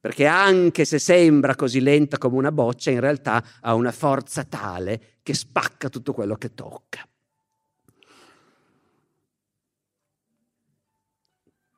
perché 0.00 0.24
anche 0.24 0.86
se 0.86 0.98
sembra 0.98 1.54
così 1.54 1.80
lenta 1.80 2.16
come 2.16 2.36
una 2.36 2.50
boccia, 2.50 2.90
in 2.90 3.00
realtà 3.00 3.44
ha 3.60 3.74
una 3.74 3.92
forza 3.92 4.44
tale 4.44 5.18
che 5.22 5.34
spacca 5.34 5.90
tutto 5.90 6.14
quello 6.14 6.36
che 6.36 6.54
tocca. 6.54 7.06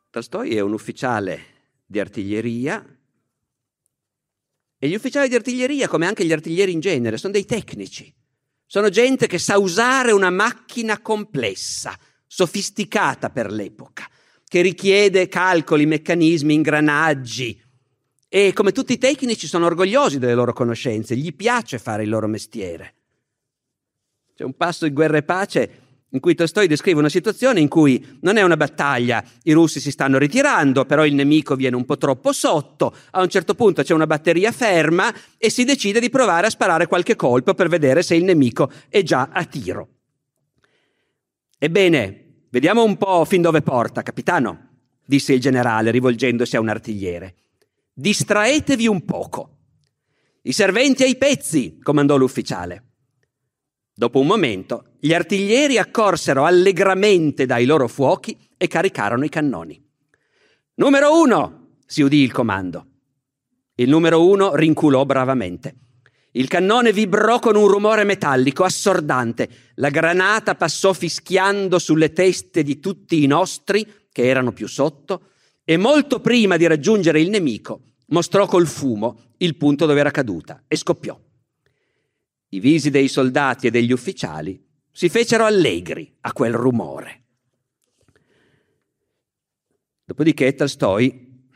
Tolstoi 0.09 0.55
è 0.55 0.61
un 0.61 0.73
ufficiale 0.73 1.45
di 1.85 1.99
artiglieria 1.99 2.85
e 4.79 4.89
gli 4.89 4.95
ufficiali 4.95 5.29
di 5.29 5.35
artiglieria, 5.35 5.89
come 5.89 6.07
anche 6.07 6.25
gli 6.25 6.33
artiglieri 6.33 6.71
in 6.73 6.81
genere, 6.81 7.17
sono 7.17 7.33
dei 7.33 7.45
tecnici. 7.45 8.13
Sono 8.67 8.89
gente 8.89 9.27
che 9.27 9.39
sa 9.39 9.59
usare 9.59 10.13
una 10.13 10.31
macchina 10.31 11.01
complessa, 11.01 11.99
sofisticata 12.27 13.31
per 13.31 13.51
l'epoca, 13.51 14.09
che 14.47 14.61
richiede 14.61 15.29
calcoli, 15.29 15.87
meccanismi, 15.87 16.55
ingranaggi, 16.55 17.61
e 18.35 18.55
come 18.55 18.73
tutti 18.73 18.95
i 18.95 18.99
tecnici 18.99 19.47
sono 19.47 19.67
orgogliosi 19.67 20.19
delle 20.19 20.33
loro 20.33 20.55
conoscenze, 20.55 21.15
gli 21.15 21.35
piace 21.35 21.79
fare 21.79 22.05
il 22.05 22.09
loro 22.09 22.27
mestiere. 22.27 22.95
C'è 24.35 24.43
un 24.43 24.55
passo 24.57 24.87
di 24.87 24.95
Guerra 24.95 25.19
e 25.19 25.23
Pace 25.23 25.71
in 26.09 26.19
cui 26.19 26.35
Tolstoi 26.35 26.67
descrive 26.67 26.99
una 26.99 27.11
situazione 27.11 27.61
in 27.61 27.69
cui 27.69 28.17
non 28.23 28.39
è 28.39 28.43
una 28.43 28.57
battaglia, 28.57 29.23
i 29.43 29.53
russi 29.53 29.81
si 29.81 29.91
stanno 29.91 30.17
ritirando, 30.17 30.87
però 30.87 31.05
il 31.05 31.15
nemico 31.15 31.57
viene 31.57 31.77
un 31.77 31.85
po' 31.85 31.99
troppo 31.99 32.33
sotto, 32.33 32.97
a 33.11 33.21
un 33.21 33.29
certo 33.29 33.55
punto 33.55 33.83
c'è 33.83 33.93
una 33.93 34.07
batteria 34.07 34.51
ferma 34.51 35.13
e 35.37 35.51
si 35.51 35.65
decide 35.65 36.01
di 36.01 36.09
provare 36.09 36.47
a 36.47 36.51
sparare 36.51 36.87
qualche 36.87 37.17
colpo 37.17 37.53
per 37.53 37.69
vedere 37.69 38.03
se 38.03 38.15
il 38.15 38.25
nemico 38.25 38.73
è 38.89 39.03
già 39.03 39.29
a 39.31 39.45
tiro. 39.45 39.89
Ebbene, 41.59 42.47
vediamo 42.49 42.83
un 42.83 42.97
po' 42.97 43.27
fin 43.27 43.43
dove 43.43 43.61
porta, 43.61 44.01
capitano, 44.01 44.69
disse 45.05 45.35
il 45.35 45.41
generale 45.41 45.91
rivolgendosi 45.91 46.57
a 46.57 46.61
un 46.61 46.71
artigliere. 46.71 47.35
Distraetevi 47.95 48.87
un 48.87 49.05
poco. 49.05 49.59
I 50.45 50.53
serventi 50.53 51.03
ai 51.03 51.17
pezzi, 51.17 51.79
comandò 51.83 52.17
l'ufficiale. 52.17 52.85
Dopo 53.93 54.19
un 54.19 54.27
momento, 54.27 54.95
gli 54.99 55.13
artiglieri 55.13 55.77
accorsero 55.77 56.47
allegramente 56.47 57.45
dai 57.45 57.67
loro 57.67 57.89
fuochi 57.89 58.35
e 58.57 58.67
caricarono 58.67 59.27
i 59.27 59.29
cannoni. 59.29 59.79
Numero 60.77 61.21
uno, 61.21 61.77
si 61.85 62.01
udì 62.01 62.23
il 62.23 62.33
comando. 62.33 62.87
Il 63.75 63.91
numero 63.91 64.27
uno 64.27 64.55
rinculò 64.55 65.05
bravamente. 65.05 65.75
Il 66.31 66.49
cannone 66.49 66.95
vibrò 66.95 67.41
con 67.41 67.57
un 67.57 67.69
rumore 67.69 68.05
metallico 68.05 68.65
assordante. 68.65 69.51
La 69.75 69.91
granata 69.91 70.55
passò 70.55 70.95
fischiando 70.95 71.79
sulle 71.79 72.15
teste 72.15 72.63
di 72.63 72.81
tutti 72.81 73.23
i 73.23 73.27
nostri, 73.27 73.87
che 74.11 74.25
erano 74.25 74.53
più 74.53 74.67
sotto, 74.67 75.32
e 75.65 75.77
molto 75.77 76.21
prima 76.21 76.57
di 76.57 76.67
raggiungere 76.67 77.21
il 77.21 77.31
nemico 77.31 77.93
mostrò 78.07 78.47
col 78.47 78.67
fumo 78.67 79.35
il 79.39 79.57
punto 79.57 79.87
dove 79.87 80.01
era 80.01 80.11
caduta 80.11 80.65
e 80.67 80.77
scoppiò. 80.77 81.19
I 82.49 82.61
visi 82.61 82.91
dei 82.91 83.09
soldati 83.09 83.67
e 83.67 83.71
degli 83.71 83.93
ufficiali 83.93 84.63
si 84.91 85.09
fecero 85.09 85.45
allegri 85.45 86.17
a 86.21 86.33
quel 86.33 86.53
rumore. 86.53 87.21
Dopodiché 90.05 90.55
Tolstoi 90.55 91.49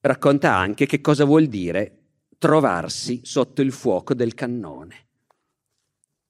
racconta 0.00 0.54
anche 0.54 0.86
che 0.86 1.00
cosa 1.00 1.24
vuol 1.24 1.46
dire 1.46 1.94
trovarsi 2.38 3.22
sotto 3.24 3.62
il 3.62 3.72
fuoco 3.72 4.14
del 4.14 4.34
cannone. 4.34 5.06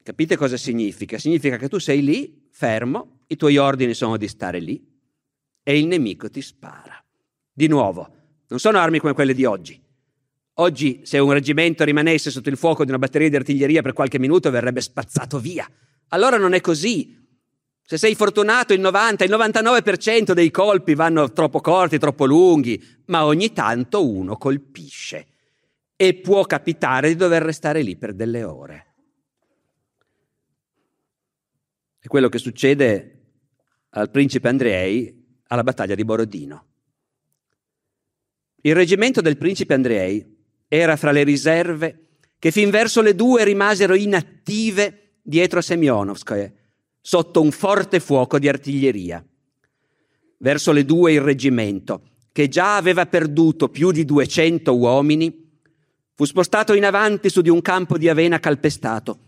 Capite 0.03 0.37
cosa 0.37 0.57
significa? 0.57 1.18
Significa 1.18 1.59
che 1.59 1.68
tu 1.68 1.79
sei 1.79 2.03
lì, 2.03 2.49
fermo, 2.51 3.20
i 3.26 3.37
tuoi 3.37 3.59
ordini 3.59 3.93
sono 3.93 4.16
di 4.16 4.26
stare 4.26 4.59
lì 4.59 4.88
e 5.69 5.79
il 5.79 5.87
nemico 5.87 6.31
ti 6.31 6.41
spara. 6.41 6.99
Di 7.53 7.66
nuovo, 7.66 8.09
non 8.49 8.59
sono 8.59 8.79
armi 8.79 9.01
come 9.01 9.12
quelle 9.12 9.35
di 9.35 9.45
oggi. 9.45 9.79
Oggi, 10.55 11.03
se 11.05 11.19
un 11.19 11.31
reggimento 11.31 11.85
rimanesse 11.85 12.31
sotto 12.31 12.49
il 12.49 12.57
fuoco 12.57 12.85
di 12.85 12.89
una 12.89 12.99
batteria 12.99 13.29
di 13.29 13.37
artiglieria 13.37 13.83
per 13.83 13.93
qualche 13.93 14.19
minuto, 14.19 14.51
verrebbe 14.51 14.81
spazzato 14.81 15.39
via. 15.39 15.71
Allora 16.09 16.39
non 16.39 16.55
è 16.55 16.62
così. 16.62 17.14
Se 17.83 17.99
sei 17.99 18.14
fortunato, 18.14 18.73
il 18.73 18.81
90, 18.81 19.25
il 19.25 19.31
99% 19.31 20.33
dei 20.33 20.51
colpi 20.51 20.95
vanno 20.95 21.33
troppo 21.33 21.61
corti, 21.61 21.99
troppo 21.99 22.25
lunghi, 22.25 22.83
ma 23.09 23.27
ogni 23.27 23.53
tanto 23.53 24.09
uno 24.09 24.39
colpisce. 24.39 25.27
E 25.97 26.14
può 26.14 26.45
capitare 26.45 27.09
di 27.09 27.14
dover 27.14 27.43
restare 27.43 27.83
lì 27.83 27.95
per 27.95 28.14
delle 28.14 28.43
ore. 28.43 28.95
È 31.99 32.07
quello 32.07 32.31
che 32.31 32.39
succede 32.39 33.12
al 33.91 34.11
principe 34.11 34.49
Andrei 34.49 35.18
alla 35.49 35.63
battaglia 35.63 35.95
di 35.95 36.05
Borodino. 36.05 36.67
Il 38.63 38.75
reggimento 38.75 39.21
del 39.21 39.37
principe 39.37 39.75
Andrei 39.75 40.37
era 40.67 40.97
fra 40.97 41.11
le 41.11 41.23
riserve 41.23 42.07
che 42.39 42.51
fin 42.51 42.71
verso 42.71 43.03
le 43.03 43.15
due 43.15 43.45
rimasero 43.45 43.95
inattive 43.95 45.19
dietro 45.23 45.59
a 45.59 45.63
sotto 47.01 47.41
un 47.41 47.51
forte 47.51 48.01
fuoco 48.01 48.39
di 48.39 48.49
artiglieria. 48.49 49.25
Verso 50.39 50.73
le 50.73 50.85
due 50.85 51.13
il 51.13 51.21
reggimento, 51.21 52.03
che 52.33 52.49
già 52.49 52.77
aveva 52.77 53.07
perduto 53.07 53.69
più 53.69 53.91
di 53.91 54.05
200 54.05 54.77
uomini, 54.77 55.51
fu 56.15 56.25
spostato 56.25 56.75
in 56.75 56.85
avanti 56.85 57.31
su 57.31 57.41
di 57.41 57.49
un 57.49 57.61
campo 57.61 57.99
di 57.99 58.09
avena 58.09 58.39
calpestato. 58.39 59.19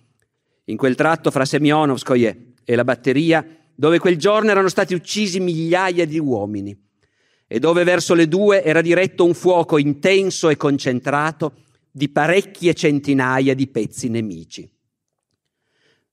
In 0.64 0.77
quel 0.77 0.95
tratto 0.95 1.31
fra 1.31 1.45
Semyonovskoye 1.45 2.53
e 2.64 2.75
la 2.77 2.85
batteria, 2.85 3.45
dove 3.81 3.99
quel 3.99 4.18
giorno 4.18 4.51
erano 4.51 4.68
stati 4.68 4.93
uccisi 4.93 5.41
migliaia 5.41 6.05
di 6.05 6.18
uomini 6.18 6.78
e 7.47 7.59
dove 7.59 7.83
verso 7.83 8.12
le 8.12 8.28
due 8.28 8.62
era 8.62 8.83
diretto 8.83 9.24
un 9.24 9.33
fuoco 9.33 9.78
intenso 9.78 10.51
e 10.51 10.59
concentrato 10.59 11.55
di 11.91 12.11
parecchie 12.11 12.74
centinaia 12.74 13.55
di 13.55 13.66
pezzi 13.68 14.11
nemici 14.11 14.70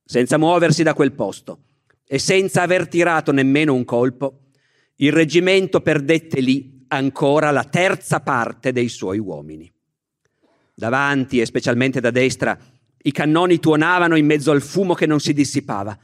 senza 0.06 0.38
muoversi 0.38 0.82
da 0.82 0.94
quel 0.94 1.12
posto 1.12 1.64
e 2.08 2.20
senza 2.20 2.62
aver 2.62 2.88
tirato 2.88 3.34
nemmeno 3.34 3.74
un 3.74 3.84
colpo, 3.84 4.44
il 4.96 5.12
reggimento 5.12 5.82
perdette 5.82 6.40
lì 6.40 6.86
ancora 6.88 7.52
la 7.52 7.66
terza 7.66 8.22
parte 8.22 8.72
dei 8.72 8.88
suoi 8.88 9.20
uomini. 9.20 9.70
Davanti 10.74 11.42
e 11.42 11.46
specialmente 11.46 12.00
da 12.00 12.12
destra 12.12 12.58
i 13.02 13.12
cannoni 13.12 13.60
tuonavano 13.60 14.16
in 14.16 14.26
mezzo 14.26 14.52
al 14.52 14.62
fumo 14.62 14.94
che 14.94 15.06
non 15.06 15.20
si 15.20 15.34
dissipava 15.34 16.00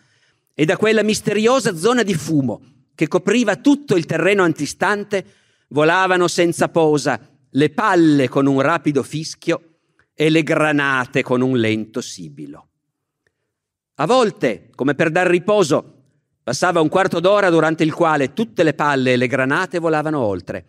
e 0.54 0.66
da 0.66 0.78
quella 0.78 1.04
misteriosa 1.04 1.76
zona 1.76 2.04
di 2.04 2.14
fumo 2.14 2.62
che 2.96 3.08
copriva 3.08 3.56
tutto 3.56 3.96
il 3.96 4.06
terreno 4.06 4.44
antistante 4.44 5.26
volavano 5.70 6.28
senza 6.28 6.70
posa 6.70 7.20
le 7.50 7.70
palle 7.72 8.30
con 8.30 8.46
un 8.46 8.62
rapido 8.62 9.04
fischio 9.04 9.80
e 10.14 10.30
le 10.30 10.44
granate 10.44 11.24
con 11.24 11.42
un 11.42 11.58
lento 11.58 12.02
sibilo. 12.02 12.68
A 13.96 14.06
volte, 14.06 14.70
come 14.76 14.96
per 14.96 15.10
dar 15.10 15.28
riposo, 15.28 16.02
passava 16.44 16.82
un 16.82 16.90
quarto 16.90 17.20
d'ora 17.20 17.50
durante 17.50 17.84
il 17.84 17.94
quale 17.94 18.34
tutte 18.34 18.64
le 18.64 18.74
palle 18.74 19.14
e 19.14 19.18
le 19.18 19.28
granate 19.28 19.80
volavano 19.80 20.20
oltre, 20.20 20.66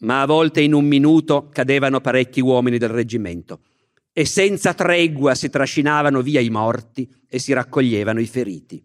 ma 0.00 0.22
a 0.22 0.26
volte 0.26 0.60
in 0.60 0.72
un 0.72 0.84
minuto 0.84 1.48
cadevano 1.50 2.00
parecchi 2.00 2.40
uomini 2.40 2.78
del 2.78 2.90
reggimento 2.90 3.60
e 4.18 4.24
senza 4.24 4.74
tregua 4.74 5.36
si 5.36 5.48
trascinavano 5.48 6.22
via 6.22 6.40
i 6.40 6.50
morti 6.50 7.08
e 7.28 7.38
si 7.38 7.52
raccoglievano 7.52 8.18
i 8.18 8.26
feriti. 8.26 8.84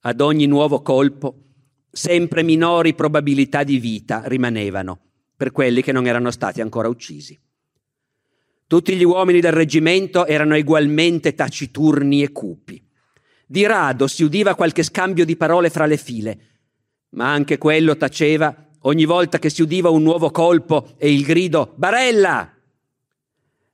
Ad 0.00 0.20
ogni 0.20 0.46
nuovo 0.46 0.82
colpo, 0.82 1.44
sempre 1.88 2.42
minori 2.42 2.94
probabilità 2.94 3.62
di 3.62 3.78
vita 3.78 4.22
rimanevano 4.24 4.98
per 5.36 5.52
quelli 5.52 5.82
che 5.82 5.92
non 5.92 6.08
erano 6.08 6.32
stati 6.32 6.60
ancora 6.60 6.88
uccisi. 6.88 7.38
Tutti 8.66 8.96
gli 8.96 9.04
uomini 9.04 9.38
del 9.38 9.52
reggimento 9.52 10.26
erano 10.26 10.56
egualmente 10.56 11.36
taciturni 11.36 12.24
e 12.24 12.32
cupi. 12.32 12.84
Di 13.46 13.64
rado 13.66 14.08
si 14.08 14.24
udiva 14.24 14.56
qualche 14.56 14.82
scambio 14.82 15.24
di 15.24 15.36
parole 15.36 15.70
fra 15.70 15.86
le 15.86 15.96
file, 15.96 16.40
ma 17.10 17.30
anche 17.30 17.56
quello 17.56 17.96
taceva 17.96 18.68
ogni 18.80 19.04
volta 19.04 19.38
che 19.38 19.48
si 19.48 19.62
udiva 19.62 19.90
un 19.90 20.02
nuovo 20.02 20.32
colpo 20.32 20.94
e 20.98 21.12
il 21.12 21.22
grido 21.22 21.72
Barella! 21.76 22.51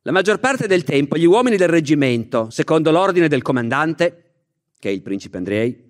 La 0.09 0.15
maggior 0.15 0.41
parte 0.41 0.67
del 0.67 0.85
tempo 0.85 1.19
gli 1.19 1.27
uomini 1.27 1.59
del 1.59 1.69
reggimento, 1.69 2.49
secondo 2.49 2.91
l'ordine 2.91 3.29
del 3.29 3.43
comandante, 3.43 4.31
che 4.79 4.89
è 4.89 4.93
il 4.93 5.03
principe 5.03 5.37
Andrei, 5.37 5.85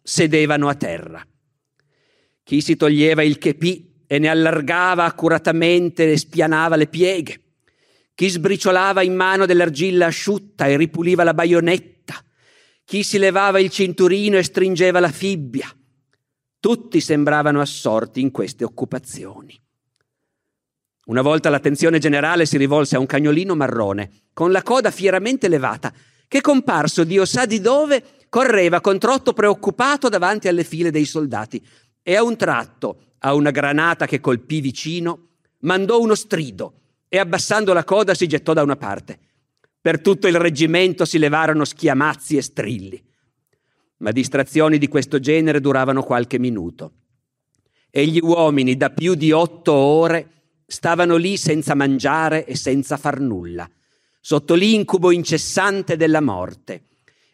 sedevano 0.00 0.68
a 0.68 0.76
terra. 0.76 1.26
Chi 2.44 2.60
si 2.60 2.76
toglieva 2.76 3.24
il 3.24 3.36
chepì 3.38 4.04
e 4.06 4.20
ne 4.20 4.28
allargava 4.28 5.02
accuratamente 5.02 6.08
e 6.08 6.16
spianava 6.16 6.76
le 6.76 6.86
pieghe 6.86 7.40
chi 8.14 8.28
sbriciolava 8.28 9.02
in 9.02 9.16
mano 9.16 9.44
dell'argilla 9.44 10.06
asciutta 10.06 10.66
e 10.66 10.76
ripuliva 10.76 11.24
la 11.24 11.34
baionetta, 11.34 12.14
chi 12.84 13.02
si 13.02 13.18
levava 13.18 13.58
il 13.58 13.70
cinturino 13.70 14.36
e 14.36 14.44
stringeva 14.44 15.00
la 15.00 15.10
fibbia. 15.10 15.68
Tutti 16.60 17.00
sembravano 17.00 17.60
assorti 17.60 18.20
in 18.20 18.30
queste 18.30 18.62
occupazioni. 18.62 19.60
Una 21.06 21.20
volta 21.20 21.50
l'attenzione 21.50 21.98
generale 21.98 22.46
si 22.46 22.56
rivolse 22.56 22.96
a 22.96 22.98
un 22.98 23.06
cagnolino 23.06 23.54
marrone, 23.54 24.10
con 24.32 24.50
la 24.50 24.62
coda 24.62 24.90
fieramente 24.90 25.48
levata, 25.48 25.92
che 26.26 26.40
comparso 26.40 27.04
Dio 27.04 27.26
sa 27.26 27.44
di 27.44 27.60
dove 27.60 28.02
correva 28.30 28.80
con 28.80 28.98
trotto 28.98 29.34
preoccupato 29.34 30.08
davanti 30.08 30.48
alle 30.48 30.64
file 30.64 30.90
dei 30.90 31.04
soldati 31.04 31.62
e 32.02 32.16
a 32.16 32.22
un 32.22 32.36
tratto, 32.36 33.12
a 33.18 33.34
una 33.34 33.50
granata 33.50 34.06
che 34.06 34.20
colpì 34.20 34.60
vicino, 34.60 35.28
mandò 35.60 36.00
uno 36.00 36.14
strido 36.14 36.80
e 37.08 37.18
abbassando 37.18 37.72
la 37.72 37.84
coda 37.84 38.14
si 38.14 38.26
gettò 38.26 38.54
da 38.54 38.62
una 38.62 38.76
parte. 38.76 39.18
Per 39.80 40.00
tutto 40.00 40.26
il 40.26 40.36
reggimento 40.36 41.04
si 41.04 41.18
levarono 41.18 41.66
schiamazzi 41.66 42.38
e 42.38 42.42
strilli. 42.42 43.04
Ma 43.98 44.10
distrazioni 44.10 44.78
di 44.78 44.88
questo 44.88 45.20
genere 45.20 45.60
duravano 45.60 46.02
qualche 46.02 46.38
minuto. 46.38 46.92
E 47.90 48.06
gli 48.06 48.18
uomini 48.20 48.76
da 48.76 48.90
più 48.90 49.14
di 49.14 49.30
otto 49.30 49.72
ore 49.72 50.30
stavano 50.66 51.16
lì 51.16 51.36
senza 51.36 51.74
mangiare 51.74 52.46
e 52.46 52.56
senza 52.56 52.96
far 52.96 53.20
nulla, 53.20 53.68
sotto 54.20 54.54
l'incubo 54.54 55.10
incessante 55.10 55.96
della 55.96 56.20
morte, 56.20 56.84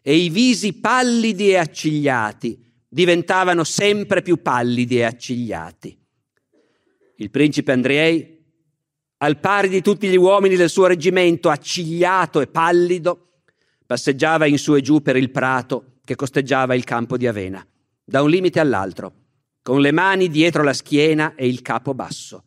e 0.02 0.16
i 0.16 0.30
visi 0.30 0.72
pallidi 0.72 1.50
e 1.50 1.56
accigliati 1.56 2.58
diventavano 2.88 3.64
sempre 3.64 4.22
più 4.22 4.42
pallidi 4.42 4.98
e 4.98 5.04
accigliati. 5.04 5.96
Il 7.16 7.30
principe 7.30 7.72
Andrei 7.72 8.38
al 9.18 9.38
pari 9.38 9.68
di 9.68 9.82
tutti 9.82 10.08
gli 10.08 10.16
uomini 10.16 10.56
del 10.56 10.70
suo 10.70 10.86
reggimento, 10.86 11.50
accigliato 11.50 12.40
e 12.40 12.46
pallido, 12.46 13.42
passeggiava 13.84 14.46
in 14.46 14.58
su 14.58 14.74
e 14.74 14.80
giù 14.80 15.02
per 15.02 15.16
il 15.16 15.30
prato 15.30 15.96
che 16.04 16.14
costeggiava 16.14 16.74
il 16.74 16.84
campo 16.84 17.18
di 17.18 17.26
avena, 17.26 17.64
da 18.02 18.22
un 18.22 18.30
limite 18.30 18.60
all'altro, 18.60 19.12
con 19.62 19.82
le 19.82 19.92
mani 19.92 20.28
dietro 20.28 20.62
la 20.62 20.72
schiena 20.72 21.34
e 21.34 21.46
il 21.46 21.60
capo 21.60 21.92
basso. 21.92 22.44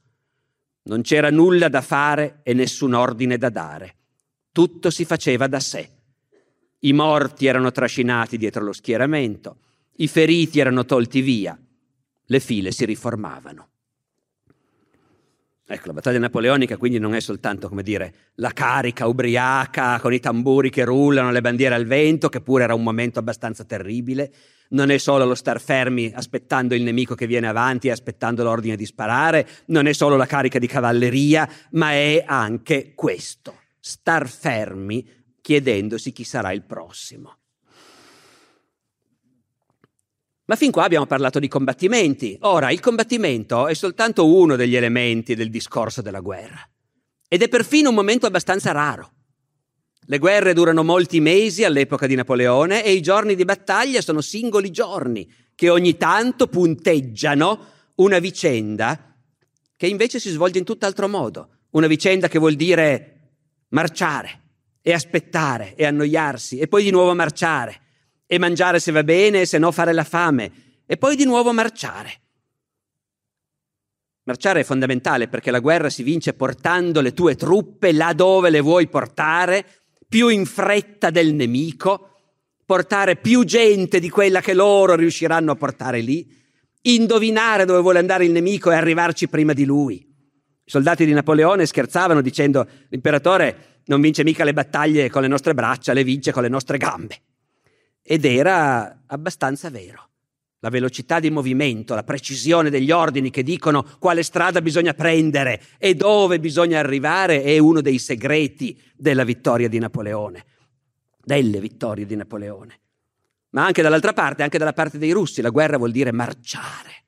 Non 0.83 1.01
c'era 1.01 1.29
nulla 1.29 1.69
da 1.69 1.81
fare 1.81 2.41
e 2.43 2.53
nessun 2.53 2.93
ordine 2.93 3.37
da 3.37 3.49
dare. 3.49 3.95
Tutto 4.51 4.89
si 4.89 5.05
faceva 5.05 5.47
da 5.47 5.59
sé. 5.59 5.89
I 6.79 6.93
morti 6.93 7.45
erano 7.45 7.71
trascinati 7.71 8.37
dietro 8.37 8.63
lo 8.63 8.73
schieramento, 8.73 9.57
i 9.97 10.07
feriti 10.07 10.59
erano 10.59 10.85
tolti 10.85 11.21
via, 11.21 11.57
le 12.25 12.39
file 12.39 12.71
si 12.71 12.83
riformavano. 12.83 13.69
Ecco, 15.65 15.87
la 15.87 15.93
battaglia 15.93 16.19
napoleonica 16.19 16.75
quindi 16.75 16.99
non 16.99 17.15
è 17.15 17.21
soltanto, 17.21 17.69
come 17.69 17.83
dire, 17.83 18.13
la 18.35 18.51
carica 18.51 19.07
ubriaca 19.07 19.97
con 20.01 20.13
i 20.13 20.19
tamburi 20.19 20.69
che 20.69 20.83
rullano, 20.83 21.31
le 21.31 21.39
bandiere 21.39 21.73
al 21.73 21.85
vento, 21.85 22.27
che 22.27 22.41
pure 22.41 22.65
era 22.65 22.73
un 22.73 22.83
momento 22.83 23.19
abbastanza 23.19 23.63
terribile, 23.63 24.31
non 24.73 24.91
è 24.91 24.97
solo 24.97 25.25
lo 25.25 25.35
star 25.35 25.59
fermi 25.59 26.11
aspettando 26.13 26.75
il 26.75 26.83
nemico 26.83 27.15
che 27.15 27.27
viene 27.27 27.47
avanti 27.47 27.87
e 27.87 27.91
aspettando 27.91 28.43
l'ordine 28.43 28.75
di 28.75 28.85
sparare, 28.85 29.47
non 29.67 29.87
è 29.87 29.93
solo 29.93 30.15
la 30.15 30.25
carica 30.25 30.59
di 30.59 30.67
cavalleria, 30.67 31.49
ma 31.71 31.91
è 31.91 32.23
anche 32.25 32.93
questo, 32.93 33.61
star 33.79 34.29
fermi 34.29 35.05
chiedendosi 35.41 36.11
chi 36.11 36.23
sarà 36.23 36.51
il 36.51 36.63
prossimo. 36.63 37.37
Ma 40.45 40.55
fin 40.55 40.71
qua 40.71 40.83
abbiamo 40.83 41.05
parlato 41.05 41.39
di 41.39 41.47
combattimenti. 41.47 42.37
Ora, 42.41 42.69
il 42.69 42.81
combattimento 42.81 43.67
è 43.67 43.73
soltanto 43.73 44.27
uno 44.27 44.57
degli 44.57 44.75
elementi 44.75 45.35
del 45.35 45.49
discorso 45.49 46.01
della 46.01 46.19
guerra. 46.19 46.59
Ed 47.29 47.41
è 47.41 47.47
perfino 47.47 47.89
un 47.89 47.95
momento 47.95 48.25
abbastanza 48.25 48.71
raro. 48.71 49.12
Le 50.05 50.17
guerre 50.17 50.53
durano 50.53 50.83
molti 50.83 51.21
mesi 51.21 51.63
all'epoca 51.63 52.07
di 52.07 52.15
Napoleone 52.15 52.83
e 52.83 52.91
i 52.91 53.01
giorni 53.01 53.35
di 53.35 53.45
battaglia 53.45 54.01
sono 54.01 54.19
singoli 54.19 54.69
giorni 54.69 55.31
che 55.55 55.69
ogni 55.69 55.95
tanto 55.95 56.47
punteggiano 56.47 57.65
una 57.95 58.19
vicenda 58.19 59.15
che 59.77 59.87
invece 59.87 60.19
si 60.19 60.29
svolge 60.29 60.59
in 60.59 60.65
tutt'altro 60.65 61.07
modo. 61.07 61.49
Una 61.71 61.87
vicenda 61.87 62.27
che 62.27 62.37
vuol 62.39 62.55
dire 62.55 63.09
marciare 63.69 64.41
e 64.81 64.91
aspettare 64.91 65.75
e 65.75 65.85
annoiarsi 65.85 66.59
e 66.59 66.67
poi 66.67 66.83
di 66.83 66.91
nuovo 66.91 67.15
marciare 67.15 67.81
e 68.25 68.37
mangiare 68.37 68.79
se 68.79 68.91
va 68.91 69.03
bene 69.03 69.41
e 69.41 69.45
se 69.45 69.57
no 69.57 69.71
fare 69.71 69.93
la 69.93 70.03
fame 70.03 70.51
e 70.85 70.97
poi 70.97 71.15
di 71.15 71.23
nuovo 71.23 71.53
marciare. 71.53 72.19
Marciare 74.25 74.61
è 74.61 74.63
fondamentale 74.63 75.27
perché 75.27 75.51
la 75.51 75.59
guerra 75.59 75.89
si 75.89 76.03
vince 76.03 76.33
portando 76.33 77.01
le 77.01 77.13
tue 77.13 77.35
truppe 77.35 77.91
là 77.91 78.13
dove 78.13 78.49
le 78.49 78.61
vuoi 78.61 78.87
portare, 78.87 79.82
più 80.13 80.27
in 80.27 80.45
fretta 80.45 81.09
del 81.09 81.33
nemico, 81.33 82.17
portare 82.67 83.15
più 83.15 83.43
gente 83.45 83.99
di 83.99 84.11
quella 84.11 84.41
che 84.41 84.53
loro 84.53 84.93
riusciranno 84.93 85.53
a 85.53 85.55
portare 85.55 86.01
lì, 86.01 86.31
indovinare 86.81 87.65
dove 87.65 87.81
vuole 87.81 87.97
andare 87.97 88.23
il 88.23 88.31
nemico 88.31 88.69
e 88.69 88.75
arrivarci 88.75 89.27
prima 89.27 89.53
di 89.53 89.65
lui. 89.65 89.95
I 89.95 90.69
soldati 90.69 91.05
di 91.05 91.13
Napoleone 91.13 91.65
scherzavano 91.65 92.21
dicendo 92.21 92.67
l'imperatore 92.89 93.81
non 93.85 94.01
vince 94.01 94.23
mica 94.23 94.43
le 94.43 94.53
battaglie 94.53 95.09
con 95.09 95.23
le 95.23 95.27
nostre 95.27 95.55
braccia, 95.55 95.93
le 95.93 96.03
vince 96.03 96.31
con 96.31 96.43
le 96.43 96.49
nostre 96.49 96.77
gambe. 96.77 97.19
Ed 98.03 98.23
era 98.23 99.05
abbastanza 99.07 99.71
vero 99.71 100.09
la 100.63 100.69
velocità 100.69 101.19
di 101.19 101.29
movimento, 101.29 101.93
la 101.93 102.03
precisione 102.03 102.69
degli 102.69 102.89
ordini 102.89 103.29
che 103.29 103.43
dicono 103.43 103.85
quale 103.99 104.23
strada 104.23 104.61
bisogna 104.61 104.93
prendere 104.93 105.61
e 105.77 105.93
dove 105.93 106.39
bisogna 106.39 106.79
arrivare 106.79 107.43
è 107.43 107.57
uno 107.57 107.81
dei 107.81 107.99
segreti 107.99 108.81
della 108.95 109.25
vittoria 109.25 109.67
di 109.67 109.77
Napoleone, 109.77 110.45
delle 111.21 111.59
vittorie 111.59 112.05
di 112.05 112.15
Napoleone. 112.15 112.79
Ma 113.49 113.65
anche 113.65 113.81
dall'altra 113.81 114.13
parte, 114.13 114.41
anche 114.41 114.57
dalla 114.57 114.71
parte 114.71 114.97
dei 114.97 115.11
russi, 115.11 115.41
la 115.41 115.49
guerra 115.49 115.75
vuol 115.75 115.91
dire 115.91 116.13
marciare. 116.13 117.07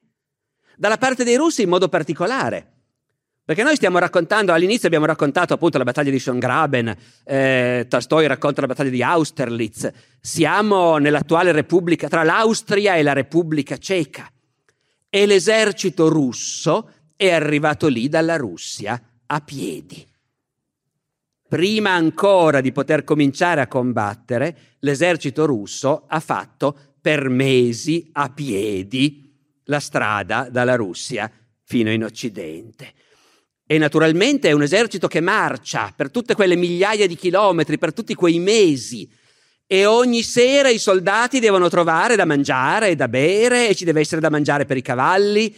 Dalla 0.76 0.98
parte 0.98 1.24
dei 1.24 1.38
russi 1.38 1.62
in 1.62 1.70
modo 1.70 1.88
particolare, 1.88 2.75
perché 3.46 3.62
noi 3.62 3.76
stiamo 3.76 4.00
raccontando, 4.00 4.54
all'inizio 4.54 4.88
abbiamo 4.88 5.06
raccontato 5.06 5.54
appunto 5.54 5.78
la 5.78 5.84
battaglia 5.84 6.10
di 6.10 6.18
Schöngraben, 6.18 6.96
eh, 7.24 7.86
Tolstoi 7.88 8.26
racconta 8.26 8.62
la 8.62 8.68
battaglia 8.68 8.90
di 8.90 9.04
Austerlitz, 9.04 9.92
siamo 10.20 10.98
nell'attuale 10.98 11.52
Repubblica, 11.52 12.08
tra 12.08 12.24
l'Austria 12.24 12.96
e 12.96 13.04
la 13.04 13.14
Repubblica 13.14 13.78
Ceca. 13.78 14.28
E 15.08 15.26
l'esercito 15.28 16.10
russo 16.10 16.90
è 17.16 17.32
arrivato 17.32 17.88
lì 17.88 18.10
dalla 18.10 18.36
Russia 18.36 19.00
a 19.28 19.40
piedi. 19.42 20.04
Prima 21.48 21.92
ancora 21.92 22.62
di 22.62 22.72
poter 22.72 23.04
cominciare 23.04 23.62
a 23.62 23.68
combattere, 23.68 24.58
l'esercito 24.80 25.46
russo 25.46 26.06
ha 26.08 26.20
fatto 26.20 26.76
per 27.00 27.30
mesi 27.30 28.10
a 28.14 28.30
piedi 28.30 29.32
la 29.66 29.80
strada 29.80 30.50
dalla 30.50 30.76
Russia 30.76 31.32
fino 31.64 31.92
in 31.92 32.04
Occidente. 32.04 32.94
E 33.68 33.80
naturalmente 33.80 34.50
è 34.50 34.52
un 34.52 34.62
esercito 34.62 35.08
che 35.08 35.22
marcia 35.22 35.92
per 35.96 36.12
tutte 36.12 36.36
quelle 36.36 36.56
migliaia 36.56 37.08
di 37.08 37.16
chilometri, 37.16 37.80
per 37.80 37.94
tutti 37.94 38.14
quei 38.14 38.38
mesi. 38.38 39.10
E 39.66 39.88
ogni 39.88 40.22
sera 40.22 40.70
i 40.70 40.78
soldati 40.78 41.40
devono 41.40 41.68
trovare 41.68 42.16
da 42.16 42.26
mangiare 42.26 42.90
e 42.90 42.96
da 42.96 43.08
bere, 43.08 43.68
e 43.68 43.74
ci 43.74 43.84
deve 43.84 44.02
essere 44.02 44.22
da 44.22 44.30
mangiare 44.30 44.66
per 44.66 44.78
i 44.78 44.84
cavalli. 44.84 45.56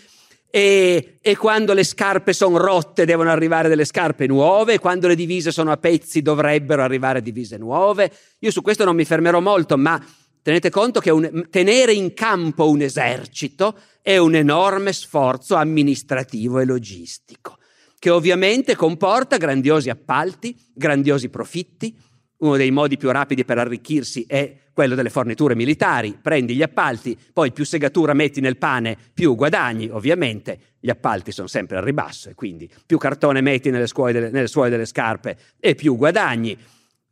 E, 0.49 1.17
e 1.21 1.35
quando 1.35 1.73
le 1.73 1.83
scarpe 1.83 2.31
sono 2.31 2.57
rotte 2.57 3.03
devono 3.03 3.29
arrivare 3.29 3.67
delle 3.67 3.83
scarpe 3.83 4.25
nuove, 4.25 4.75
e 4.75 4.79
quando 4.79 5.09
le 5.09 5.15
divise 5.15 5.51
sono 5.51 5.73
a 5.73 5.77
pezzi 5.77 6.21
dovrebbero 6.21 6.83
arrivare 6.83 7.21
divise 7.21 7.57
nuove. 7.57 8.09
Io 8.39 8.51
su 8.51 8.61
questo 8.61 8.85
non 8.85 8.95
mi 8.95 9.03
fermerò 9.03 9.41
molto, 9.41 9.77
ma 9.77 10.01
tenete 10.41 10.69
conto 10.69 11.01
che 11.01 11.09
un, 11.09 11.47
tenere 11.49 11.91
in 11.91 12.13
campo 12.13 12.69
un 12.69 12.79
esercito 12.79 13.77
è 14.01 14.15
un 14.15 14.33
enorme 14.33 14.93
sforzo 14.93 15.55
amministrativo 15.55 16.59
e 16.59 16.65
logistico 16.65 17.57
che 17.99 18.09
ovviamente 18.09 18.75
comporta 18.75 19.37
grandiosi 19.37 19.89
appalti, 19.89 20.55
grandiosi 20.73 21.29
profitti. 21.29 21.95
Uno 22.39 22.55
dei 22.55 22.69
modi 22.69 22.97
più 22.97 23.09
rapidi 23.09 23.43
per 23.45 23.57
arricchirsi 23.57 24.25
è 24.27 24.55
quello 24.71 24.93
delle 24.93 25.09
forniture 25.09 25.55
militari. 25.55 26.15
Prendi 26.21 26.55
gli 26.55 26.61
appalti, 26.61 27.17
poi 27.33 27.51
più 27.51 27.65
segatura 27.65 28.13
metti 28.13 28.41
nel 28.41 28.57
pane, 28.57 28.95
più 29.11 29.35
guadagni. 29.35 29.89
Ovviamente 29.89 30.75
gli 30.79 30.91
appalti 30.91 31.31
sono 31.31 31.47
sempre 31.47 31.77
al 31.77 31.83
ribasso 31.83 32.29
e 32.29 32.35
quindi 32.35 32.69
più 32.85 32.99
cartone 32.99 33.41
metti 33.41 33.71
nelle, 33.71 33.87
delle, 34.11 34.29
nelle 34.29 34.47
suole 34.47 34.69
delle 34.69 34.85
scarpe 34.85 35.37
e 35.59 35.73
più 35.73 35.95
guadagni. 35.95 36.55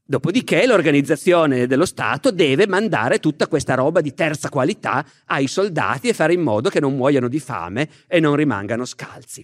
Dopodiché 0.07 0.67
l'organizzazione 0.67 1.65
dello 1.65 1.87
Stato 1.87 2.29
deve 2.29 2.67
mandare 2.67 3.17
tutta 3.17 3.47
questa 3.47 3.73
roba 3.73 4.01
di 4.01 4.13
terza 4.13 4.49
qualità 4.49 5.03
ai 5.25 5.47
soldati 5.47 6.09
e 6.09 6.13
fare 6.13 6.33
in 6.33 6.41
modo 6.41 6.69
che 6.69 6.79
non 6.79 6.95
muoiano 6.95 7.27
di 7.27 7.39
fame 7.39 7.89
e 8.07 8.19
non 8.19 8.35
rimangano 8.35 8.85
scalzi. 8.85 9.43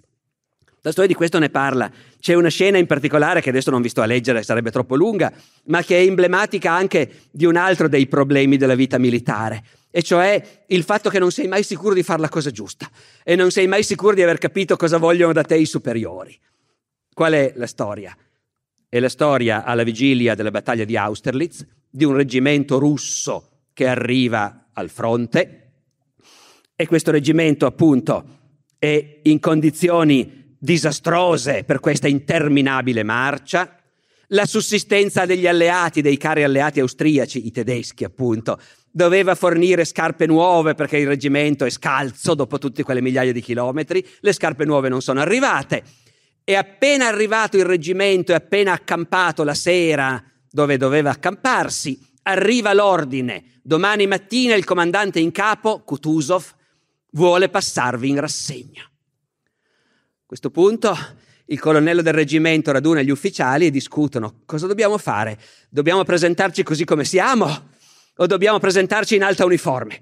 Storia 0.89 1.07
di 1.07 1.13
questo 1.13 1.37
ne 1.37 1.49
parla. 1.49 1.91
C'è 2.19 2.33
una 2.33 2.49
scena 2.49 2.79
in 2.79 2.87
particolare 2.87 3.39
che 3.39 3.49
adesso 3.49 3.69
non 3.69 3.83
vi 3.83 3.89
sto 3.89 4.01
a 4.01 4.05
leggere, 4.05 4.41
sarebbe 4.41 4.71
troppo 4.71 4.95
lunga, 4.95 5.31
ma 5.65 5.83
che 5.83 5.99
è 5.99 6.01
emblematica 6.01 6.71
anche 6.71 7.27
di 7.29 7.45
un 7.45 7.55
altro 7.55 7.87
dei 7.87 8.07
problemi 8.07 8.57
della 8.57 8.73
vita 8.73 8.97
militare, 8.97 9.63
e 9.91 10.01
cioè 10.01 10.63
il 10.67 10.83
fatto 10.83 11.09
che 11.09 11.19
non 11.19 11.31
sei 11.31 11.47
mai 11.47 11.63
sicuro 11.63 11.93
di 11.93 12.01
fare 12.01 12.21
la 12.21 12.29
cosa 12.29 12.49
giusta 12.49 12.89
e 13.23 13.35
non 13.35 13.51
sei 13.51 13.67
mai 13.67 13.83
sicuro 13.83 14.15
di 14.15 14.23
aver 14.23 14.37
capito 14.37 14.75
cosa 14.77 14.97
vogliono 14.97 15.33
da 15.33 15.43
te 15.43 15.57
i 15.57 15.65
superiori. 15.65 16.37
Qual 17.13 17.33
è 17.33 17.53
la 17.57 17.67
storia? 17.67 18.17
È 18.89 18.99
la 18.99 19.09
storia 19.09 19.63
alla 19.63 19.83
vigilia 19.83 20.33
della 20.33 20.49
battaglia 20.49 20.85
di 20.85 20.97
Austerlitz 20.97 21.65
di 21.89 22.05
un 22.05 22.15
reggimento 22.15 22.79
russo 22.79 23.65
che 23.73 23.85
arriva 23.85 24.69
al 24.73 24.89
fronte 24.89 25.73
e 26.75 26.87
questo 26.87 27.11
reggimento 27.11 27.65
appunto 27.65 28.39
è 28.79 29.19
in 29.23 29.39
condizioni 29.39 30.40
disastrose 30.63 31.63
per 31.63 31.79
questa 31.79 32.07
interminabile 32.07 33.01
marcia, 33.01 33.77
la 34.27 34.45
sussistenza 34.45 35.25
degli 35.25 35.47
alleati, 35.47 36.01
dei 36.01 36.17
cari 36.17 36.43
alleati 36.43 36.79
austriaci, 36.79 37.47
i 37.47 37.51
tedeschi 37.51 38.03
appunto, 38.03 38.59
doveva 38.91 39.33
fornire 39.33 39.85
scarpe 39.85 40.27
nuove 40.27 40.75
perché 40.75 40.97
il 40.97 41.07
reggimento 41.07 41.65
è 41.65 41.69
scalzo 41.71 42.35
dopo 42.35 42.59
tutte 42.59 42.83
quelle 42.83 43.01
migliaia 43.01 43.31
di 43.31 43.41
chilometri, 43.41 44.07
le 44.19 44.33
scarpe 44.33 44.63
nuove 44.63 44.87
non 44.87 45.01
sono 45.01 45.19
arrivate 45.19 45.83
e 46.43 46.53
appena 46.53 47.07
arrivato 47.07 47.57
il 47.57 47.65
reggimento 47.65 48.31
e 48.31 48.35
appena 48.35 48.73
accampato 48.73 49.43
la 49.43 49.55
sera 49.55 50.23
dove 50.47 50.77
doveva 50.77 51.09
accamparsi, 51.09 51.99
arriva 52.23 52.71
l'ordine, 52.73 53.59
domani 53.63 54.05
mattina 54.05 54.53
il 54.53 54.63
comandante 54.63 55.19
in 55.19 55.31
capo, 55.31 55.79
Kutuzov, 55.79 56.53
vuole 57.13 57.49
passarvi 57.49 58.09
in 58.09 58.19
rassegna 58.19 58.90
questo 60.31 60.49
punto 60.49 60.97
il 61.47 61.59
colonnello 61.59 62.01
del 62.01 62.13
reggimento 62.13 62.71
raduna 62.71 63.01
gli 63.01 63.09
ufficiali 63.09 63.65
e 63.65 63.69
discutono 63.69 64.35
cosa 64.45 64.65
dobbiamo 64.65 64.97
fare. 64.97 65.37
Dobbiamo 65.69 66.05
presentarci 66.05 66.63
così 66.63 66.85
come 66.85 67.03
siamo 67.03 67.67
o 68.15 68.25
dobbiamo 68.27 68.57
presentarci 68.57 69.15
in 69.15 69.23
alta 69.23 69.43
uniforme? 69.43 70.01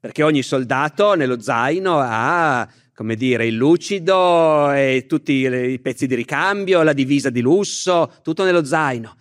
Perché 0.00 0.24
ogni 0.24 0.42
soldato 0.42 1.14
nello 1.14 1.40
zaino 1.40 2.00
ha, 2.00 2.68
come 2.92 3.14
dire, 3.14 3.46
il 3.46 3.54
lucido 3.54 4.72
e 4.72 5.04
tutti 5.06 5.32
i 5.32 5.78
pezzi 5.78 6.08
di 6.08 6.16
ricambio, 6.16 6.82
la 6.82 6.92
divisa 6.92 7.30
di 7.30 7.40
lusso, 7.40 8.14
tutto 8.24 8.42
nello 8.42 8.64
zaino. 8.64 9.16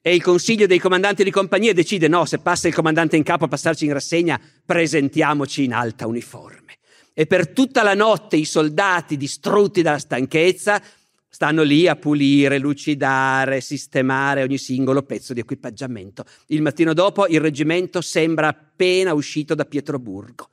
E 0.00 0.14
il 0.14 0.22
consiglio 0.22 0.68
dei 0.68 0.78
comandanti 0.78 1.24
di 1.24 1.32
compagnia 1.32 1.74
decide 1.74 2.06
no, 2.06 2.26
se 2.26 2.38
passa 2.38 2.68
il 2.68 2.74
comandante 2.74 3.16
in 3.16 3.24
capo 3.24 3.46
a 3.46 3.48
passarci 3.48 3.86
in 3.86 3.92
rassegna, 3.92 4.40
presentiamoci 4.64 5.64
in 5.64 5.72
alta 5.72 6.06
uniforme 6.06 6.77
e 7.18 7.26
per 7.26 7.48
tutta 7.48 7.82
la 7.82 7.94
notte 7.94 8.36
i 8.36 8.44
soldati 8.44 9.16
distrutti 9.16 9.82
dalla 9.82 9.98
stanchezza 9.98 10.80
stanno 11.28 11.64
lì 11.64 11.88
a 11.88 11.96
pulire, 11.96 12.58
lucidare, 12.58 13.60
sistemare 13.60 14.44
ogni 14.44 14.56
singolo 14.56 15.02
pezzo 15.02 15.32
di 15.32 15.40
equipaggiamento. 15.40 16.24
Il 16.46 16.62
mattino 16.62 16.94
dopo 16.94 17.26
il 17.26 17.40
reggimento 17.40 18.00
sembra 18.02 18.46
appena 18.46 19.14
uscito 19.14 19.56
da 19.56 19.64
Pietroburgo, 19.64 20.50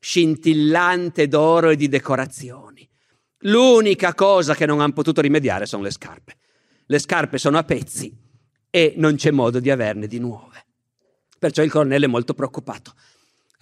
scintillante 0.00 1.28
d'oro 1.28 1.70
e 1.70 1.76
di 1.76 1.86
decorazioni. 1.86 2.88
L'unica 3.42 4.12
cosa 4.12 4.56
che 4.56 4.66
non 4.66 4.80
hanno 4.80 4.94
potuto 4.94 5.20
rimediare 5.20 5.66
sono 5.66 5.84
le 5.84 5.92
scarpe. 5.92 6.34
Le 6.84 6.98
scarpe 6.98 7.38
sono 7.38 7.58
a 7.58 7.62
pezzi 7.62 8.12
e 8.68 8.94
non 8.96 9.14
c'è 9.14 9.30
modo 9.30 9.60
di 9.60 9.70
averne 9.70 10.08
di 10.08 10.18
nuove. 10.18 10.66
Perciò 11.38 11.62
il 11.62 11.70
colonnello 11.70 12.06
è 12.06 12.08
molto 12.08 12.34
preoccupato. 12.34 12.92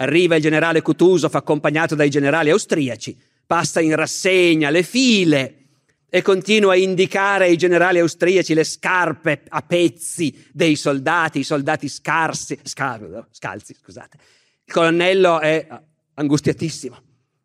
Arriva 0.01 0.37
il 0.37 0.43
generale 0.43 0.81
Kutuzov 0.81 1.35
accompagnato 1.35 1.95
dai 1.95 2.09
generali 2.09 2.49
austriaci, 2.49 3.19
passa 3.47 3.81
in 3.81 3.95
rassegna 3.95 4.71
le 4.71 4.83
file 4.83 5.57
e 6.09 6.23
continua 6.23 6.73
a 6.73 6.77
indicare 6.77 7.45
ai 7.45 7.59
generali 7.59 7.99
austriaci 7.99 8.55
le 8.55 8.65
scarpe 8.65 9.43
a 9.47 9.61
pezzi 9.61 10.49
dei 10.53 10.75
soldati, 10.75 11.41
i 11.41 11.45
soldati 11.45 11.87
scarsi, 11.87 12.59
scar- 12.63 13.27
scalzi, 13.31 13.77
scusate, 13.79 14.17
Il 14.65 14.73
colonnello 14.73 15.39
è 15.39 15.69
angustiatissimo. 16.15 17.03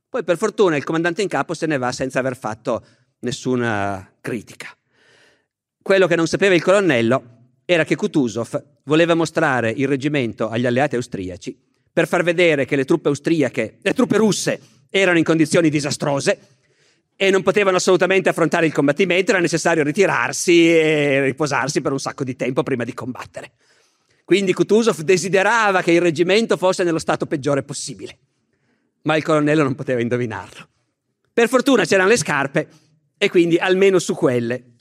Poi 0.07 0.23
per 0.23 0.37
fortuna 0.37 0.77
il 0.77 0.85
comandante 0.85 1.21
in 1.21 1.27
capo 1.27 1.53
se 1.53 1.65
ne 1.65 1.77
va 1.77 1.91
senza 1.91 2.19
aver 2.19 2.37
fatto 2.37 2.85
nessuna 3.19 4.13
critica. 4.21 4.69
Quello 5.81 6.07
che 6.07 6.15
non 6.15 6.27
sapeva 6.27 6.55
il 6.55 6.63
colonnello 6.63 7.23
era 7.65 7.83
che 7.83 7.97
Kutuzov 7.97 8.63
voleva 8.85 9.13
mostrare 9.13 9.71
il 9.71 9.89
reggimento 9.89 10.47
agli 10.47 10.65
alleati 10.65 10.95
austriaci 10.95 11.64
per 11.95 12.09
far 12.09 12.23
vedere 12.23 12.65
che 12.65 12.75
le 12.75 12.83
truppe 12.83 13.07
austriache, 13.07 13.77
le 13.81 13.93
truppe 13.93 14.17
russe, 14.17 14.59
erano 14.89 15.17
in 15.17 15.23
condizioni 15.23 15.69
disastrose 15.69 16.39
e 17.15 17.29
non 17.29 17.41
potevano 17.41 17.77
assolutamente 17.77 18.27
affrontare 18.27 18.65
il 18.65 18.73
combattimento, 18.73 19.31
era 19.31 19.39
necessario 19.39 19.81
ritirarsi 19.81 20.69
e 20.69 21.21
riposarsi 21.23 21.79
per 21.79 21.93
un 21.93 21.99
sacco 22.01 22.25
di 22.25 22.35
tempo 22.35 22.63
prima 22.63 22.83
di 22.83 22.93
combattere. 22.93 23.53
Quindi 24.25 24.51
Kutuzov 24.51 24.99
desiderava 25.03 25.81
che 25.81 25.93
il 25.93 26.01
reggimento 26.01 26.57
fosse 26.57 26.83
nello 26.83 26.99
stato 26.99 27.27
peggiore 27.27 27.63
possibile, 27.63 28.17
ma 29.03 29.15
il 29.15 29.23
colonnello 29.23 29.63
non 29.63 29.75
poteva 29.75 30.01
indovinarlo. 30.01 30.67
Per 31.31 31.47
fortuna 31.47 31.85
c'erano 31.85 32.09
le 32.09 32.17
scarpe 32.17 32.67
e 33.17 33.29
quindi 33.29 33.55
almeno 33.55 33.99
su 33.99 34.15
quelle. 34.15 34.71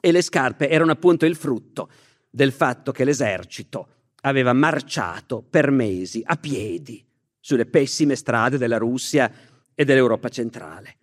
E 0.00 0.10
le 0.10 0.22
scarpe 0.22 0.70
erano 0.70 0.92
appunto 0.92 1.26
il 1.26 1.36
frutto 1.36 1.90
del 2.30 2.52
fatto 2.52 2.92
che 2.92 3.04
l'esercito 3.04 3.95
aveva 4.26 4.52
marciato 4.52 5.42
per 5.42 5.70
mesi 5.70 6.22
a 6.24 6.36
piedi 6.36 7.04
sulle 7.40 7.66
pessime 7.66 8.16
strade 8.16 8.58
della 8.58 8.76
Russia 8.76 9.32
e 9.72 9.84
dell'Europa 9.84 10.28
centrale. 10.28 10.96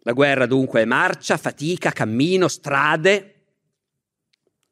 La 0.00 0.12
guerra 0.12 0.46
dunque 0.46 0.82
è 0.82 0.84
marcia, 0.84 1.36
fatica, 1.38 1.90
cammino, 1.90 2.46
strade. 2.46 3.34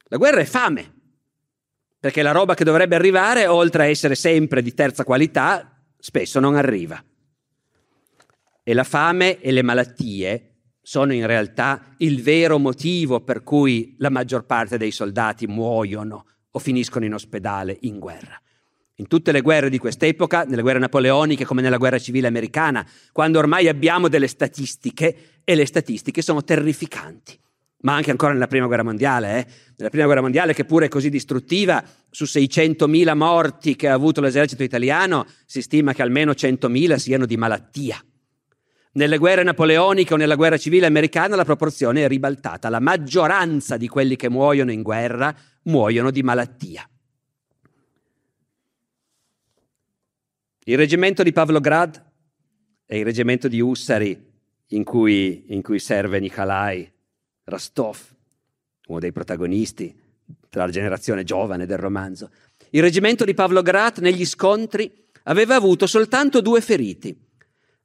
La 0.04 0.18
guerra 0.18 0.40
è 0.40 0.44
fame, 0.44 0.92
perché 1.98 2.22
la 2.22 2.32
roba 2.32 2.54
che 2.54 2.64
dovrebbe 2.64 2.94
arrivare, 2.94 3.46
oltre 3.46 3.84
a 3.84 3.86
essere 3.86 4.14
sempre 4.14 4.62
di 4.62 4.74
terza 4.74 5.04
qualità, 5.04 5.82
spesso 5.98 6.38
non 6.38 6.54
arriva. 6.54 7.02
E 8.62 8.74
la 8.74 8.84
fame 8.84 9.40
e 9.40 9.50
le 9.52 9.62
malattie 9.62 10.50
sono 10.82 11.14
in 11.14 11.26
realtà 11.26 11.94
il 11.98 12.22
vero 12.22 12.58
motivo 12.58 13.22
per 13.22 13.42
cui 13.42 13.96
la 13.98 14.10
maggior 14.10 14.44
parte 14.44 14.76
dei 14.76 14.90
soldati 14.90 15.46
muoiono 15.46 16.26
o 16.56 16.58
finiscono 16.58 17.04
in 17.04 17.14
ospedale 17.14 17.76
in 17.80 17.98
guerra. 17.98 18.40
In 18.96 19.08
tutte 19.08 19.32
le 19.32 19.40
guerre 19.40 19.70
di 19.70 19.78
quest'epoca, 19.78 20.44
nelle 20.44 20.62
guerre 20.62 20.78
napoleoniche 20.78 21.44
come 21.44 21.62
nella 21.62 21.78
guerra 21.78 21.98
civile 21.98 22.28
americana, 22.28 22.86
quando 23.10 23.40
ormai 23.40 23.66
abbiamo 23.66 24.08
delle 24.08 24.28
statistiche 24.28 25.40
e 25.42 25.54
le 25.54 25.66
statistiche 25.66 26.22
sono 26.22 26.44
terrificanti 26.44 27.38
ma 27.84 27.94
anche 27.94 28.10
ancora 28.10 28.32
nella 28.32 28.46
prima 28.46 28.66
guerra 28.66 28.82
mondiale, 28.82 29.38
eh? 29.38 29.46
nella 29.76 29.90
prima 29.90 30.06
guerra 30.06 30.22
mondiale 30.22 30.54
che 30.54 30.64
pure 30.64 30.86
è 30.86 30.88
così 30.88 31.10
distruttiva, 31.10 31.84
su 32.10 32.24
600.000 32.24 33.14
morti 33.14 33.76
che 33.76 33.88
ha 33.88 33.92
avuto 33.92 34.22
l'esercito 34.22 34.62
italiano, 34.62 35.26
si 35.44 35.60
stima 35.60 35.92
che 35.92 36.00
almeno 36.00 36.32
100.000 36.32 36.96
siano 36.96 37.26
di 37.26 37.36
malattia. 37.36 38.02
Nelle 38.96 39.18
guerre 39.18 39.42
napoleoniche 39.42 40.14
o 40.14 40.16
nella 40.16 40.36
guerra 40.36 40.56
civile 40.56 40.86
americana 40.86 41.34
la 41.34 41.44
proporzione 41.44 42.04
è 42.04 42.08
ribaltata, 42.08 42.68
la 42.68 42.78
maggioranza 42.78 43.76
di 43.76 43.88
quelli 43.88 44.14
che 44.14 44.28
muoiono 44.28 44.70
in 44.70 44.82
guerra 44.82 45.34
muoiono 45.62 46.12
di 46.12 46.22
malattia. 46.22 46.88
Il 50.66 50.76
reggimento 50.76 51.24
di 51.24 51.32
Pavlograd 51.32 52.02
e 52.86 52.98
il 52.98 53.04
reggimento 53.04 53.48
di 53.48 53.60
Ussari 53.60 54.32
in 54.68 54.84
cui, 54.84 55.46
in 55.48 55.60
cui 55.60 55.80
serve 55.80 56.20
Nikolai 56.20 56.90
Rostov, 57.44 57.98
uno 58.86 58.98
dei 59.00 59.12
protagonisti 59.12 59.92
tra 60.48 60.66
la 60.66 60.70
generazione 60.70 61.24
giovane 61.24 61.66
del 61.66 61.78
romanzo. 61.78 62.30
Il 62.70 62.82
reggimento 62.82 63.24
di 63.24 63.34
Pavlograd 63.34 63.98
negli 63.98 64.24
scontri 64.24 65.02
aveva 65.24 65.56
avuto 65.56 65.86
soltanto 65.88 66.40
due 66.40 66.60
feriti, 66.60 67.23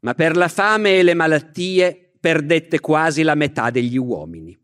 ma 0.02 0.14
per 0.14 0.38
la 0.38 0.48
fame 0.48 1.00
e 1.00 1.04
le 1.04 1.14
malattie 1.14 2.12
perdette 2.20 2.80
quasi 2.80 3.24
la 3.24 3.36
metà 3.36 3.70
degli 3.70 3.98
uomini. 3.98 4.58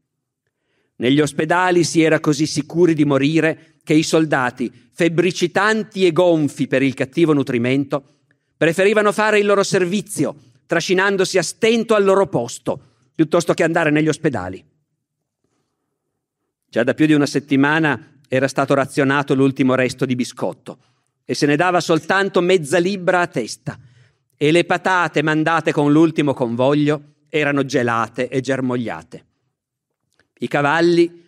Negli 0.97 1.19
ospedali 1.19 1.83
si 1.83 2.01
era 2.01 2.19
così 2.19 2.45
sicuri 2.45 2.93
di 2.93 3.05
morire 3.05 3.75
che 3.83 3.93
i 3.93 4.03
soldati, 4.03 4.71
febbricitanti 4.91 6.05
e 6.05 6.11
gonfi 6.11 6.67
per 6.67 6.81
il 6.81 6.93
cattivo 6.93 7.33
nutrimento, 7.33 8.19
preferivano 8.55 9.11
fare 9.11 9.39
il 9.39 9.45
loro 9.45 9.63
servizio, 9.63 10.35
trascinandosi 10.65 11.37
a 11.37 11.43
stento 11.43 11.95
al 11.95 12.03
loro 12.05 12.27
posto, 12.27 12.79
piuttosto 13.13 13.53
che 13.53 13.63
andare 13.63 13.91
negli 13.91 14.07
ospedali. 14.07 14.63
Già 16.69 16.83
da 16.83 16.93
più 16.93 17.05
di 17.05 17.13
una 17.13 17.25
settimana 17.25 18.19
era 18.27 18.47
stato 18.47 18.73
razionato 18.73 19.35
l'ultimo 19.35 19.75
resto 19.75 20.05
di 20.05 20.15
biscotto 20.15 20.79
e 21.25 21.33
se 21.33 21.45
ne 21.45 21.55
dava 21.55 21.79
soltanto 21.79 22.41
mezza 22.41 22.77
libbra 22.77 23.21
a 23.21 23.27
testa 23.27 23.77
e 24.37 24.51
le 24.51 24.65
patate 24.65 25.21
mandate 25.21 25.71
con 25.71 25.91
l'ultimo 25.91 26.33
convoglio 26.33 27.13
erano 27.29 27.65
gelate 27.65 28.27
e 28.29 28.41
germogliate. 28.41 29.25
I 30.39 30.47
cavalli 30.47 31.23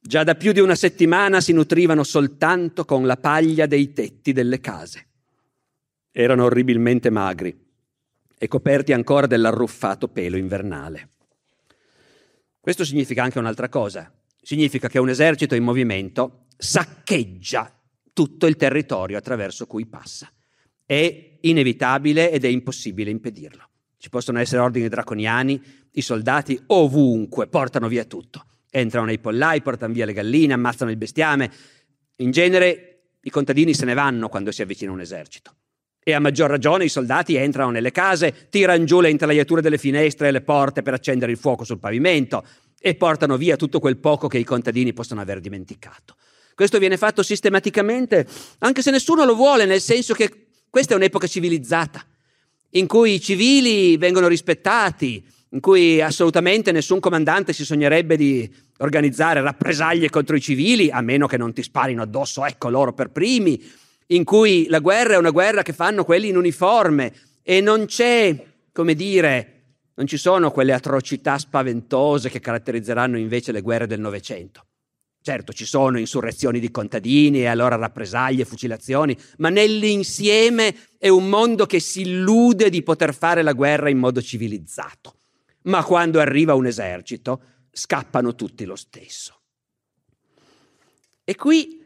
già 0.00 0.24
da 0.24 0.34
più 0.34 0.52
di 0.52 0.60
una 0.60 0.74
settimana 0.74 1.40
si 1.40 1.52
nutrivano 1.52 2.02
soltanto 2.02 2.84
con 2.84 3.06
la 3.06 3.16
paglia 3.16 3.66
dei 3.66 3.92
tetti 3.92 4.32
delle 4.32 4.60
case. 4.60 5.06
Erano 6.10 6.44
orribilmente 6.44 7.10
magri 7.10 7.56
e 8.38 8.48
coperti 8.48 8.92
ancora 8.92 9.26
dell'arruffato 9.26 10.08
pelo 10.08 10.36
invernale. 10.36 11.10
Questo 12.60 12.84
significa 12.84 13.22
anche 13.22 13.38
un'altra 13.38 13.68
cosa 13.68 14.12
significa 14.42 14.88
che 14.88 14.98
un 14.98 15.08
esercito 15.08 15.54
in 15.54 15.62
movimento 15.62 16.46
saccheggia 16.58 17.72
tutto 18.12 18.46
il 18.46 18.56
territorio 18.56 19.16
attraverso 19.16 19.66
cui 19.66 19.86
passa. 19.86 20.30
È 20.92 21.38
inevitabile 21.40 22.30
ed 22.30 22.44
è 22.44 22.48
impossibile 22.48 23.08
impedirlo. 23.08 23.66
Ci 23.96 24.10
possono 24.10 24.38
essere 24.38 24.60
ordini 24.60 24.88
draconiani, 24.88 25.58
i 25.92 26.02
soldati 26.02 26.60
ovunque 26.66 27.46
portano 27.46 27.88
via 27.88 28.04
tutto. 28.04 28.44
Entrano 28.70 29.06
nei 29.06 29.18
pollai, 29.18 29.62
portano 29.62 29.94
via 29.94 30.04
le 30.04 30.12
galline, 30.12 30.52
ammazzano 30.52 30.90
il 30.90 30.98
bestiame. 30.98 31.50
In 32.16 32.30
genere 32.30 33.04
i 33.22 33.30
contadini 33.30 33.72
se 33.72 33.86
ne 33.86 33.94
vanno 33.94 34.28
quando 34.28 34.52
si 34.52 34.60
avvicina 34.60 34.92
un 34.92 35.00
esercito. 35.00 35.54
E 36.04 36.12
a 36.12 36.20
maggior 36.20 36.50
ragione 36.50 36.84
i 36.84 36.90
soldati 36.90 37.36
entrano 37.36 37.70
nelle 37.70 37.90
case, 37.90 38.48
tirano 38.50 38.84
giù 38.84 39.00
le 39.00 39.08
intelaiature 39.08 39.62
delle 39.62 39.78
finestre 39.78 40.28
e 40.28 40.30
le 40.30 40.42
porte 40.42 40.82
per 40.82 40.92
accendere 40.92 41.32
il 41.32 41.38
fuoco 41.38 41.64
sul 41.64 41.78
pavimento, 41.78 42.44
e 42.78 42.96
portano 42.96 43.38
via 43.38 43.56
tutto 43.56 43.80
quel 43.80 43.96
poco 43.96 44.28
che 44.28 44.36
i 44.36 44.44
contadini 44.44 44.92
possono 44.92 45.22
aver 45.22 45.40
dimenticato. 45.40 46.16
Questo 46.54 46.78
viene 46.78 46.98
fatto 46.98 47.22
sistematicamente, 47.22 48.26
anche 48.58 48.82
se 48.82 48.90
nessuno 48.90 49.24
lo 49.24 49.34
vuole, 49.34 49.64
nel 49.64 49.80
senso 49.80 50.12
che 50.12 50.48
questa 50.72 50.94
è 50.94 50.96
un'epoca 50.96 51.26
civilizzata, 51.26 52.02
in 52.70 52.86
cui 52.86 53.12
i 53.12 53.20
civili 53.20 53.98
vengono 53.98 54.26
rispettati, 54.26 55.22
in 55.50 55.60
cui 55.60 56.00
assolutamente 56.00 56.72
nessun 56.72 56.98
comandante 56.98 57.52
si 57.52 57.62
sognerebbe 57.62 58.16
di 58.16 58.50
organizzare 58.78 59.42
rappresaglie 59.42 60.08
contro 60.08 60.34
i 60.34 60.40
civili, 60.40 60.88
a 60.90 61.02
meno 61.02 61.26
che 61.26 61.36
non 61.36 61.52
ti 61.52 61.62
sparino 61.62 62.00
addosso, 62.00 62.42
ecco 62.46 62.70
loro 62.70 62.94
per 62.94 63.10
primi, 63.10 63.62
in 64.06 64.24
cui 64.24 64.66
la 64.68 64.78
guerra 64.78 65.12
è 65.12 65.18
una 65.18 65.28
guerra 65.28 65.60
che 65.60 65.74
fanno 65.74 66.04
quelli 66.04 66.28
in 66.28 66.38
uniforme 66.38 67.12
e 67.42 67.60
non 67.60 67.84
c'è, 67.84 68.34
come 68.72 68.94
dire, 68.94 69.64
non 69.96 70.06
ci 70.06 70.16
sono 70.16 70.50
quelle 70.50 70.72
atrocità 70.72 71.36
spaventose 71.36 72.30
che 72.30 72.40
caratterizzeranno 72.40 73.18
invece 73.18 73.52
le 73.52 73.60
guerre 73.60 73.86
del 73.86 74.00
Novecento. 74.00 74.64
Certo, 75.22 75.52
ci 75.52 75.64
sono 75.64 76.00
insurrezioni 76.00 76.58
di 76.58 76.72
contadini 76.72 77.42
e 77.42 77.46
allora 77.46 77.76
rappresaglie, 77.76 78.44
fucilazioni, 78.44 79.16
ma 79.38 79.50
nell'insieme 79.50 80.76
è 80.98 81.08
un 81.08 81.28
mondo 81.28 81.64
che 81.64 81.78
si 81.78 82.00
illude 82.00 82.68
di 82.70 82.82
poter 82.82 83.14
fare 83.14 83.42
la 83.42 83.52
guerra 83.52 83.88
in 83.88 83.98
modo 83.98 84.20
civilizzato. 84.20 85.14
Ma 85.62 85.84
quando 85.84 86.18
arriva 86.18 86.54
un 86.54 86.66
esercito, 86.66 87.40
scappano 87.70 88.34
tutti 88.34 88.64
lo 88.64 88.74
stesso. 88.74 89.42
E 91.22 91.36
qui 91.36 91.80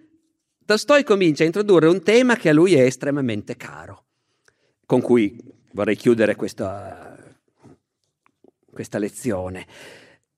Tolstoi 0.65 1.05
comincia 1.05 1.43
a 1.43 1.47
introdurre 1.47 1.89
un 1.89 2.03
tema 2.03 2.37
che 2.37 2.49
a 2.49 2.55
lui 2.55 2.75
è 2.75 2.81
estremamente 2.81 3.55
caro, 3.59 4.07
con 4.87 5.03
cui 5.03 5.39
vorrei 5.73 5.95
chiudere 5.95 6.37
questa, 6.37 7.15
questa 8.73 8.97
lezione, 8.97 9.67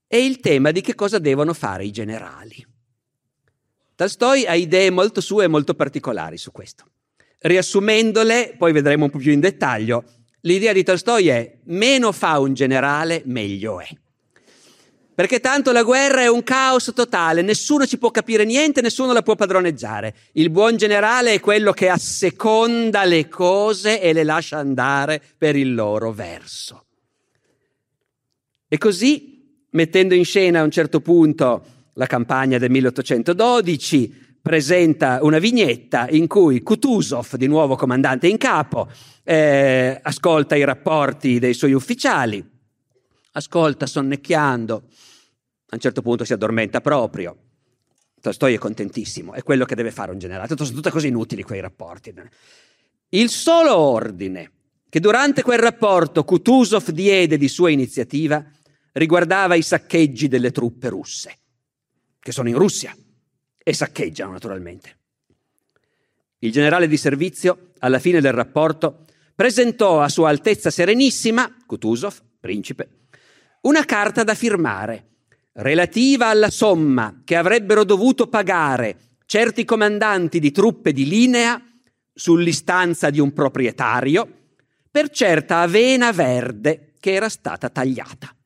è 0.09 0.17
il 0.17 0.41
tema 0.41 0.73
di 0.73 0.81
che 0.81 0.97
cosa 0.97 1.21
devono 1.21 1.55
fare 1.55 1.85
i 1.85 1.93
generali. 1.93 2.67
Tolstoi 3.99 4.47
ha 4.47 4.55
idee 4.55 4.91
molto 4.91 5.21
sue 5.21 5.43
e 5.43 5.49
molto 5.49 5.75
particolari 5.75 6.37
su 6.37 6.53
questo. 6.53 6.85
Riassumendole, 7.41 8.55
poi 8.57 8.71
vedremo 8.71 9.07
un 9.07 9.11
po' 9.11 9.19
più 9.19 9.33
in 9.33 9.41
dettaglio, 9.41 10.05
l'idea 10.43 10.73
di 10.73 10.85
Tolstoi 10.85 11.27
è 11.27 11.59
meno 11.65 12.13
fa 12.13 12.39
un 12.39 12.55
generale, 12.55 13.23
meglio 13.25 13.81
è. 13.81 13.89
Perché 15.17 15.41
tanto 15.41 15.73
la 15.73 15.83
guerra 15.83 16.21
è 16.21 16.29
un 16.29 16.45
caos 16.45 16.93
totale, 16.95 17.43
nessuno 17.43 17.87
ci 17.87 17.99
può 17.99 18.13
capire 18.13 18.45
niente, 18.45 18.83
nessuno 18.83 19.13
la 19.13 19.23
può 19.23 19.35
padroneggiare. 19.35 20.15
Il 20.35 20.51
buon 20.51 20.77
generale 20.77 21.33
è 21.33 21.41
quello 21.41 21.73
che 21.73 21.89
asseconda 21.89 23.03
le 23.03 23.29
cose 23.29 24.01
e 24.01 24.13
le 24.13 24.23
lascia 24.23 24.59
andare 24.59 25.21
per 25.37 25.57
il 25.57 25.75
loro 25.75 26.13
verso. 26.13 26.85
E 28.69 28.79
così, 28.79 29.65
mettendo 29.71 30.15
in 30.15 30.25
scena 30.25 30.61
a 30.61 30.63
un 30.63 30.71
certo 30.71 31.01
punto 31.01 31.78
la 31.99 32.07
campagna 32.07 32.59
del 32.59 32.71
1812, 32.71 34.37
presenta 34.41 35.19
una 35.23 35.39
vignetta 35.39 36.09
in 36.09 36.29
cui 36.29 36.63
Kutuzov, 36.63 37.35
di 37.35 37.49
nuovo 37.49 37.75
comandante 37.75 38.29
in 38.29 38.39
capo, 38.39 38.89
eh, 39.25 39.99
ascolta 40.01 40.55
i 40.55 40.65
rapporti 40.65 41.41
dei 41.41 41.55
suoi 41.55 41.73
ufficiali, 41.73 42.43
ascolta 43.33 43.87
sonnecchiando, 43.87 44.75
a 45.71 45.75
un 45.75 45.81
certo 45.81 46.01
punto 46.01 46.25
si 46.25 46.33
addormenta 46.33 46.81
proprio. 46.81 47.37
Tolstoi 48.21 48.55
è 48.55 48.59
contentissimo, 48.59 49.35
è 49.35 49.43
quello 49.43 49.65
che 49.65 49.75
deve 49.75 49.91
fare 49.91 50.13
un 50.13 50.19
generale. 50.19 50.49
Sono 50.57 50.71
tutte 50.71 50.91
cose 50.91 51.09
inutili 51.09 51.43
quei 51.43 51.61
rapporti. 51.61 52.15
Il 53.11 53.29
solo 53.29 53.77
ordine 53.77 54.53
che 54.89 55.01
durante 55.01 55.43
quel 55.43 55.59
rapporto 55.59 56.25
Kutuzov 56.25 56.91
diede 56.91 57.37
di 57.37 57.49
sua 57.49 57.71
iniziativa 57.71 58.45
riguardava 58.93 59.57
i 59.57 59.63
saccheggi 59.63 60.29
delle 60.29 60.51
truppe 60.51 60.89
russe, 60.89 61.39
che 62.29 62.35
sono 62.35 62.51
in 62.51 62.59
Russia 62.59 62.95
e 63.57 63.73
saccheggiano 63.73 64.33
naturalmente. 64.33 64.97
Il 66.41 66.53
generale 66.53 66.87
di 66.87 66.99
servizio, 66.99 67.71
alla 67.79 67.99
fine 67.99 68.21
del 68.21 68.35
rapporto, 68.35 69.07
presentò 69.35 70.03
a 70.03 70.11
Sua 70.11 70.29
Altezza 70.29 70.71
Serenissima, 70.71 71.51
Kutuzov, 71.65 72.21
principe, 72.39 73.07
una 73.63 73.83
carta 73.87 74.25
da 74.25 74.35
firmare 74.35 75.07
relativa 75.55 76.27
alla 76.27 76.51
somma 76.51 77.23
che 77.25 77.35
avrebbero 77.35 77.83
dovuto 77.83 78.27
pagare 78.27 78.99
certi 79.25 79.65
comandanti 79.65 80.39
di 80.39 80.51
truppe 80.51 80.93
di 80.93 81.09
linea 81.09 81.59
sull'istanza 82.13 83.09
di 83.09 83.21
un 83.21 83.33
proprietario 83.33 84.29
per 84.91 85.09
certa 85.09 85.61
avena 85.61 86.13
verde 86.13 86.93
che 87.01 87.15
era 87.15 87.31
stata 87.31 87.71
tagliata. 87.71 88.37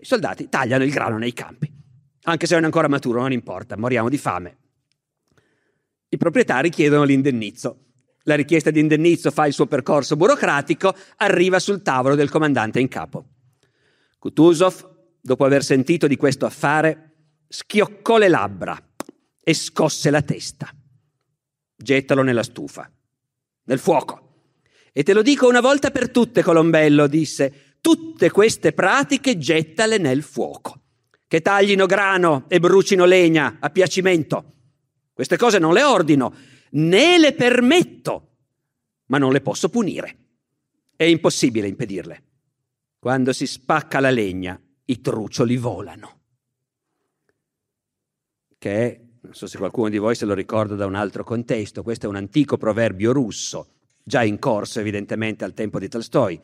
I 0.00 0.04
soldati 0.04 0.48
tagliano 0.48 0.84
il 0.84 0.90
grano 0.92 1.18
nei 1.18 1.32
campi, 1.32 1.81
anche 2.24 2.46
se 2.46 2.54
non 2.54 2.62
è 2.62 2.66
ancora 2.66 2.88
maturo, 2.88 3.20
non 3.20 3.32
importa, 3.32 3.76
moriamo 3.76 4.08
di 4.08 4.18
fame. 4.18 4.56
I 6.08 6.16
proprietari 6.16 6.70
chiedono 6.70 7.04
l'indennizzo. 7.04 7.86
La 8.24 8.34
richiesta 8.34 8.70
di 8.70 8.78
indennizzo 8.78 9.30
fa 9.30 9.46
il 9.46 9.52
suo 9.52 9.66
percorso 9.66 10.14
burocratico, 10.14 10.94
arriva 11.16 11.58
sul 11.58 11.82
tavolo 11.82 12.14
del 12.14 12.30
comandante 12.30 12.78
in 12.78 12.88
capo. 12.88 13.24
Kutuzov, 14.18 14.90
dopo 15.20 15.44
aver 15.44 15.64
sentito 15.64 16.06
di 16.06 16.16
questo 16.16 16.46
affare, 16.46 17.12
schioccò 17.48 18.18
le 18.18 18.28
labbra 18.28 18.80
e 19.42 19.54
scosse 19.54 20.10
la 20.10 20.22
testa. 20.22 20.72
Gettalo 21.74 22.22
nella 22.22 22.44
stufa, 22.44 22.88
nel 23.64 23.78
fuoco. 23.80 24.20
E 24.92 25.02
te 25.02 25.12
lo 25.14 25.22
dico 25.22 25.48
una 25.48 25.60
volta 25.60 25.90
per 25.90 26.10
tutte, 26.10 26.42
Colombello, 26.42 27.08
disse, 27.08 27.76
tutte 27.80 28.30
queste 28.30 28.72
pratiche 28.72 29.38
gettale 29.38 29.98
nel 29.98 30.22
fuoco, 30.22 30.81
che 31.32 31.40
taglino 31.40 31.86
grano 31.86 32.44
e 32.46 32.60
brucino 32.60 33.06
legna 33.06 33.56
a 33.58 33.70
piacimento. 33.70 34.52
Queste 35.14 35.38
cose 35.38 35.58
non 35.58 35.72
le 35.72 35.82
ordino, 35.82 36.34
né 36.72 37.16
le 37.16 37.32
permetto, 37.32 38.36
ma 39.06 39.16
non 39.16 39.32
le 39.32 39.40
posso 39.40 39.70
punire. 39.70 40.18
È 40.94 41.04
impossibile 41.04 41.68
impedirle. 41.68 42.22
Quando 42.98 43.32
si 43.32 43.46
spacca 43.46 43.98
la 43.98 44.10
legna, 44.10 44.60
i 44.84 45.00
trucioli 45.00 45.56
volano. 45.56 46.20
Che 48.58 48.70
è, 48.70 49.00
non 49.22 49.32
so 49.32 49.46
se 49.46 49.56
qualcuno 49.56 49.88
di 49.88 49.96
voi 49.96 50.14
se 50.14 50.26
lo 50.26 50.34
ricorda 50.34 50.74
da 50.74 50.84
un 50.84 50.96
altro 50.96 51.24
contesto, 51.24 51.82
questo 51.82 52.04
è 52.04 52.08
un 52.10 52.16
antico 52.16 52.58
proverbio 52.58 53.10
russo 53.10 53.68
già 54.04 54.22
in 54.22 54.38
corso 54.38 54.80
evidentemente 54.80 55.44
al 55.44 55.54
tempo 55.54 55.78
di 55.78 55.88
Tolstoi, 55.88 56.38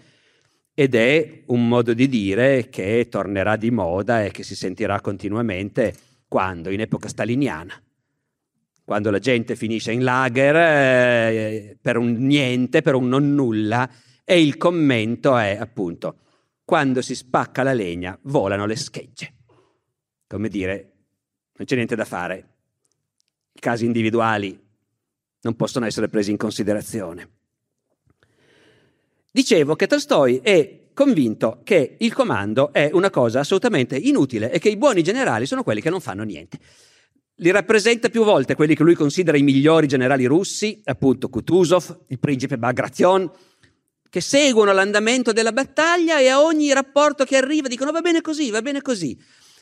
ed 0.79 0.95
è 0.95 1.43
un 1.47 1.67
modo 1.67 1.93
di 1.93 2.07
dire 2.07 2.69
che 2.69 3.09
tornerà 3.11 3.57
di 3.57 3.73
moda 3.73 4.23
e 4.23 4.31
che 4.31 4.45
si 4.45 4.55
sentirà 4.55 5.01
continuamente 5.01 5.93
quando? 6.29 6.71
In 6.71 6.79
epoca 6.81 7.09
staliniana, 7.09 7.75
quando 8.85 9.11
la 9.11 9.19
gente 9.19 9.57
finisce 9.57 9.91
in 9.91 10.05
lager 10.05 10.55
eh, 10.55 11.79
per 11.83 11.97
un 11.97 12.13
niente, 12.25 12.81
per 12.81 12.95
un 12.95 13.09
non 13.09 13.35
nulla, 13.35 13.91
e 14.23 14.41
il 14.41 14.57
commento 14.57 15.37
è 15.37 15.57
appunto, 15.59 16.21
quando 16.65 17.03
si 17.03 17.17
spacca 17.17 17.65
la 17.65 17.73
legna 17.73 18.17
volano 18.23 18.65
le 18.65 18.77
schegge. 18.77 19.35
Come 20.29 20.49
dire, 20.49 20.93
non 21.57 21.67
c'è 21.67 21.75
niente 21.75 21.97
da 21.97 22.05
fare, 22.05 22.55
i 23.53 23.59
casi 23.59 23.85
individuali 23.85 24.57
non 25.41 25.57
possono 25.57 25.87
essere 25.87 26.09
presi 26.09 26.31
in 26.31 26.37
considerazione. 26.37 27.38
Dicevo 29.31 29.77
che 29.77 29.87
Tolstoi 29.87 30.41
è 30.43 30.87
convinto 30.95 31.61
che 31.63 31.97
il 31.99 32.13
comando 32.13 32.73
è 32.73 32.91
una 32.93 33.11
cosa 33.11 33.41
assolutamente 33.41 33.97
inutile 33.97 34.51
e 34.51 34.59
che 34.59 34.69
i 34.69 34.77
buoni 34.77 35.03
generali 35.03 35.47
sono 35.47 35.63
quelli 35.63 35.81
che 35.81 35.91
non 35.91 36.01
fanno 36.01 36.25
niente. 36.25 36.59
Li 37.37 37.51
rappresenta 37.53 38.09
più 38.09 38.25
volte 38.25 38.57
quelli 38.57 38.75
che 38.75 38.83
lui 38.83 38.95
considera 38.95 39.37
i 39.37 39.43
migliori 39.43 39.87
generali 39.87 40.25
russi, 40.25 40.81
appunto 40.85 41.29
Kutuzov, 41.29 42.05
il 42.09 42.19
principe 42.19 42.59
Bagration, 42.59 43.31
che 44.11 44.21
seguono 44.21 44.73
l'andamento 44.73 45.33
della 45.33 45.53
battaglia 45.53 46.19
e 46.19 46.29
a 46.29 46.43
ogni 46.43 46.73
rapporto 46.73 47.25
che 47.25 47.37
arriva 47.37 47.69
dicono 47.69 47.93
va 47.93 48.01
bene 48.01 48.21
così, 48.21 48.51
va 48.51 48.63
bene 48.63 48.83
così. 48.83 49.17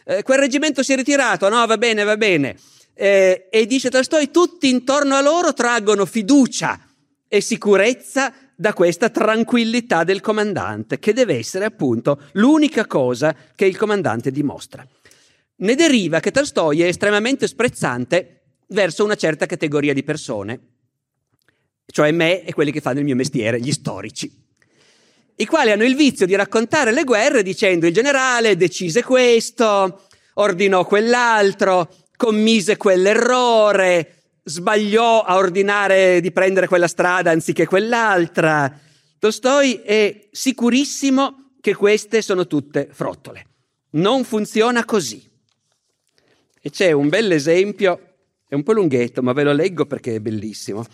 Eh, 0.07 0.23
quel 0.23 0.39
reggimento 0.39 0.83
si 0.83 0.93
è 0.93 0.97
ritirato, 0.97 1.49
no, 1.49 1.67
va 1.67 1.77
bene, 1.77 2.05
va 2.05 2.17
bene. 2.17 2.57
Eh, 2.95 3.49
e 3.51 3.67
dice 3.67 3.91
Tolstoi, 3.91 4.31
tutti 4.31 4.71
intorno 4.71 5.17
a 5.17 5.21
loro 5.21 5.53
traggono 5.53 6.07
fiducia 6.07 6.81
e 7.29 7.41
sicurezza 7.43 8.33
da 8.57 8.73
questa 8.73 9.11
tranquillità 9.11 10.03
del 10.03 10.21
comandante, 10.21 10.99
che 10.99 11.13
deve 11.13 11.37
essere 11.37 11.67
appunto 11.67 12.23
l'unica 12.33 12.87
cosa 12.87 13.37
che 13.55 13.67
il 13.67 13.77
comandante 13.77 14.31
dimostra. 14.31 14.87
Ne 15.57 15.75
deriva 15.75 16.21
che 16.21 16.31
Tolstoi 16.31 16.83
è 16.83 16.87
estremamente 16.87 17.47
sprezzante 17.47 18.41
verso 18.69 19.05
una 19.05 19.15
certa 19.15 19.47
categoria 19.47 19.93
di 19.93 20.03
persone, 20.03 20.61
cioè 21.87 22.11
me 22.13 22.45
e 22.45 22.53
quelli 22.55 22.73
che 22.73 22.81
fanno 22.81 22.99
il 22.99 23.05
mio 23.05 23.15
mestiere, 23.15 23.61
gli 23.61 23.73
storici, 23.73 24.45
i 25.37 25.47
quali 25.47 25.71
hanno 25.71 25.85
il 25.85 25.95
vizio 25.95 26.25
di 26.25 26.35
raccontare 26.35 26.93
le 26.93 27.05
guerre 27.05 27.43
dicendo 27.43 27.87
il 27.87 27.93
generale 27.93 28.57
decise 28.57 29.03
questo, 29.03 30.07
ordinò 30.35 30.87
quell'altro, 30.87 31.91
commise 32.17 32.79
quell'errore, 32.79 34.16
sbagliò 34.49 35.23
a 35.23 35.35
ordinare 35.37 36.21
di 36.21 36.31
prendere 36.31 36.69
quella 36.69 36.87
strada 36.87 37.33
anziché 37.33 37.67
quell'altra. 37.67 38.73
Tolstoi 39.19 39.81
è 39.83 40.29
sicurissimo 40.31 41.55
che 41.61 41.75
queste 41.75 42.23
sono 42.23 42.47
tutte 42.47 42.89
frottole. 42.93 43.47
Non 43.91 44.23
funziona 44.23 44.85
così. 44.85 45.29
E 46.63 46.71
c'è 46.71 46.93
un 46.93 47.09
bel 47.09 47.33
esempio, 47.33 48.15
è 48.47 48.55
un 48.55 48.63
po' 48.63 48.73
lunghetto, 48.73 49.21
ma 49.21 49.33
ve 49.33 49.43
lo 49.43 49.53
leggo 49.53 49.85
perché 49.85 50.15
è 50.15 50.21
bellissimo, 50.21 50.85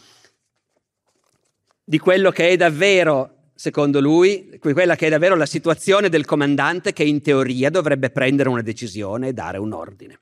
di 1.85 1.99
quello 1.99 2.31
che 2.31 2.49
è 2.49 2.57
davvero, 2.57 3.51
secondo 3.55 4.01
lui, 4.01 4.59
quella 4.59 4.97
che 4.97 5.09
è 5.09 5.11
davvero 5.11 5.35
la 5.35 5.47
situazione 5.47 6.09
del 6.09 6.25
comandante 6.25 6.95
che 6.95 7.05
in 7.05 7.21
teoria 7.21 7.69
dovrebbe 7.69 8.09
prendere 8.09 8.49
una 8.49 8.63
decisione 8.63 9.29
e 9.29 9.33
dare 9.35 9.59
un 9.59 9.73
ordine. 9.73 10.21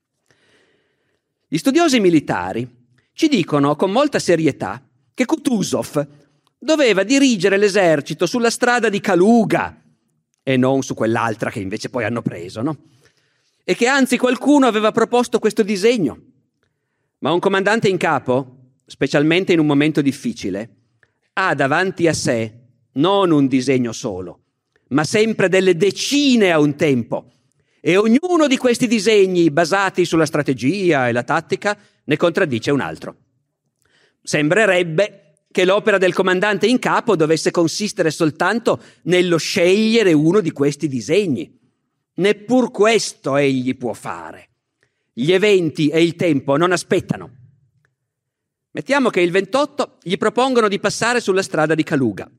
Gli 1.46 1.58
studiosi 1.58 2.00
militari 2.00 2.78
ci 3.20 3.28
dicono 3.28 3.76
con 3.76 3.92
molta 3.92 4.18
serietà 4.18 4.82
che 5.12 5.26
Kutuzov 5.26 6.08
doveva 6.58 7.02
dirigere 7.02 7.58
l'esercito 7.58 8.24
sulla 8.24 8.48
strada 8.48 8.88
di 8.88 8.98
Kaluga 8.98 9.78
e 10.42 10.56
non 10.56 10.82
su 10.82 10.94
quell'altra 10.94 11.50
che 11.50 11.60
invece 11.60 11.90
poi 11.90 12.04
hanno 12.04 12.22
preso, 12.22 12.62
no? 12.62 12.78
E 13.62 13.74
che 13.74 13.88
anzi 13.88 14.16
qualcuno 14.16 14.66
aveva 14.66 14.90
proposto 14.90 15.38
questo 15.38 15.62
disegno. 15.62 16.18
Ma 17.18 17.30
un 17.30 17.40
comandante 17.40 17.90
in 17.90 17.98
capo, 17.98 18.70
specialmente 18.86 19.52
in 19.52 19.58
un 19.58 19.66
momento 19.66 20.00
difficile, 20.00 20.76
ha 21.34 21.54
davanti 21.54 22.08
a 22.08 22.14
sé 22.14 22.54
non 22.92 23.32
un 23.32 23.48
disegno 23.48 23.92
solo, 23.92 24.44
ma 24.88 25.04
sempre 25.04 25.50
delle 25.50 25.76
decine 25.76 26.52
a 26.52 26.58
un 26.58 26.74
tempo. 26.74 27.32
E 27.82 27.98
ognuno 27.98 28.46
di 28.48 28.56
questi 28.56 28.86
disegni, 28.86 29.50
basati 29.50 30.06
sulla 30.06 30.24
strategia 30.24 31.06
e 31.06 31.12
la 31.12 31.22
tattica, 31.22 31.76
ne 32.04 32.16
contraddice 32.16 32.70
un 32.70 32.80
altro. 32.80 33.16
Sembrerebbe 34.22 35.30
che 35.50 35.64
l'opera 35.64 35.98
del 35.98 36.14
comandante 36.14 36.66
in 36.66 36.78
capo 36.78 37.16
dovesse 37.16 37.50
consistere 37.50 38.10
soltanto 38.10 38.80
nello 39.02 39.36
scegliere 39.36 40.12
uno 40.12 40.40
di 40.40 40.52
questi 40.52 40.86
disegni. 40.86 41.58
Neppur 42.14 42.70
questo 42.70 43.36
egli 43.36 43.76
può 43.76 43.92
fare. 43.92 44.48
Gli 45.12 45.32
eventi 45.32 45.88
e 45.88 46.02
il 46.02 46.14
tempo 46.14 46.56
non 46.56 46.70
aspettano. 46.70 47.36
Mettiamo 48.72 49.10
che 49.10 49.20
il 49.20 49.32
28 49.32 49.98
gli 50.02 50.16
propongono 50.16 50.68
di 50.68 50.78
passare 50.78 51.20
sulla 51.20 51.42
strada 51.42 51.74
di 51.74 51.82
Kaluga. 51.82 52.30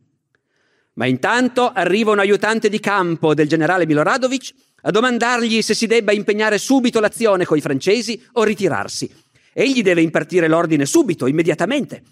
Ma 0.94 1.06
intanto 1.06 1.70
arriva 1.70 2.12
un 2.12 2.20
aiutante 2.20 2.70
di 2.70 2.80
campo 2.80 3.34
del 3.34 3.48
generale 3.48 3.86
Miloradovic 3.86 4.54
a 4.84 4.92
domandargli 4.92 5.62
se 5.62 5.74
si 5.74 5.88
debba 5.88 6.14
impegnare 6.14 6.58
subito 6.58 7.00
l'azione 7.00 7.46
coi 7.46 7.60
francesi 7.60 8.22
o 8.34 8.44
ritirarsi. 8.44 9.10
Egli 9.54 9.82
deve 9.82 10.02
impartire 10.02 10.48
l'ordine 10.48 10.86
subito, 10.86 11.28
immediatamente. 11.28 12.04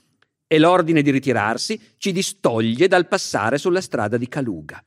E 0.47 0.57
l'ordine 0.57 1.01
di 1.01 1.11
ritirarsi 1.11 1.79
ci 1.97 2.11
distoglie 2.11 2.87
dal 2.87 3.07
passare 3.07 3.57
sulla 3.57 3.81
strada 3.81 4.17
di 4.17 4.27
Caluga. 4.27 4.83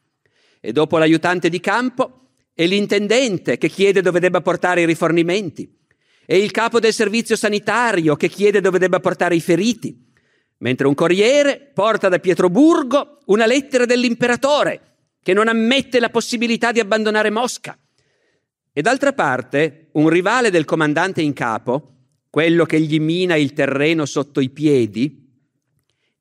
E 0.60 0.72
dopo 0.72 0.98
l'aiutante 0.98 1.48
di 1.48 1.60
campo 1.60 2.28
è 2.54 2.66
l'intendente 2.66 3.58
che 3.58 3.68
chiede 3.68 4.02
dove 4.02 4.20
debba 4.20 4.40
portare 4.40 4.82
i 4.82 4.86
rifornimenti. 4.86 5.80
e 6.24 6.38
il 6.38 6.52
capo 6.52 6.78
del 6.78 6.92
servizio 6.92 7.36
sanitario 7.36 8.14
che 8.14 8.28
chiede 8.28 8.60
dove 8.60 8.78
debba 8.78 9.00
portare 9.00 9.34
i 9.34 9.40
feriti, 9.40 10.08
mentre 10.58 10.86
un 10.86 10.94
corriere 10.94 11.70
porta 11.74 12.08
da 12.08 12.20
Pietroburgo 12.20 13.18
una 13.26 13.44
lettera 13.44 13.84
dell'imperatore 13.84 14.80
che 15.22 15.34
non 15.34 15.48
ammette 15.48 15.98
la 16.00 16.10
possibilità 16.10 16.72
di 16.72 16.80
abbandonare 16.80 17.30
Mosca. 17.30 17.76
E 18.72 18.80
d'altra 18.80 19.12
parte 19.12 19.88
un 19.92 20.08
rivale 20.08 20.50
del 20.50 20.64
comandante 20.64 21.20
in 21.20 21.32
capo, 21.32 21.91
quello 22.32 22.64
che 22.64 22.80
gli 22.80 22.98
mina 22.98 23.36
il 23.36 23.52
terreno 23.52 24.06
sotto 24.06 24.40
i 24.40 24.48
piedi, 24.48 25.22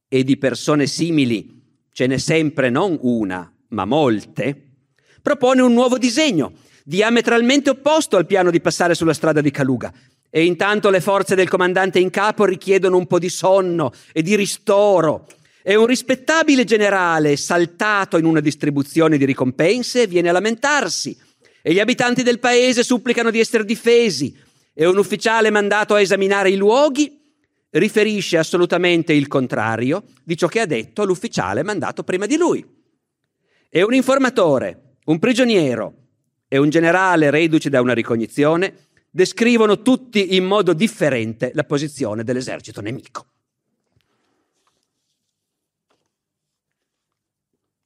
e 0.10 0.26
di 0.26 0.36
persone 0.36 0.86
simili 0.86 1.62
ce 1.94 2.06
n'è 2.06 2.18
sempre 2.18 2.70
non 2.70 2.98
una, 3.00 3.50
ma 3.70 3.86
molte, 3.86 4.74
propone 5.22 5.62
un 5.62 5.72
nuovo 5.72 5.98
disegno, 5.98 6.52
diametralmente 6.84 7.70
opposto 7.70 8.18
al 8.18 8.26
piano 8.26 8.52
di 8.52 8.60
passare 8.60 8.94
sulla 8.94 9.14
strada 9.14 9.40
di 9.40 9.52
Caluga. 9.52 9.94
E 10.30 10.44
intanto 10.44 10.90
le 10.90 11.00
forze 11.00 11.34
del 11.34 11.48
comandante 11.48 12.00
in 12.00 12.10
capo 12.10 12.44
richiedono 12.44 12.98
un 12.98 13.08
po' 13.08 13.18
di 13.18 13.30
sonno 13.30 13.94
e 14.12 14.22
di 14.22 14.36
ristoro. 14.36 15.28
E 15.64 15.76
un 15.76 15.86
rispettabile 15.86 16.66
generale, 16.66 17.38
saltato 17.38 18.18
in 18.18 18.26
una 18.26 18.42
distribuzione 18.42 19.18
di 19.18 19.24
ricompense, 19.24 20.08
viene 20.08 20.28
a 20.28 20.34
lamentarsi. 20.34 21.18
E 21.62 21.72
gli 21.72 21.80
abitanti 21.80 22.22
del 22.22 22.40
paese 22.40 22.84
supplicano 22.84 23.32
di 23.32 23.40
essere 23.40 23.64
difesi. 23.64 24.50
E 24.74 24.86
un 24.86 24.98
ufficiale 24.98 25.50
mandato 25.50 25.94
a 25.94 26.02
esaminare 26.02 26.50
i 26.50 26.56
luoghi 26.56 27.20
riferisce 27.72 28.38
assolutamente 28.38 29.14
il 29.14 29.28
contrario 29.28 30.04
di 30.24 30.36
ciò 30.36 30.48
che 30.48 30.60
ha 30.60 30.66
detto 30.66 31.06
l'ufficiale 31.06 31.64
mandato 31.64 32.04
prima 32.04 32.26
di 32.26 32.38
lui. 32.38 32.66
E 33.70 33.82
un 33.84 33.94
informatore, 33.94 34.98
un 35.06 35.20
prigioniero 35.20 35.94
e 36.48 36.58
un 36.58 36.70
generale 36.70 37.30
reduce 37.30 37.70
da 37.70 37.82
una 37.82 37.94
ricognizione 37.94 38.88
descrivono 39.10 39.82
tutti 39.82 40.36
in 40.36 40.46
modo 40.46 40.74
differente 40.74 41.52
la 41.54 41.64
posizione 41.64 42.24
dell'esercito 42.24 42.82
nemico. 42.82 43.26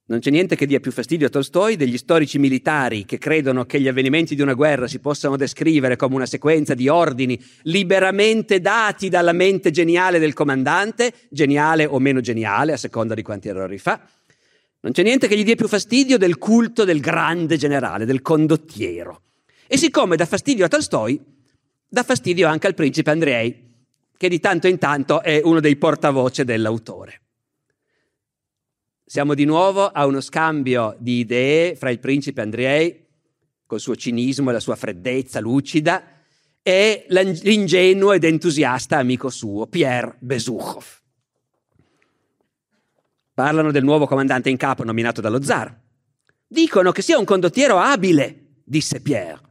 Non 0.07 0.19
c'è 0.19 0.29
niente 0.29 0.55
che 0.55 0.67
dia 0.67 0.79
più 0.79 0.91
fastidio 0.91 1.25
a 1.25 1.29
Tolstoi 1.31 1.77
degli 1.77 1.97
storici 1.97 2.37
militari 2.37 3.05
che 3.05 3.17
credono 3.17 3.65
che 3.65 3.81
gli 3.81 3.87
avvenimenti 3.87 4.35
di 4.35 4.41
una 4.43 4.53
guerra 4.53 4.87
si 4.87 4.99
possano 4.99 5.35
descrivere 5.35 5.95
come 5.95 6.13
una 6.13 6.27
sequenza 6.27 6.75
di 6.75 6.87
ordini 6.87 7.43
liberamente 7.63 8.61
dati 8.61 9.09
dalla 9.09 9.31
mente 9.31 9.71
geniale 9.71 10.19
del 10.19 10.33
comandante, 10.33 11.11
geniale 11.31 11.87
o 11.87 11.97
meno 11.97 12.21
geniale, 12.21 12.73
a 12.73 12.77
seconda 12.77 13.15
di 13.15 13.23
quanti 13.23 13.47
errori 13.47 13.79
fa. 13.79 13.99
Non 14.81 14.93
c'è 14.93 15.01
niente 15.01 15.27
che 15.27 15.35
gli 15.35 15.43
dia 15.43 15.55
più 15.55 15.67
fastidio 15.67 16.19
del 16.19 16.37
culto 16.37 16.83
del 16.83 16.99
grande 16.99 17.57
generale, 17.57 18.05
del 18.05 18.21
condottiero. 18.21 19.21
E 19.65 19.75
siccome 19.75 20.15
dà 20.15 20.27
fastidio 20.27 20.65
a 20.65 20.67
Tolstoi, 20.67 21.19
dà 21.89 22.03
fastidio 22.03 22.47
anche 22.47 22.67
al 22.67 22.75
principe 22.75 23.09
Andrei, 23.09 23.73
che 24.15 24.29
di 24.29 24.39
tanto 24.39 24.67
in 24.67 24.77
tanto 24.77 25.23
è 25.23 25.41
uno 25.43 25.59
dei 25.59 25.77
portavoce 25.77 26.45
dell'autore. 26.45 27.21
Siamo 29.07 29.35
di 29.35 29.45
nuovo 29.45 29.85
a 29.85 30.07
uno 30.07 30.19
scambio 30.19 30.95
di 30.97 31.19
idee 31.19 31.75
fra 31.75 31.91
il 31.91 31.99
principe 31.99 32.41
Andrei, 32.41 33.05
col 33.67 33.79
suo 33.79 33.95
cinismo 33.95 34.49
e 34.49 34.53
la 34.53 34.59
sua 34.59 34.75
freddezza 34.75 35.39
lucida, 35.39 36.03
e 36.63 37.05
l'ingenuo 37.09 38.13
ed 38.13 38.23
entusiasta 38.23 38.97
amico 38.97 39.29
suo, 39.29 39.67
Pierre 39.67 40.15
Besukhov. 40.17 40.85
Parlano 43.35 43.69
del 43.69 43.83
nuovo 43.83 44.07
comandante 44.07 44.49
in 44.49 44.57
capo 44.57 44.83
nominato 44.83 45.21
dallo 45.21 45.43
zar. 45.43 45.79
Dicono 46.47 46.91
che 46.91 47.03
sia 47.03 47.19
un 47.19 47.25
condottiero 47.25 47.77
abile, 47.77 48.61
disse 48.63 49.01
Pierre. 49.01 49.41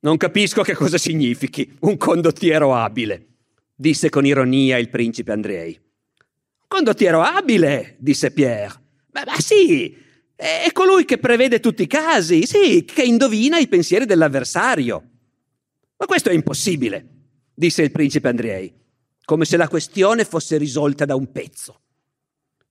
Non 0.00 0.18
capisco 0.18 0.60
che 0.60 0.74
cosa 0.74 0.98
significhi 0.98 1.78
un 1.80 1.96
condottiero 1.96 2.74
abile, 2.74 3.28
disse 3.74 4.10
con 4.10 4.26
ironia 4.26 4.76
il 4.76 4.90
principe 4.90 5.32
Andrei. 5.32 5.80
Condottiero 6.72 7.20
abile, 7.20 7.96
disse 7.98 8.30
Pierre. 8.30 8.80
Ma, 9.10 9.24
ma 9.26 9.38
sì, 9.38 9.94
è 10.34 10.70
colui 10.72 11.04
che 11.04 11.18
prevede 11.18 11.60
tutti 11.60 11.82
i 11.82 11.86
casi, 11.86 12.46
sì, 12.46 12.86
che 12.86 13.02
indovina 13.02 13.58
i 13.58 13.68
pensieri 13.68 14.06
dell'avversario. 14.06 15.10
Ma 15.98 16.06
questo 16.06 16.30
è 16.30 16.32
impossibile, 16.32 17.06
disse 17.52 17.82
il 17.82 17.90
principe 17.90 18.28
Andrei, 18.28 18.72
come 19.22 19.44
se 19.44 19.58
la 19.58 19.68
questione 19.68 20.24
fosse 20.24 20.56
risolta 20.56 21.04
da 21.04 21.14
un 21.14 21.30
pezzo. 21.30 21.78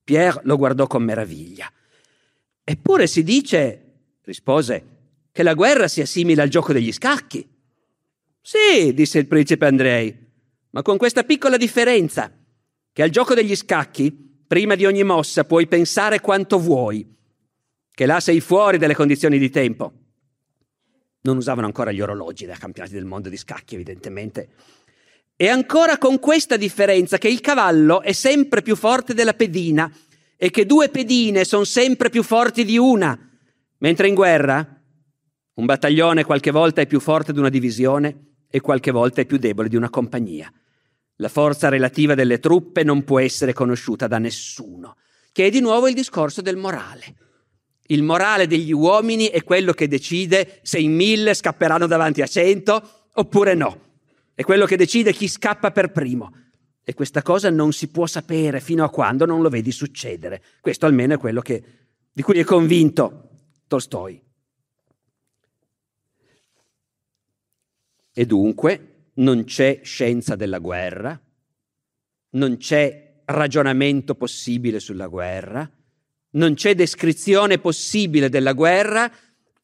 Pierre 0.02 0.40
lo 0.46 0.56
guardò 0.56 0.88
con 0.88 1.04
meraviglia. 1.04 1.72
Eppure 2.64 3.06
si 3.06 3.22
dice, 3.22 4.16
rispose, 4.24 4.84
che 5.30 5.44
la 5.44 5.54
guerra 5.54 5.86
sia 5.86 6.06
simile 6.06 6.42
al 6.42 6.48
gioco 6.48 6.72
degli 6.72 6.90
scacchi. 6.90 7.48
Sì, 8.40 8.92
disse 8.94 9.20
il 9.20 9.28
principe 9.28 9.66
Andrei, 9.66 10.12
ma 10.70 10.82
con 10.82 10.96
questa 10.96 11.22
piccola 11.22 11.56
differenza 11.56 12.36
che 12.92 13.02
al 13.02 13.10
gioco 13.10 13.34
degli 13.34 13.56
scacchi, 13.56 14.12
prima 14.46 14.74
di 14.74 14.84
ogni 14.84 15.02
mossa, 15.02 15.44
puoi 15.44 15.66
pensare 15.66 16.20
quanto 16.20 16.58
vuoi, 16.58 17.06
che 17.90 18.06
là 18.06 18.20
sei 18.20 18.40
fuori 18.40 18.78
dalle 18.78 18.94
condizioni 18.94 19.38
di 19.38 19.50
tempo. 19.50 19.92
Non 21.22 21.36
usavano 21.36 21.66
ancora 21.66 21.92
gli 21.92 22.00
orologi 22.00 22.44
da 22.44 22.56
campionati 22.56 22.94
del 22.94 23.04
mondo 23.04 23.28
di 23.28 23.36
scacchi, 23.36 23.74
evidentemente. 23.74 24.50
E 25.36 25.48
ancora 25.48 25.96
con 25.96 26.18
questa 26.18 26.56
differenza 26.56 27.16
che 27.16 27.28
il 27.28 27.40
cavallo 27.40 28.02
è 28.02 28.12
sempre 28.12 28.60
più 28.60 28.76
forte 28.76 29.14
della 29.14 29.34
pedina 29.34 29.90
e 30.36 30.50
che 30.50 30.66
due 30.66 30.88
pedine 30.88 31.44
sono 31.44 31.64
sempre 31.64 32.10
più 32.10 32.22
forti 32.22 32.64
di 32.64 32.76
una, 32.76 33.18
mentre 33.78 34.08
in 34.08 34.14
guerra 34.14 34.80
un 35.54 35.64
battaglione 35.64 36.24
qualche 36.24 36.50
volta 36.50 36.80
è 36.80 36.86
più 36.86 37.00
forte 37.00 37.32
di 37.32 37.38
una 37.38 37.48
divisione 37.48 38.32
e 38.50 38.60
qualche 38.60 38.90
volta 38.90 39.20
è 39.20 39.26
più 39.26 39.38
debole 39.38 39.68
di 39.68 39.76
una 39.76 39.88
compagnia. 39.88 40.52
La 41.22 41.28
forza 41.28 41.68
relativa 41.68 42.16
delle 42.16 42.40
truppe 42.40 42.82
non 42.82 43.04
può 43.04 43.20
essere 43.20 43.52
conosciuta 43.52 44.08
da 44.08 44.18
nessuno, 44.18 44.96
che 45.30 45.46
è 45.46 45.50
di 45.50 45.60
nuovo 45.60 45.86
il 45.86 45.94
discorso 45.94 46.42
del 46.42 46.56
morale. 46.56 47.14
Il 47.86 48.02
morale 48.02 48.48
degli 48.48 48.72
uomini 48.72 49.26
è 49.26 49.44
quello 49.44 49.72
che 49.72 49.86
decide 49.86 50.58
se 50.62 50.80
in 50.80 50.92
mille 50.92 51.34
scapperanno 51.34 51.86
davanti 51.86 52.22
a 52.22 52.26
cento 52.26 53.06
oppure 53.12 53.54
no. 53.54 53.80
È 54.34 54.42
quello 54.42 54.66
che 54.66 54.76
decide 54.76 55.12
chi 55.12 55.28
scappa 55.28 55.70
per 55.70 55.92
primo. 55.92 56.32
E 56.82 56.92
questa 56.92 57.22
cosa 57.22 57.50
non 57.50 57.72
si 57.72 57.86
può 57.86 58.06
sapere 58.08 58.58
fino 58.58 58.82
a 58.82 58.90
quando 58.90 59.24
non 59.24 59.42
lo 59.42 59.48
vedi 59.48 59.70
succedere. 59.70 60.42
Questo 60.60 60.86
almeno 60.86 61.14
è 61.14 61.18
quello 61.18 61.40
che, 61.40 61.62
di 62.12 62.22
cui 62.22 62.40
è 62.40 62.44
convinto 62.44 63.28
Tolstoi. 63.68 64.20
E 68.12 68.26
dunque 68.26 68.91
non 69.14 69.44
c'è 69.44 69.80
scienza 69.82 70.36
della 70.36 70.58
guerra, 70.58 71.20
non 72.30 72.56
c'è 72.56 73.22
ragionamento 73.26 74.14
possibile 74.14 74.80
sulla 74.80 75.06
guerra, 75.06 75.68
non 76.30 76.54
c'è 76.54 76.74
descrizione 76.74 77.58
possibile 77.58 78.28
della 78.28 78.52
guerra 78.52 79.10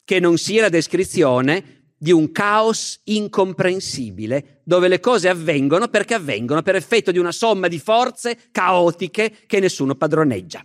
che 0.03 0.19
non 0.19 0.37
sia 0.37 0.61
la 0.61 0.69
descrizione 0.69 1.77
di 1.97 2.11
un 2.11 2.31
caos 2.31 3.01
incomprensibile, 3.05 4.61
dove 4.63 4.87
le 4.87 4.99
cose 4.99 5.27
avvengono 5.27 5.89
perché 5.89 6.13
avvengono 6.13 6.61
per 6.61 6.75
effetto 6.75 7.11
di 7.11 7.17
una 7.17 7.31
somma 7.31 7.67
di 7.67 7.79
forze 7.79 8.37
caotiche 8.51 9.35
che 9.45 9.59
nessuno 9.59 9.95
padroneggia. 9.95 10.63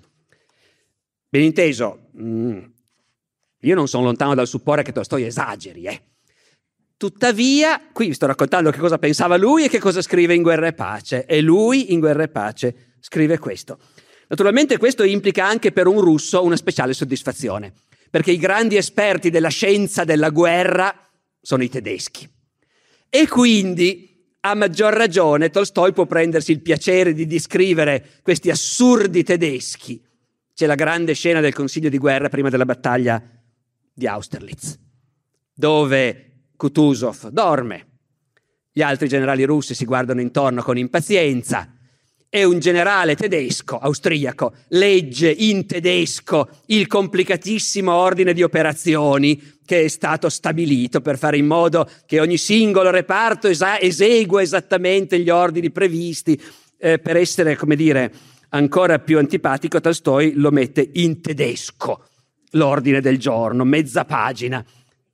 Ben 1.29 1.43
inteso, 1.43 2.11
mm, 2.17 2.63
io 3.61 3.75
non 3.75 3.89
sono 3.89 4.05
lontano 4.05 4.35
dal 4.35 4.47
supporre 4.47 4.85
che 4.85 4.93
Tolstoi 4.93 5.25
esageri, 5.25 5.85
eh. 5.87 6.03
Tuttavia, 7.05 7.91
qui 7.93 8.07
vi 8.07 8.15
sto 8.15 8.25
raccontando 8.25 8.71
che 8.71 8.79
cosa 8.79 8.97
pensava 8.97 9.37
lui 9.37 9.65
e 9.65 9.69
che 9.69 9.79
cosa 9.79 10.01
scrive 10.01 10.33
in 10.35 10.41
Guerra 10.41 10.69
e 10.69 10.73
Pace. 10.73 11.27
E 11.27 11.43
lui 11.43 11.93
in 11.93 12.01
Guerra 12.01 12.23
e 12.23 12.29
Pace 12.29 12.95
scrive 12.99 13.37
questo. 13.37 13.79
Naturalmente 14.29 14.79
questo 14.79 15.03
implica 15.05 15.45
anche 15.45 15.71
per 15.71 15.87
un 15.87 16.01
russo 16.01 16.43
una 16.43 16.57
speciale 16.57 16.95
soddisfazione, 16.95 17.75
perché 18.09 18.31
i 18.31 18.39
grandi 18.39 18.79
esperti 18.79 19.29
della 19.29 19.51
scienza 19.51 20.05
della 20.05 20.31
guerra 20.31 20.99
sono 21.43 21.63
i 21.63 21.69
tedeschi. 21.69 22.27
E 23.11 23.29
quindi, 23.29 24.27
a 24.41 24.55
maggior 24.55 24.95
ragione, 24.95 25.51
Tolstoi 25.51 25.93
può 25.93 26.07
prendersi 26.07 26.53
il 26.53 26.63
piacere 26.63 27.13
di 27.13 27.27
descrivere 27.27 28.13
questi 28.23 28.49
assurdi 28.49 29.23
tedeschi. 29.23 30.03
C'è 30.55 30.65
la 30.65 30.75
grande 30.75 31.13
scena 31.13 31.41
del 31.41 31.53
consiglio 31.53 31.91
di 31.91 31.99
guerra 31.99 32.31
prima 32.31 32.49
della 32.49 32.65
battaglia 32.65 33.23
di 33.93 34.07
Austerlitz, 34.07 34.79
dove 35.53 36.31
Kutuzov 36.57 37.29
dorme. 37.29 37.87
Gli 38.73 38.83
altri 38.83 39.09
generali 39.09 39.45
russi 39.45 39.75
si 39.75 39.85
guardano 39.85 40.21
intorno 40.21 40.63
con 40.63 40.77
impazienza 40.77 41.75
e 42.29 42.43
un 42.43 42.59
generale 42.59 43.15
tedesco, 43.15 43.79
austriaco, 43.79 44.55
legge 44.71 45.31
in 45.31 45.67
tedesco 45.67 46.49
il 46.67 46.89
complicatissimo 46.89 47.93
ordine 47.93 48.33
di 48.33 48.43
operazioni 48.43 49.41
che 49.65 49.85
è 49.85 49.89
stato 49.89 50.29
stabilito 50.29 51.01
per 51.01 51.17
fare 51.17 51.37
in 51.37 51.47
modo 51.47 51.89
che 52.07 52.19
ogni 52.19 52.37
singolo 52.37 52.91
reparto 52.91 53.47
esa- 53.47 53.81
esegua 53.81 54.43
esattamente 54.43 55.21
gli 55.21 55.31
ordini 55.31 55.71
previsti. 55.71 56.41
Eh, 56.77 56.99
per 56.99 57.17
essere, 57.17 57.55
come 57.55 57.77
dire, 57.77 58.13
ancora 58.49 58.99
più 58.99 59.19
antipatico, 59.19 59.81
Tolstoi 59.81 60.33
lo 60.35 60.51
mette 60.51 60.91
in 60.95 61.21
tedesco, 61.21 62.05
l'ordine 62.51 63.01
del 63.01 63.19
giorno, 63.19 63.63
mezza 63.65 64.05
pagina 64.05 64.65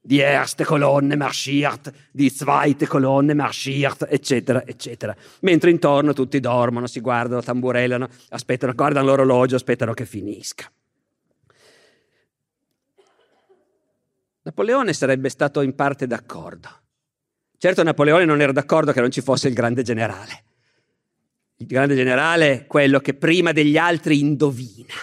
Die 0.02 0.18
erste 0.18 0.64
Colonne 0.64 1.14
marschiert, 1.14 1.92
die 2.10 2.32
zweite 2.32 2.86
Colonne 2.86 3.34
marschiert, 3.34 4.06
eccetera, 4.08 4.66
eccetera. 4.66 5.14
Mentre 5.40 5.70
intorno 5.70 6.14
tutti 6.14 6.40
dormono, 6.40 6.86
si 6.86 7.00
guardano, 7.00 7.42
tamburellano, 7.42 8.08
aspettano, 8.30 8.72
guardano 8.72 9.06
l'orologio, 9.06 9.56
aspettano 9.56 9.92
che 9.92 10.06
finisca. 10.06 10.70
Napoleone 14.42 14.94
sarebbe 14.94 15.28
stato 15.28 15.60
in 15.60 15.74
parte 15.74 16.06
d'accordo. 16.06 16.68
Certo 17.58 17.82
Napoleone 17.82 18.24
non 18.24 18.40
era 18.40 18.52
d'accordo 18.52 18.92
che 18.92 19.02
non 19.02 19.10
ci 19.10 19.20
fosse 19.20 19.48
il 19.48 19.54
grande 19.54 19.82
generale. 19.82 20.44
Il 21.56 21.66
grande 21.66 21.94
generale 21.94 22.52
è 22.52 22.66
quello 22.66 23.00
che 23.00 23.12
prima 23.12 23.52
degli 23.52 23.76
altri 23.76 24.18
indovina 24.18 24.94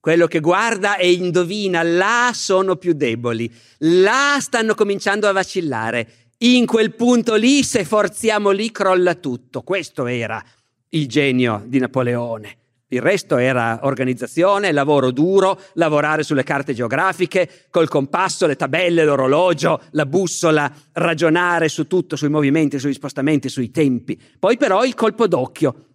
quello 0.00 0.26
che 0.26 0.40
guarda 0.40 0.96
e 0.96 1.12
indovina, 1.12 1.82
là 1.82 2.30
sono 2.32 2.76
più 2.76 2.94
deboli, 2.94 3.52
là 3.80 4.38
stanno 4.40 4.74
cominciando 4.74 5.28
a 5.28 5.32
vacillare, 5.32 6.08
in 6.38 6.64
quel 6.64 6.94
punto 6.94 7.34
lì, 7.34 7.62
se 7.62 7.84
forziamo 7.84 8.50
lì, 8.50 8.70
crolla 8.72 9.14
tutto. 9.14 9.60
Questo 9.60 10.06
era 10.06 10.42
il 10.90 11.06
genio 11.06 11.62
di 11.66 11.78
Napoleone. 11.78 12.56
Il 12.92 13.02
resto 13.02 13.36
era 13.36 13.80
organizzazione, 13.82 14.72
lavoro 14.72 15.12
duro, 15.12 15.60
lavorare 15.74 16.24
sulle 16.24 16.42
carte 16.42 16.74
geografiche, 16.74 17.66
col 17.70 17.88
compasso, 17.88 18.46
le 18.46 18.56
tabelle, 18.56 19.04
l'orologio, 19.04 19.82
la 19.90 20.06
bussola, 20.06 20.72
ragionare 20.92 21.68
su 21.68 21.86
tutto, 21.86 22.16
sui 22.16 22.30
movimenti, 22.30 22.80
sugli 22.80 22.94
spostamenti, 22.94 23.48
sui 23.48 23.70
tempi. 23.70 24.20
Poi 24.38 24.56
però 24.56 24.84
il 24.84 24.94
colpo 24.94 25.28
d'occhio, 25.28 25.89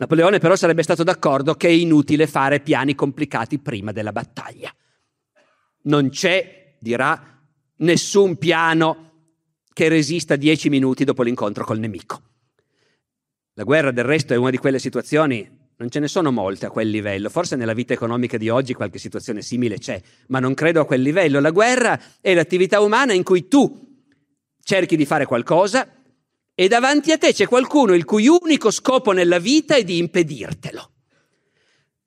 Napoleone 0.00 0.38
però 0.38 0.56
sarebbe 0.56 0.82
stato 0.82 1.02
d'accordo 1.02 1.56
che 1.56 1.68
è 1.68 1.72
inutile 1.72 2.26
fare 2.26 2.60
piani 2.60 2.94
complicati 2.94 3.58
prima 3.58 3.92
della 3.92 4.12
battaglia. 4.12 4.74
Non 5.82 6.08
c'è, 6.08 6.76
dirà, 6.78 7.38
nessun 7.76 8.38
piano 8.38 9.10
che 9.74 9.88
resista 9.88 10.36
dieci 10.36 10.70
minuti 10.70 11.04
dopo 11.04 11.22
l'incontro 11.22 11.66
col 11.66 11.78
nemico. 11.78 12.22
La 13.52 13.64
guerra 13.64 13.90
del 13.90 14.04
resto 14.04 14.32
è 14.32 14.38
una 14.38 14.48
di 14.48 14.56
quelle 14.56 14.78
situazioni, 14.78 15.46
non 15.76 15.90
ce 15.90 15.98
ne 15.98 16.08
sono 16.08 16.32
molte 16.32 16.64
a 16.64 16.70
quel 16.70 16.88
livello, 16.88 17.28
forse 17.28 17.56
nella 17.56 17.74
vita 17.74 17.92
economica 17.92 18.38
di 18.38 18.48
oggi 18.48 18.72
qualche 18.72 18.98
situazione 18.98 19.42
simile 19.42 19.76
c'è, 19.76 20.00
ma 20.28 20.38
non 20.38 20.54
credo 20.54 20.80
a 20.80 20.86
quel 20.86 21.02
livello. 21.02 21.40
La 21.40 21.50
guerra 21.50 22.00
è 22.22 22.32
l'attività 22.32 22.80
umana 22.80 23.12
in 23.12 23.22
cui 23.22 23.48
tu 23.48 23.98
cerchi 24.62 24.96
di 24.96 25.04
fare 25.04 25.26
qualcosa, 25.26 25.86
e 26.60 26.68
davanti 26.68 27.10
a 27.10 27.16
te 27.16 27.32
c'è 27.32 27.46
qualcuno 27.46 27.94
il 27.94 28.04
cui 28.04 28.28
unico 28.28 28.70
scopo 28.70 29.12
nella 29.12 29.38
vita 29.38 29.76
è 29.76 29.82
di 29.82 29.96
impedirtelo. 29.96 30.90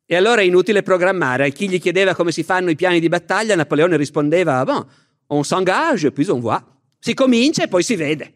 E 0.05 0.15
allora 0.15 0.41
è 0.41 0.43
inutile 0.43 0.83
programmare. 0.83 1.47
A 1.47 1.49
chi 1.49 1.67
gli 1.67 1.81
chiedeva 1.81 2.13
come 2.13 2.31
si 2.31 2.43
fanno 2.43 2.69
i 2.69 2.75
piani 2.75 2.99
di 2.99 3.09
battaglia, 3.09 3.55
Napoleone 3.55 3.97
rispondeva: 3.97 4.63
bon, 4.63 4.85
on 5.25 5.43
s'engage, 5.43 6.11
puis 6.11 6.27
on 6.27 6.39
voit. 6.39 6.63
Si 6.99 7.15
comincia 7.15 7.63
e 7.63 7.67
poi 7.67 7.81
si 7.81 7.95
vede. 7.95 8.33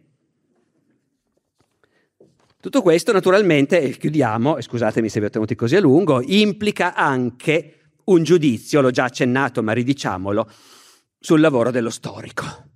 Tutto 2.60 2.82
questo, 2.82 3.12
naturalmente, 3.12 3.80
e 3.80 3.96
chiudiamo, 3.96 4.58
e 4.58 4.64
scusatemi 4.64 5.10
se 5.10 5.20
vi 5.20 5.28
ho 5.28 5.30
tenuti 5.30 5.54
così 5.54 5.76
a 5.76 5.82
lungo, 5.82 6.24
implica 6.26 6.96
anche 6.96 7.92
un 8.06 8.24
giudizio, 8.24 8.82
l'ho 8.82 8.90
già 8.90 9.04
accennato, 9.04 9.62
ma 9.62 9.72
ridiciamolo, 9.72 10.50
sul 11.20 11.42
lavoro 11.42 11.70
dello 11.70 11.92
storico 11.92 12.67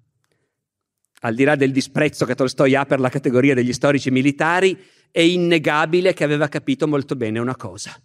al 1.23 1.35
di 1.35 1.43
là 1.43 1.56
del 1.56 1.72
disprezzo 1.72 2.26
che 2.26 2.35
Tolstoi 2.35 2.76
ha 2.76 2.85
per 2.85 2.99
la 2.99 3.10
categoria 3.10 3.53
degli 3.53 3.73
storici 3.73 4.10
militari, 4.10 4.77
è 5.11 5.19
innegabile 5.19 6.14
che 6.14 6.23
aveva 6.23 6.48
capito 6.48 6.88
molto 6.88 7.15
bene 7.15 7.39
una 7.39 7.56
cosa. 7.56 7.95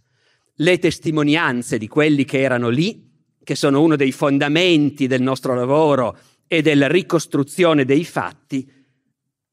Le 0.56 0.78
testimonianze 0.78 1.78
di 1.78 1.88
quelli 1.88 2.24
che 2.24 2.40
erano 2.40 2.68
lì, 2.68 3.10
che 3.42 3.54
sono 3.54 3.82
uno 3.82 3.96
dei 3.96 4.12
fondamenti 4.12 5.06
del 5.06 5.22
nostro 5.22 5.54
lavoro 5.54 6.18
e 6.46 6.62
della 6.62 6.88
ricostruzione 6.88 7.84
dei 7.84 8.04
fatti, 8.04 8.70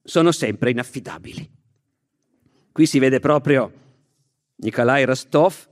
sono 0.03 0.31
sempre 0.31 0.71
inaffidabili. 0.71 1.51
Qui 2.71 2.85
si 2.85 2.99
vede 2.99 3.19
proprio 3.19 3.71
Nikolai 4.57 5.05
Rostov, 5.05 5.69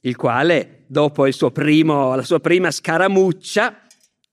il 0.00 0.16
quale, 0.16 0.84
dopo 0.86 1.26
primo, 1.52 2.14
la 2.14 2.22
sua 2.22 2.40
prima 2.40 2.70
scaramuccia, 2.70 3.81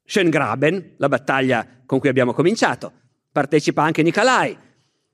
Schöngraben, 0.09 0.95
la 0.97 1.07
battaglia 1.07 1.83
con 1.85 1.99
cui 1.99 2.09
abbiamo 2.09 2.33
cominciato. 2.33 2.91
Partecipa 3.31 3.83
anche 3.83 4.01
Nicolai. 4.01 4.57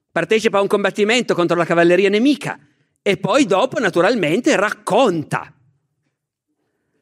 Partecipa 0.09 0.59
a 0.59 0.61
un 0.61 0.67
combattimento 0.67 1.35
contro 1.35 1.57
la 1.57 1.65
cavalleria 1.65 2.07
nemica 2.07 2.57
e 3.01 3.17
poi 3.17 3.45
dopo 3.45 3.77
naturalmente 3.77 4.55
racconta. 4.55 5.53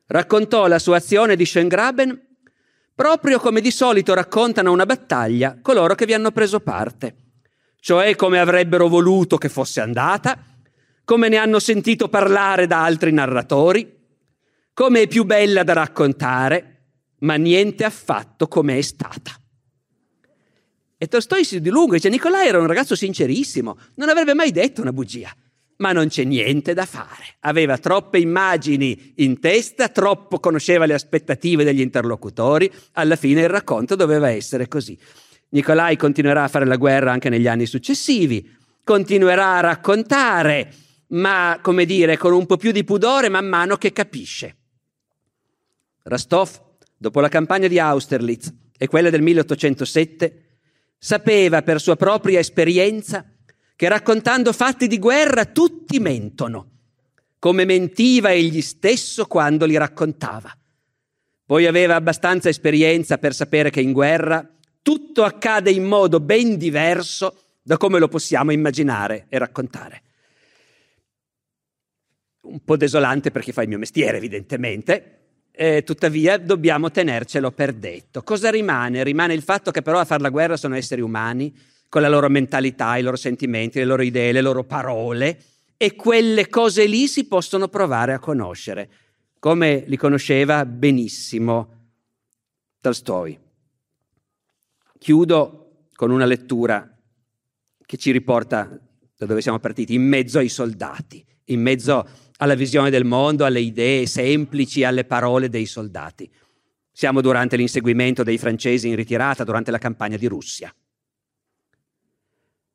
Raccontò 0.08 0.66
la 0.66 0.80
sua 0.80 0.98
azione 0.98 1.36
di 1.36 1.46
Schöngraben 1.46 2.20
proprio 2.96 3.40
come 3.40 3.62
di 3.62 3.70
solito 3.70 4.16
raccontano 4.16 4.72
una 4.72 4.88
battaglia 4.88 5.60
coloro 5.62 5.94
che 5.94 6.08
vi 6.08 6.16
hanno 6.16 6.32
preso 6.32 6.62
parte, 6.62 7.16
cioè 7.80 8.16
come 8.16 8.40
avrebbero 8.40 8.88
voluto 8.88 9.38
che 9.38 9.50
fosse 9.50 9.82
andata, 9.82 10.44
come 11.04 11.30
ne 11.30 11.38
hanno 11.38 11.60
sentito 11.60 12.10
parlare 12.10 12.66
da 12.66 12.84
altri 12.84 13.12
narratori, 13.12 14.02
come 14.74 15.02
è 15.02 15.08
più 15.08 15.26
bella 15.26 15.62
da 15.62 15.74
raccontare, 15.74 16.73
ma 17.24 17.36
niente 17.36 17.84
affatto 17.84 18.48
come 18.48 18.78
è 18.78 18.82
stata. 18.82 19.32
E 20.98 21.08
Tolstoi 21.08 21.44
si 21.44 21.60
dilunga 21.60 21.94
e 21.94 21.96
dice 21.98 22.10
Nicolai 22.10 22.48
era 22.48 22.60
un 22.60 22.68
ragazzo 22.68 22.96
sincerissimo, 22.96 23.78
non 23.96 24.10
avrebbe 24.10 24.34
mai 24.34 24.52
detto 24.52 24.82
una 24.82 24.94
bugia, 24.94 25.36
ma 25.78 25.92
non 25.92 26.08
c'è 26.08 26.24
niente 26.24 26.74
da 26.74 26.86
fare. 26.86 27.36
Aveva 27.42 27.78
troppe 27.78 28.20
immagini 28.20 29.14
in 29.18 29.40
testa, 29.40 29.90
troppo 29.90 30.40
conosceva 30.40 30.86
le 30.86 30.94
aspettative 30.94 31.64
degli 31.64 31.82
interlocutori, 31.82 32.72
alla 32.94 33.16
fine 33.16 33.42
il 33.42 33.50
racconto 33.50 33.96
doveva 33.96 34.30
essere 34.30 34.68
così. 34.68 34.98
Nicolai 35.50 35.98
continuerà 35.98 36.44
a 36.44 36.48
fare 36.48 36.66
la 36.66 36.78
guerra 36.78 37.12
anche 37.12 37.30
negli 37.30 37.48
anni 37.48 37.66
successivi, 37.66 38.50
continuerà 38.84 39.58
a 39.58 39.62
raccontare, 39.62 40.74
ma 41.10 41.60
come 41.62 41.86
dire, 41.86 42.18
con 42.18 42.34
un 42.34 42.46
po' 42.46 42.58
più 42.58 42.72
di 42.72 42.84
pudore 42.84 43.30
man 43.30 43.48
mano 43.48 43.76
che 43.76 43.92
capisce. 43.92 44.56
Rastov 46.04 46.73
dopo 47.04 47.20
la 47.20 47.28
campagna 47.28 47.68
di 47.68 47.80
Austerlitz 47.80 48.54
e 48.78 48.88
quella 48.88 49.10
del 49.10 49.22
1807, 49.22 50.44
sapeva 50.98 51.62
per 51.62 51.82
sua 51.82 51.98
propria 51.98 52.40
esperienza 52.40 53.30
che 53.76 53.90
raccontando 53.90 54.54
fatti 54.54 54.88
di 54.88 55.00
guerra 55.00 55.44
tutti 55.44 56.00
mentono, 56.00 56.70
come 57.40 57.66
mentiva 57.66 58.32
egli 58.32 58.62
stesso 58.62 59.26
quando 59.26 59.66
li 59.66 59.76
raccontava. 59.76 60.58
Poi 61.46 61.68
aveva 61.68 61.96
abbastanza 61.96 62.48
esperienza 62.48 63.18
per 63.18 63.34
sapere 63.34 63.70
che 63.70 63.82
in 63.82 63.92
guerra 63.92 64.50
tutto 64.82 65.24
accade 65.26 65.72
in 65.72 65.84
modo 65.84 66.22
ben 66.22 66.56
diverso 66.56 67.38
da 67.62 67.76
come 67.76 68.00
lo 68.00 68.08
possiamo 68.08 68.54
immaginare 68.54 69.26
e 69.28 69.38
raccontare. 69.38 70.04
Un 72.44 72.64
po' 72.64 72.78
desolante 72.78 73.30
per 73.30 73.42
chi 73.42 73.52
fa 73.52 73.62
il 73.62 73.68
mio 73.68 73.78
mestiere, 73.78 74.16
evidentemente, 74.16 75.23
eh, 75.56 75.84
tuttavia 75.84 76.38
dobbiamo 76.38 76.90
tenercelo 76.90 77.52
per 77.52 77.74
detto. 77.74 78.24
Cosa 78.24 78.50
rimane? 78.50 79.04
Rimane 79.04 79.36
il 79.36 79.44
fatto 79.44 79.70
che 79.70 79.84
però 79.84 80.00
a 80.00 80.06
fare 80.06 80.22
la 80.22 80.30
guerra 80.30 80.58
sono 80.58 80.76
esseri 80.76 81.02
umani, 81.02 81.56
con 81.90 82.02
la 82.02 82.10
loro 82.10 82.28
mentalità, 82.28 82.98
i 82.98 83.04
loro 83.04 83.16
sentimenti, 83.16 83.78
le 83.78 83.86
loro 83.86 84.02
idee, 84.02 84.32
le 84.32 84.42
loro 84.42 84.64
parole, 84.64 85.40
e 85.78 85.96
quelle 85.96 86.50
cose 86.50 86.86
lì 86.86 87.08
si 87.08 87.26
possono 87.26 87.68
provare 87.68 88.14
a 88.14 88.20
conoscere, 88.20 88.90
come 89.38 89.84
li 89.86 89.96
conosceva 89.96 90.66
benissimo 90.66 91.82
Tolstoi. 92.82 93.40
Chiudo 94.98 95.86
con 95.94 96.10
una 96.10 96.26
lettura 96.26 96.90
che 97.86 97.98
ci 97.98 98.12
riporta 98.12 98.68
da 99.16 99.26
dove 99.26 99.42
siamo 99.42 99.60
partiti, 99.60 99.94
in 99.94 100.08
mezzo 100.08 100.40
ai 100.40 100.50
soldati, 100.50 101.24
in 101.46 101.62
mezzo 101.62 102.08
alla 102.38 102.56
visione 102.56 102.90
del 102.90 103.06
mondo, 103.06 103.46
alle 103.46 103.60
idee 103.60 104.06
semplici, 104.06 104.84
alle 104.84 105.06
parole 105.06 105.50
dei 105.50 105.66
soldati. 105.66 106.30
Siamo 106.92 107.22
durante 107.22 107.56
l'inseguimento 107.56 108.24
dei 108.24 108.38
francesi 108.38 108.88
in 108.88 108.96
ritirata, 108.96 109.44
durante 109.44 109.72
la 109.72 109.78
campagna 109.78 110.18
di 110.18 110.28
Russia. 110.28 110.74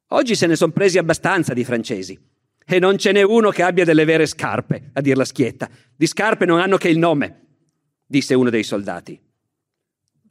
Oggi 0.08 0.34
se 0.34 0.46
ne 0.46 0.56
sono 0.56 0.72
presi 0.72 0.98
abbastanza 0.98 1.52
di 1.52 1.64
francesi 1.64 2.18
e 2.64 2.78
non 2.78 2.98
ce 2.98 3.12
n'è 3.12 3.22
uno 3.22 3.50
che 3.50 3.62
abbia 3.62 3.84
delle 3.84 4.04
vere 4.04 4.26
scarpe, 4.26 4.90
a 4.94 5.00
dir 5.00 5.16
la 5.16 5.24
schietta. 5.24 5.68
Di 5.94 6.06
scarpe 6.06 6.46
non 6.46 6.60
hanno 6.60 6.76
che 6.76 6.88
il 6.88 6.98
nome, 6.98 7.46
disse 8.06 8.34
uno 8.34 8.50
dei 8.50 8.62
soldati. 8.62 9.20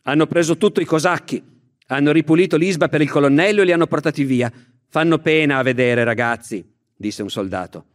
Hanno 0.03 0.27
preso 0.27 0.57
tutto 0.57 0.81
i 0.81 0.85
cosacchi, 0.85 1.43
hanno 1.87 2.11
ripulito 2.11 2.57
l'isba 2.57 2.89
per 2.89 3.01
il 3.01 3.09
colonnello 3.09 3.61
e 3.61 3.65
li 3.65 3.71
hanno 3.71 3.87
portati 3.87 4.23
via. 4.23 4.51
Fanno 4.89 5.19
pena 5.19 5.57
a 5.57 5.63
vedere, 5.63 6.03
ragazzi, 6.03 6.65
disse 6.95 7.21
un 7.21 7.29
soldato. 7.29 7.85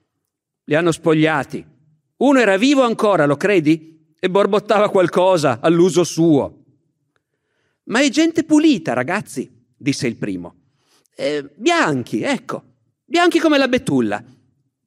Li 0.64 0.74
hanno 0.74 0.93
spogliati. 0.93 1.64
Uno 2.18 2.39
era 2.39 2.56
vivo 2.56 2.82
ancora, 2.82 3.26
lo 3.26 3.36
credi? 3.36 4.14
E 4.18 4.30
borbottava 4.30 4.90
qualcosa 4.90 5.59
all'uso 5.60 6.05
suo. 6.05 6.64
Ma 7.84 8.01
è 8.01 8.09
gente 8.10 8.44
pulita, 8.44 8.93
ragazzi, 8.93 9.51
disse 9.76 10.06
il 10.06 10.16
primo. 10.16 10.55
Eh, 11.16 11.51
bianchi, 11.56 12.22
ecco, 12.22 12.62
bianchi 13.05 13.40
come 13.40 13.59
la 13.59 13.68
betulla. 13.68 14.22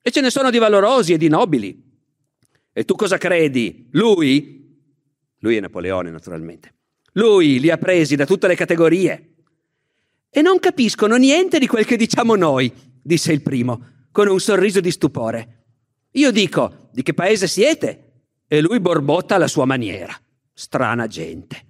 E 0.01 0.11
ce 0.11 0.21
ne 0.21 0.29
sono 0.29 0.49
di 0.49 0.57
valorosi 0.57 1.13
e 1.13 1.17
di 1.17 1.27
nobili. 1.27 1.83
E 2.71 2.85
tu 2.85 2.95
cosa 2.95 3.17
credi? 3.17 3.89
Lui? 3.91 4.79
Lui 5.39 5.57
è 5.57 5.59
Napoleone, 5.59 6.11
naturalmente. 6.11 6.73
Lui 7.13 7.59
li 7.59 7.69
ha 7.69 7.77
presi 7.77 8.15
da 8.15 8.25
tutte 8.25 8.47
le 8.47 8.55
categorie. 8.55 9.35
E 10.29 10.41
non 10.41 10.59
capiscono 10.59 11.15
niente 11.15 11.59
di 11.59 11.67
quel 11.67 11.85
che 11.85 11.97
diciamo 11.97 12.35
noi, 12.35 12.71
disse 13.01 13.31
il 13.31 13.41
primo, 13.41 14.07
con 14.11 14.27
un 14.27 14.39
sorriso 14.39 14.79
di 14.79 14.91
stupore. 14.91 15.64
Io 16.15 16.31
dico, 16.31 16.89
di 16.91 17.03
che 17.03 17.13
paese 17.13 17.47
siete? 17.47 18.23
E 18.47 18.61
lui 18.61 18.79
borbotta 18.79 19.35
alla 19.35 19.47
sua 19.47 19.65
maniera. 19.65 20.15
Strana 20.53 21.07
gente. 21.07 21.63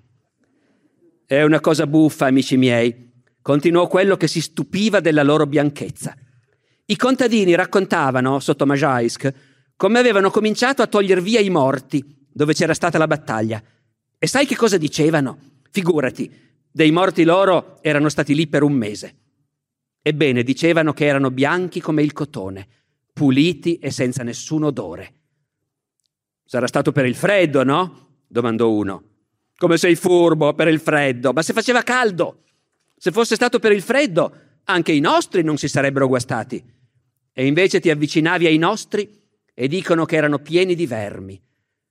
È 1.25 1.41
una 1.41 1.59
cosa 1.59 1.87
buffa, 1.87 2.27
amici 2.27 2.55
miei, 2.55 3.11
continuò 3.41 3.87
quello 3.87 4.17
che 4.17 4.27
si 4.27 4.41
stupiva 4.41 4.99
della 4.99 5.23
loro 5.23 5.47
bianchezza. 5.47 6.15
I 6.85 6.95
contadini 6.95 7.55
raccontavano, 7.55 8.39
sotto 8.39 8.67
Majaisk, 8.67 9.33
come 9.75 9.97
avevano 9.97 10.29
cominciato 10.29 10.83
a 10.83 10.87
togliere 10.87 11.21
via 11.21 11.39
i 11.39 11.49
morti 11.49 12.27
dove 12.31 12.53
c'era 12.53 12.75
stata 12.75 12.99
la 12.99 13.07
battaglia. 13.07 13.61
E 14.19 14.27
sai 14.27 14.45
che 14.45 14.55
cosa 14.55 14.77
dicevano? 14.77 15.39
Figurati, 15.71 16.31
dei 16.71 16.91
morti 16.91 17.23
loro 17.23 17.79
erano 17.81 18.09
stati 18.09 18.35
lì 18.35 18.45
per 18.45 18.61
un 18.61 18.73
mese. 18.73 19.15
Ebbene, 20.03 20.43
dicevano 20.43 20.93
che 20.93 21.05
erano 21.05 21.31
bianchi 21.31 21.81
come 21.81 22.03
il 22.03 22.13
cotone, 22.13 22.67
puliti 23.15 23.77
e 23.77 23.91
senza 23.91 24.23
nessun 24.23 24.63
odore. 24.63 25.13
Sarà 26.43 26.67
stato 26.67 26.91
per 26.91 27.05
il 27.05 27.15
freddo, 27.15 27.63
no? 27.63 28.17
domandò 28.27 28.69
uno. 28.69 29.03
Come 29.55 29.77
sei 29.77 29.95
furbo 29.95 30.53
per 30.53 30.67
il 30.67 30.81
freddo, 30.81 31.31
ma 31.31 31.41
se 31.41 31.53
faceva 31.53 31.81
caldo. 31.81 32.43
Se 32.97 33.11
fosse 33.11 33.35
stato 33.35 33.59
per 33.59 33.71
il 33.71 33.81
freddo, 33.81 34.35
anche 34.65 34.91
i 34.91 34.99
nostri 34.99 35.43
non 35.43 35.55
si 35.57 35.69
sarebbero 35.69 36.09
guastati. 36.09 36.61
E 37.31 37.45
invece 37.45 37.79
ti 37.79 37.89
avvicinavi 37.89 38.47
ai 38.47 38.57
nostri 38.57 39.09
e 39.53 39.67
dicono 39.69 40.03
che 40.03 40.17
erano 40.17 40.39
pieni 40.39 40.75
di 40.75 40.85
vermi. 40.85 41.41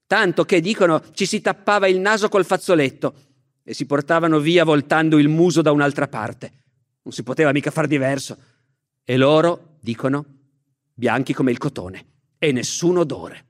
Tanto 0.06 0.44
che 0.44 0.60
dicono 0.60 1.02
ci 1.14 1.24
si 1.24 1.40
tappava 1.40 1.88
il 1.88 2.01
naso 2.01 2.28
col 2.28 2.44
fazzoletto 2.44 3.14
e 3.62 3.72
si 3.72 3.86
portavano 3.86 4.40
via 4.40 4.62
voltando 4.62 5.16
il 5.16 5.28
muso 5.28 5.62
da 5.62 5.72
un'altra 5.72 6.06
parte. 6.06 6.52
Non 7.02 7.14
si 7.14 7.22
poteva 7.22 7.51
mica 7.52 7.70
far 7.70 7.86
diverso. 7.86 8.36
E 9.02 9.16
loro, 9.16 9.78
dicono, 9.80 10.34
bianchi 10.94 11.32
come 11.34 11.50
il 11.50 11.58
cotone 11.58 12.06
e 12.38 12.52
nessun 12.52 12.98
odore. 12.98 13.46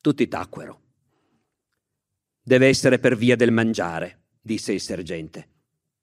Tutti 0.00 0.26
tacquero. 0.26 0.80
Deve 2.42 2.66
essere 2.66 2.98
per 2.98 3.16
via 3.16 3.36
del 3.36 3.52
mangiare, 3.52 4.22
disse 4.40 4.72
il 4.72 4.80
sergente. 4.80 5.48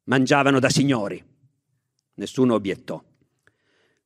Mangiavano 0.04 0.60
da 0.60 0.70
signori. 0.70 1.22
Nessuno 2.14 2.54
obiettò. 2.54 3.04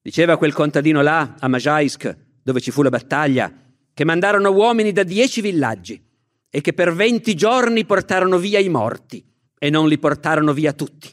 Diceva 0.01 0.37
quel 0.37 0.53
contadino 0.53 1.01
là, 1.01 1.35
a 1.39 1.47
Majaisk, 1.47 2.17
dove 2.41 2.59
ci 2.59 2.71
fu 2.71 2.81
la 2.81 2.89
battaglia, 2.89 3.53
che 3.93 4.05
mandarono 4.05 4.51
uomini 4.51 4.91
da 4.91 5.03
dieci 5.03 5.41
villaggi 5.41 6.01
e 6.49 6.61
che 6.61 6.73
per 6.73 6.93
venti 6.93 7.35
giorni 7.35 7.85
portarono 7.85 8.37
via 8.37 8.59
i 8.59 8.69
morti 8.69 9.23
e 9.57 9.69
non 9.69 9.87
li 9.87 9.97
portarono 9.97 10.53
via 10.53 10.73
tutti. 10.73 11.09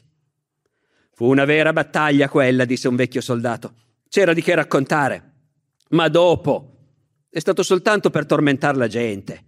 Fu 1.13 1.25
una 1.25 1.45
vera 1.45 1.71
battaglia 1.71 2.29
quella, 2.29 2.65
disse 2.65 2.87
un 2.87 2.95
vecchio 2.95 3.21
soldato. 3.21 3.73
C'era 4.11 4.33
di 4.33 4.41
che 4.41 4.53
raccontare. 4.53 5.31
Ma 5.91 6.09
dopo 6.09 6.79
è 7.29 7.39
stato 7.39 7.63
soltanto 7.63 8.09
per 8.09 8.25
tormentare 8.25 8.75
la 8.75 8.89
gente. 8.89 9.43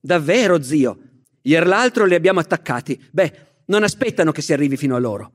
Davvero, 0.00 0.62
zio. 0.62 0.98
Ieri 1.42 1.66
l'altro 1.66 2.06
li 2.06 2.14
abbiamo 2.14 2.40
attaccati. 2.40 2.98
Beh, 3.10 3.46
non 3.66 3.82
aspettano 3.82 4.32
che 4.32 4.40
si 4.40 4.54
arrivi 4.54 4.78
fino 4.78 4.96
a 4.96 4.98
loro. 4.98 5.32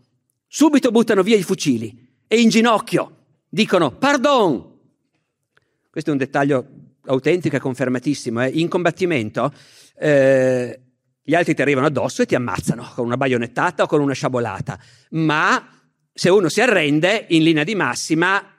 Subito 0.48 0.90
buttano 0.90 1.22
via 1.22 1.38
i 1.38 1.44
fucili 1.44 2.24
e 2.28 2.42
in 2.42 2.50
ginocchio 2.50 3.18
dicono 3.48 3.92
pardon. 3.92 4.80
Questo 5.92 6.10
è 6.10 6.14
un 6.14 6.18
dettaglio 6.18 6.68
autentico 7.06 7.56
e 7.56 7.60
confermatissimo. 7.60 8.42
Eh? 8.46 8.48
In 8.48 8.68
combattimento 8.68 9.54
eh, 10.00 10.82
gli 11.22 11.36
altri 11.36 11.54
ti 11.54 11.62
arrivano 11.62 11.86
addosso 11.86 12.24
e 12.24 12.26
ti 12.26 12.34
ammazzano 12.34 12.94
con 12.96 13.06
una 13.06 13.16
baionettata 13.16 13.84
o 13.84 13.86
con 13.86 14.02
una 14.02 14.14
sciabolata. 14.14 14.80
Ma 15.12 15.83
se 16.14 16.30
uno 16.30 16.48
si 16.48 16.62
arrende, 16.62 17.26
in 17.30 17.44
linea 17.44 17.64
di 17.64 17.76
massima 17.76 18.54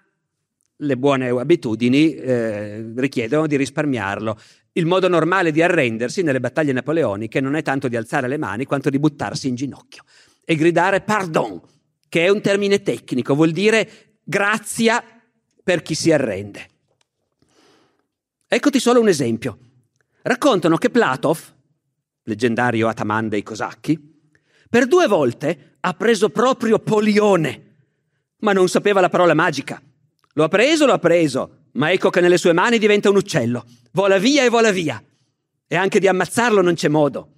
le 0.77 0.97
buone 0.97 1.29
abitudini 1.29 2.15
eh, 2.15 2.93
richiedono 2.97 3.47
di 3.47 3.57
risparmiarlo. 3.57 4.39
Il 4.73 4.87
modo 4.87 5.09
normale 5.09 5.53
di 5.53 5.63
arrendersi 5.63 6.23
nelle 6.23 6.41
battaglie 6.41 6.73
napoleoniche 6.73 7.41
non 7.41 7.55
è 7.55 7.63
tanto 7.63 7.87
di 7.87 7.97
alzare 7.97 8.27
le 8.27 8.39
mani 8.39 8.65
quanto 8.65 8.91
di 8.91 8.99
buttarsi 8.99 9.47
in 9.47 9.55
ginocchio 9.55 10.03
e 10.45 10.57
gridare 10.57 11.01
pardon, 11.01 11.61
che 12.09 12.27
è 12.27 12.29
un 12.29 12.41
termine 12.41 12.83
tecnico, 12.83 13.35
vuol 13.35 13.53
dire 13.53 14.19
grazia 14.25 15.03
per 15.63 15.83
chi 15.83 15.95
si 15.95 16.11
arrende. 16.11 16.71
Eccoti 18.49 18.81
solo 18.81 19.01
un 19.01 19.09
esempio. 19.09 19.59
Raccontano 20.23 20.77
che 20.77 20.91
Platov, 20.91 21.39
leggendario 22.25 22.89
ataman 22.89 23.29
dei 23.29 23.43
cosacchi, 23.43 24.14
per 24.69 24.87
due 24.87 25.07
volte 25.07 25.77
ha 25.81 25.93
preso 25.95 26.31
proprio 26.31 26.79
Polione, 26.79 27.77
ma 28.39 28.53
non 28.53 28.69
sapeva 28.69 29.01
la 29.01 29.09
parola 29.09 29.35
magica. 29.35 29.81
Lo 30.35 30.45
ha 30.45 30.49
preso, 30.49 30.87
lo 30.87 30.93
ha 30.93 30.99
preso, 30.99 31.67
ma 31.73 31.93
ecco 31.93 32.11
che 32.11 32.21
nelle 32.21 32.39
sue 32.39 32.53
mani 32.53 32.79
diventa 32.79 33.11
un 33.11 33.17
uccello. 33.17 33.65
Vola 33.93 34.19
via 34.19 34.45
e 34.45 34.49
vola 34.49 34.73
via. 34.73 35.03
E 35.67 35.77
anche 35.77 35.99
di 36.01 36.09
ammazzarlo 36.09 36.61
non 36.61 36.75
c'è 36.75 36.89
modo. 36.89 37.33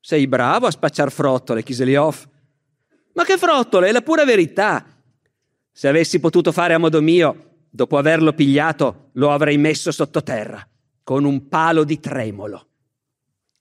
Sei 0.00 0.26
bravo 0.26 0.66
a 0.66 0.70
spacciar 0.70 1.10
frottole, 1.10 1.62
Kiseliov. 1.62 2.28
Ma 3.14 3.24
che 3.24 3.38
frottole, 3.38 3.88
è 3.88 3.92
la 3.92 4.02
pura 4.02 4.24
verità. 4.24 4.84
Se 5.72 5.88
avessi 5.88 6.20
potuto 6.20 6.52
fare 6.52 6.74
a 6.74 6.78
modo 6.78 7.00
mio, 7.00 7.62
dopo 7.70 7.96
averlo 7.96 8.32
pigliato, 8.32 9.10
lo 9.12 9.32
avrei 9.32 9.56
messo 9.56 9.90
sottoterra, 9.90 10.66
con 11.02 11.24
un 11.24 11.48
palo 11.48 11.84
di 11.84 11.98
tremolo. 12.00 12.66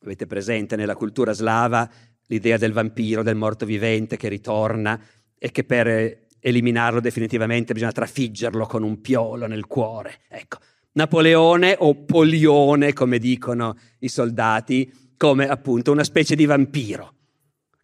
Avete 0.04 0.28
presente 0.28 0.76
nella 0.76 0.96
cultura 0.96 1.32
slava 1.32 1.90
l'idea 2.34 2.58
del 2.58 2.74
vampiro, 2.74 3.22
del 3.22 3.36
morto 3.36 3.66
vivente 3.66 4.18
che 4.18 4.28
ritorna 4.28 5.00
e 5.38 5.52
che 5.52 5.64
per 5.64 6.22
eliminarlo 6.40 7.00
definitivamente 7.00 7.74
bisogna 7.74 7.92
trafiggerlo 7.92 8.66
con 8.66 8.84
un 8.84 9.02
piolo 9.02 9.46
nel 9.46 9.68
cuore. 9.68 10.22
Ecco, 10.28 10.58
Napoleone 10.94 11.76
o 11.78 11.96
Polione, 12.04 12.94
come 12.94 13.20
dicono 13.20 13.78
i 14.00 14.10
soldati, 14.10 14.92
come 15.16 15.48
appunto 15.48 15.92
una 15.92 16.04
specie 16.04 16.36
di 16.36 16.46
vampiro. 16.46 17.14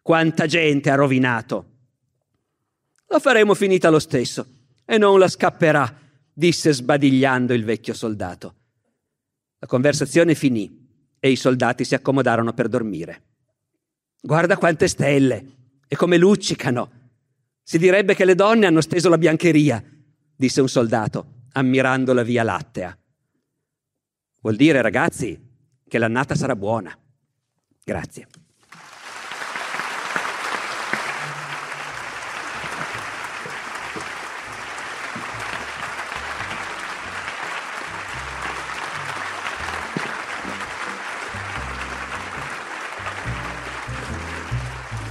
Quanta 0.02 0.46
gente 0.46 0.90
ha 0.90 0.96
rovinato. 0.96 1.66
La 3.06 3.18
faremo 3.18 3.54
finita 3.54 3.88
lo 3.88 3.98
stesso 3.98 4.46
e 4.84 4.98
non 4.98 5.18
la 5.18 5.28
scapperà, 5.28 5.98
disse 6.32 6.72
sbadigliando 6.72 7.54
il 7.54 7.64
vecchio 7.64 7.94
soldato. 7.94 8.54
La 9.58 9.66
conversazione 9.66 10.34
finì 10.34 10.88
e 11.18 11.30
i 11.30 11.36
soldati 11.36 11.84
si 11.84 11.94
accomodarono 11.94 12.52
per 12.52 12.68
dormire. 12.68 13.22
Guarda 14.20 14.58
quante 14.58 14.86
stelle 14.86 15.44
e 15.88 15.96
come 15.96 16.18
luccicano, 16.18 16.90
si 17.62 17.78
direbbe 17.78 18.14
che 18.14 18.24
le 18.24 18.34
donne 18.34 18.66
hanno 18.66 18.80
steso 18.80 19.08
la 19.08 19.18
biancheria, 19.18 19.82
disse 20.36 20.60
un 20.60 20.68
soldato, 20.68 21.46
ammirando 21.52 22.12
la 22.12 22.22
via 22.22 22.42
lattea. 22.42 22.96
Vuol 24.40 24.56
dire, 24.56 24.82
ragazzi, 24.82 25.38
che 25.86 25.98
l'annata 25.98 26.34
sarà 26.34 26.56
buona. 26.56 26.96
Grazie. 27.84 28.26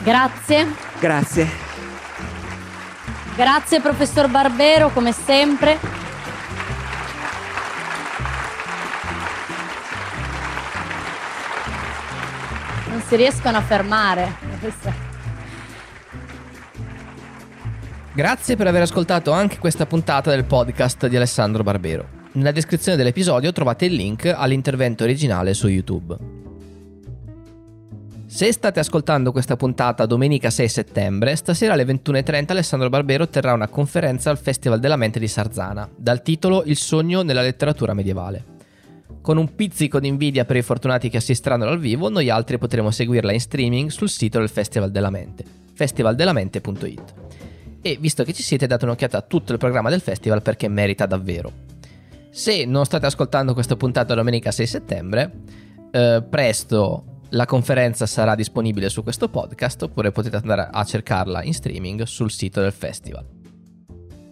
Grazie. 0.09 0.65
Grazie. 0.99 1.47
Grazie 3.35 3.79
professor 3.79 4.27
Barbero, 4.27 4.89
come 4.89 5.11
sempre. 5.11 5.77
Non 12.87 13.01
si 13.05 13.15
riescono 13.17 13.57
a 13.57 13.61
fermare. 13.61 14.35
Grazie 18.11 18.55
per 18.55 18.65
aver 18.65 18.81
ascoltato 18.81 19.31
anche 19.31 19.59
questa 19.59 19.85
puntata 19.85 20.31
del 20.31 20.45
podcast 20.45 21.05
di 21.05 21.17
Alessandro 21.17 21.61
Barbero. 21.61 22.17
Nella 22.31 22.51
descrizione 22.51 22.97
dell'episodio 22.97 23.51
trovate 23.51 23.85
il 23.85 23.93
link 23.93 24.25
all'intervento 24.25 25.03
originale 25.03 25.53
su 25.53 25.67
YouTube. 25.67 26.38
Se 28.31 28.51
state 28.51 28.79
ascoltando 28.79 29.31
questa 29.31 29.55
puntata 29.55 30.05
domenica 30.05 30.51
6 30.51 30.69
settembre, 30.69 31.35
stasera 31.35 31.73
alle 31.73 31.83
21.30 31.83 32.51
Alessandro 32.51 32.87
Barbero 32.87 33.27
terrà 33.27 33.53
una 33.53 33.67
conferenza 33.67 34.29
al 34.29 34.37
Festival 34.37 34.79
della 34.79 34.97
Mente 34.97 35.17
di 35.17 35.27
Sarzana, 35.27 35.89
dal 35.95 36.21
titolo 36.21 36.61
Il 36.65 36.77
sogno 36.77 37.23
nella 37.23 37.41
letteratura 37.41 37.95
medievale. 37.95 38.45
Con 39.21 39.37
un 39.37 39.55
pizzico 39.55 39.99
di 39.99 40.07
invidia 40.07 40.45
per 40.45 40.57
i 40.57 40.61
fortunati 40.61 41.09
che 41.09 41.17
assisteranno 41.17 41.65
dal 41.65 41.79
vivo, 41.79 42.09
noi 42.09 42.29
altri 42.29 42.59
potremo 42.59 42.91
seguirla 42.91 43.33
in 43.33 43.39
streaming 43.39 43.89
sul 43.89 44.09
sito 44.09 44.37
del 44.37 44.49
Festival 44.49 44.91
della 44.91 45.09
Mente, 45.09 45.43
festivaldelamente.it. 45.73 47.13
E 47.81 47.97
visto 47.99 48.23
che 48.23 48.33
ci 48.33 48.43
siete, 48.43 48.67
date 48.67 48.85
un'occhiata 48.85 49.17
a 49.17 49.23
tutto 49.23 49.53
il 49.53 49.57
programma 49.57 49.89
del 49.89 50.01
festival 50.01 50.43
perché 50.43 50.67
merita 50.67 51.07
davvero. 51.07 51.51
Se 52.29 52.63
non 52.65 52.85
state 52.85 53.07
ascoltando 53.07 53.55
questa 53.55 53.75
puntata 53.75 54.13
domenica 54.13 54.51
6 54.51 54.67
settembre, 54.67 55.31
eh, 55.91 56.23
presto 56.29 57.17
La 57.31 57.45
conferenza 57.45 58.05
sarà 58.05 58.33
disponibile 58.33 58.89
su 58.89 59.03
questo 59.03 59.29
podcast 59.29 59.83
oppure 59.83 60.11
potete 60.11 60.37
andare 60.37 60.67
a 60.71 60.83
cercarla 60.83 61.43
in 61.43 61.53
streaming 61.53 62.03
sul 62.03 62.31
sito 62.31 62.61
del 62.61 62.71
festival. 62.71 63.37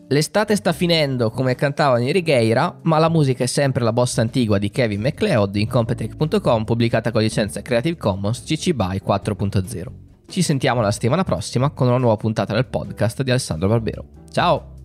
L'estate 0.09 0.55
sta 0.55 0.71
finendo 0.71 1.29
come 1.29 1.55
cantavano 1.55 2.03
i 2.03 2.13
Righeira, 2.13 2.79
ma 2.83 2.97
la 2.97 3.09
musica 3.09 3.43
è 3.43 3.47
sempre 3.47 3.83
la 3.83 3.91
bossa 3.91 4.21
antigua 4.21 4.57
di 4.57 4.69
Kevin 4.69 5.01
MacLeod 5.01 5.55
in 5.57 5.67
Competech.com 5.67 6.63
pubblicata 6.63 7.11
con 7.11 7.21
licenza 7.21 7.61
Creative 7.61 7.97
Commons 7.97 8.43
CC 8.43 8.71
BY 8.71 9.01
4.0. 9.05 9.85
Ci 10.29 10.41
sentiamo 10.41 10.81
la 10.81 10.91
settimana 10.91 11.23
prossima 11.23 11.69
con 11.71 11.87
una 11.87 11.97
nuova 11.97 12.15
puntata 12.15 12.53
del 12.53 12.67
podcast 12.67 13.21
di 13.21 13.31
Alessandro 13.31 13.67
Barbero. 13.67 14.05
Ciao! 14.31 14.76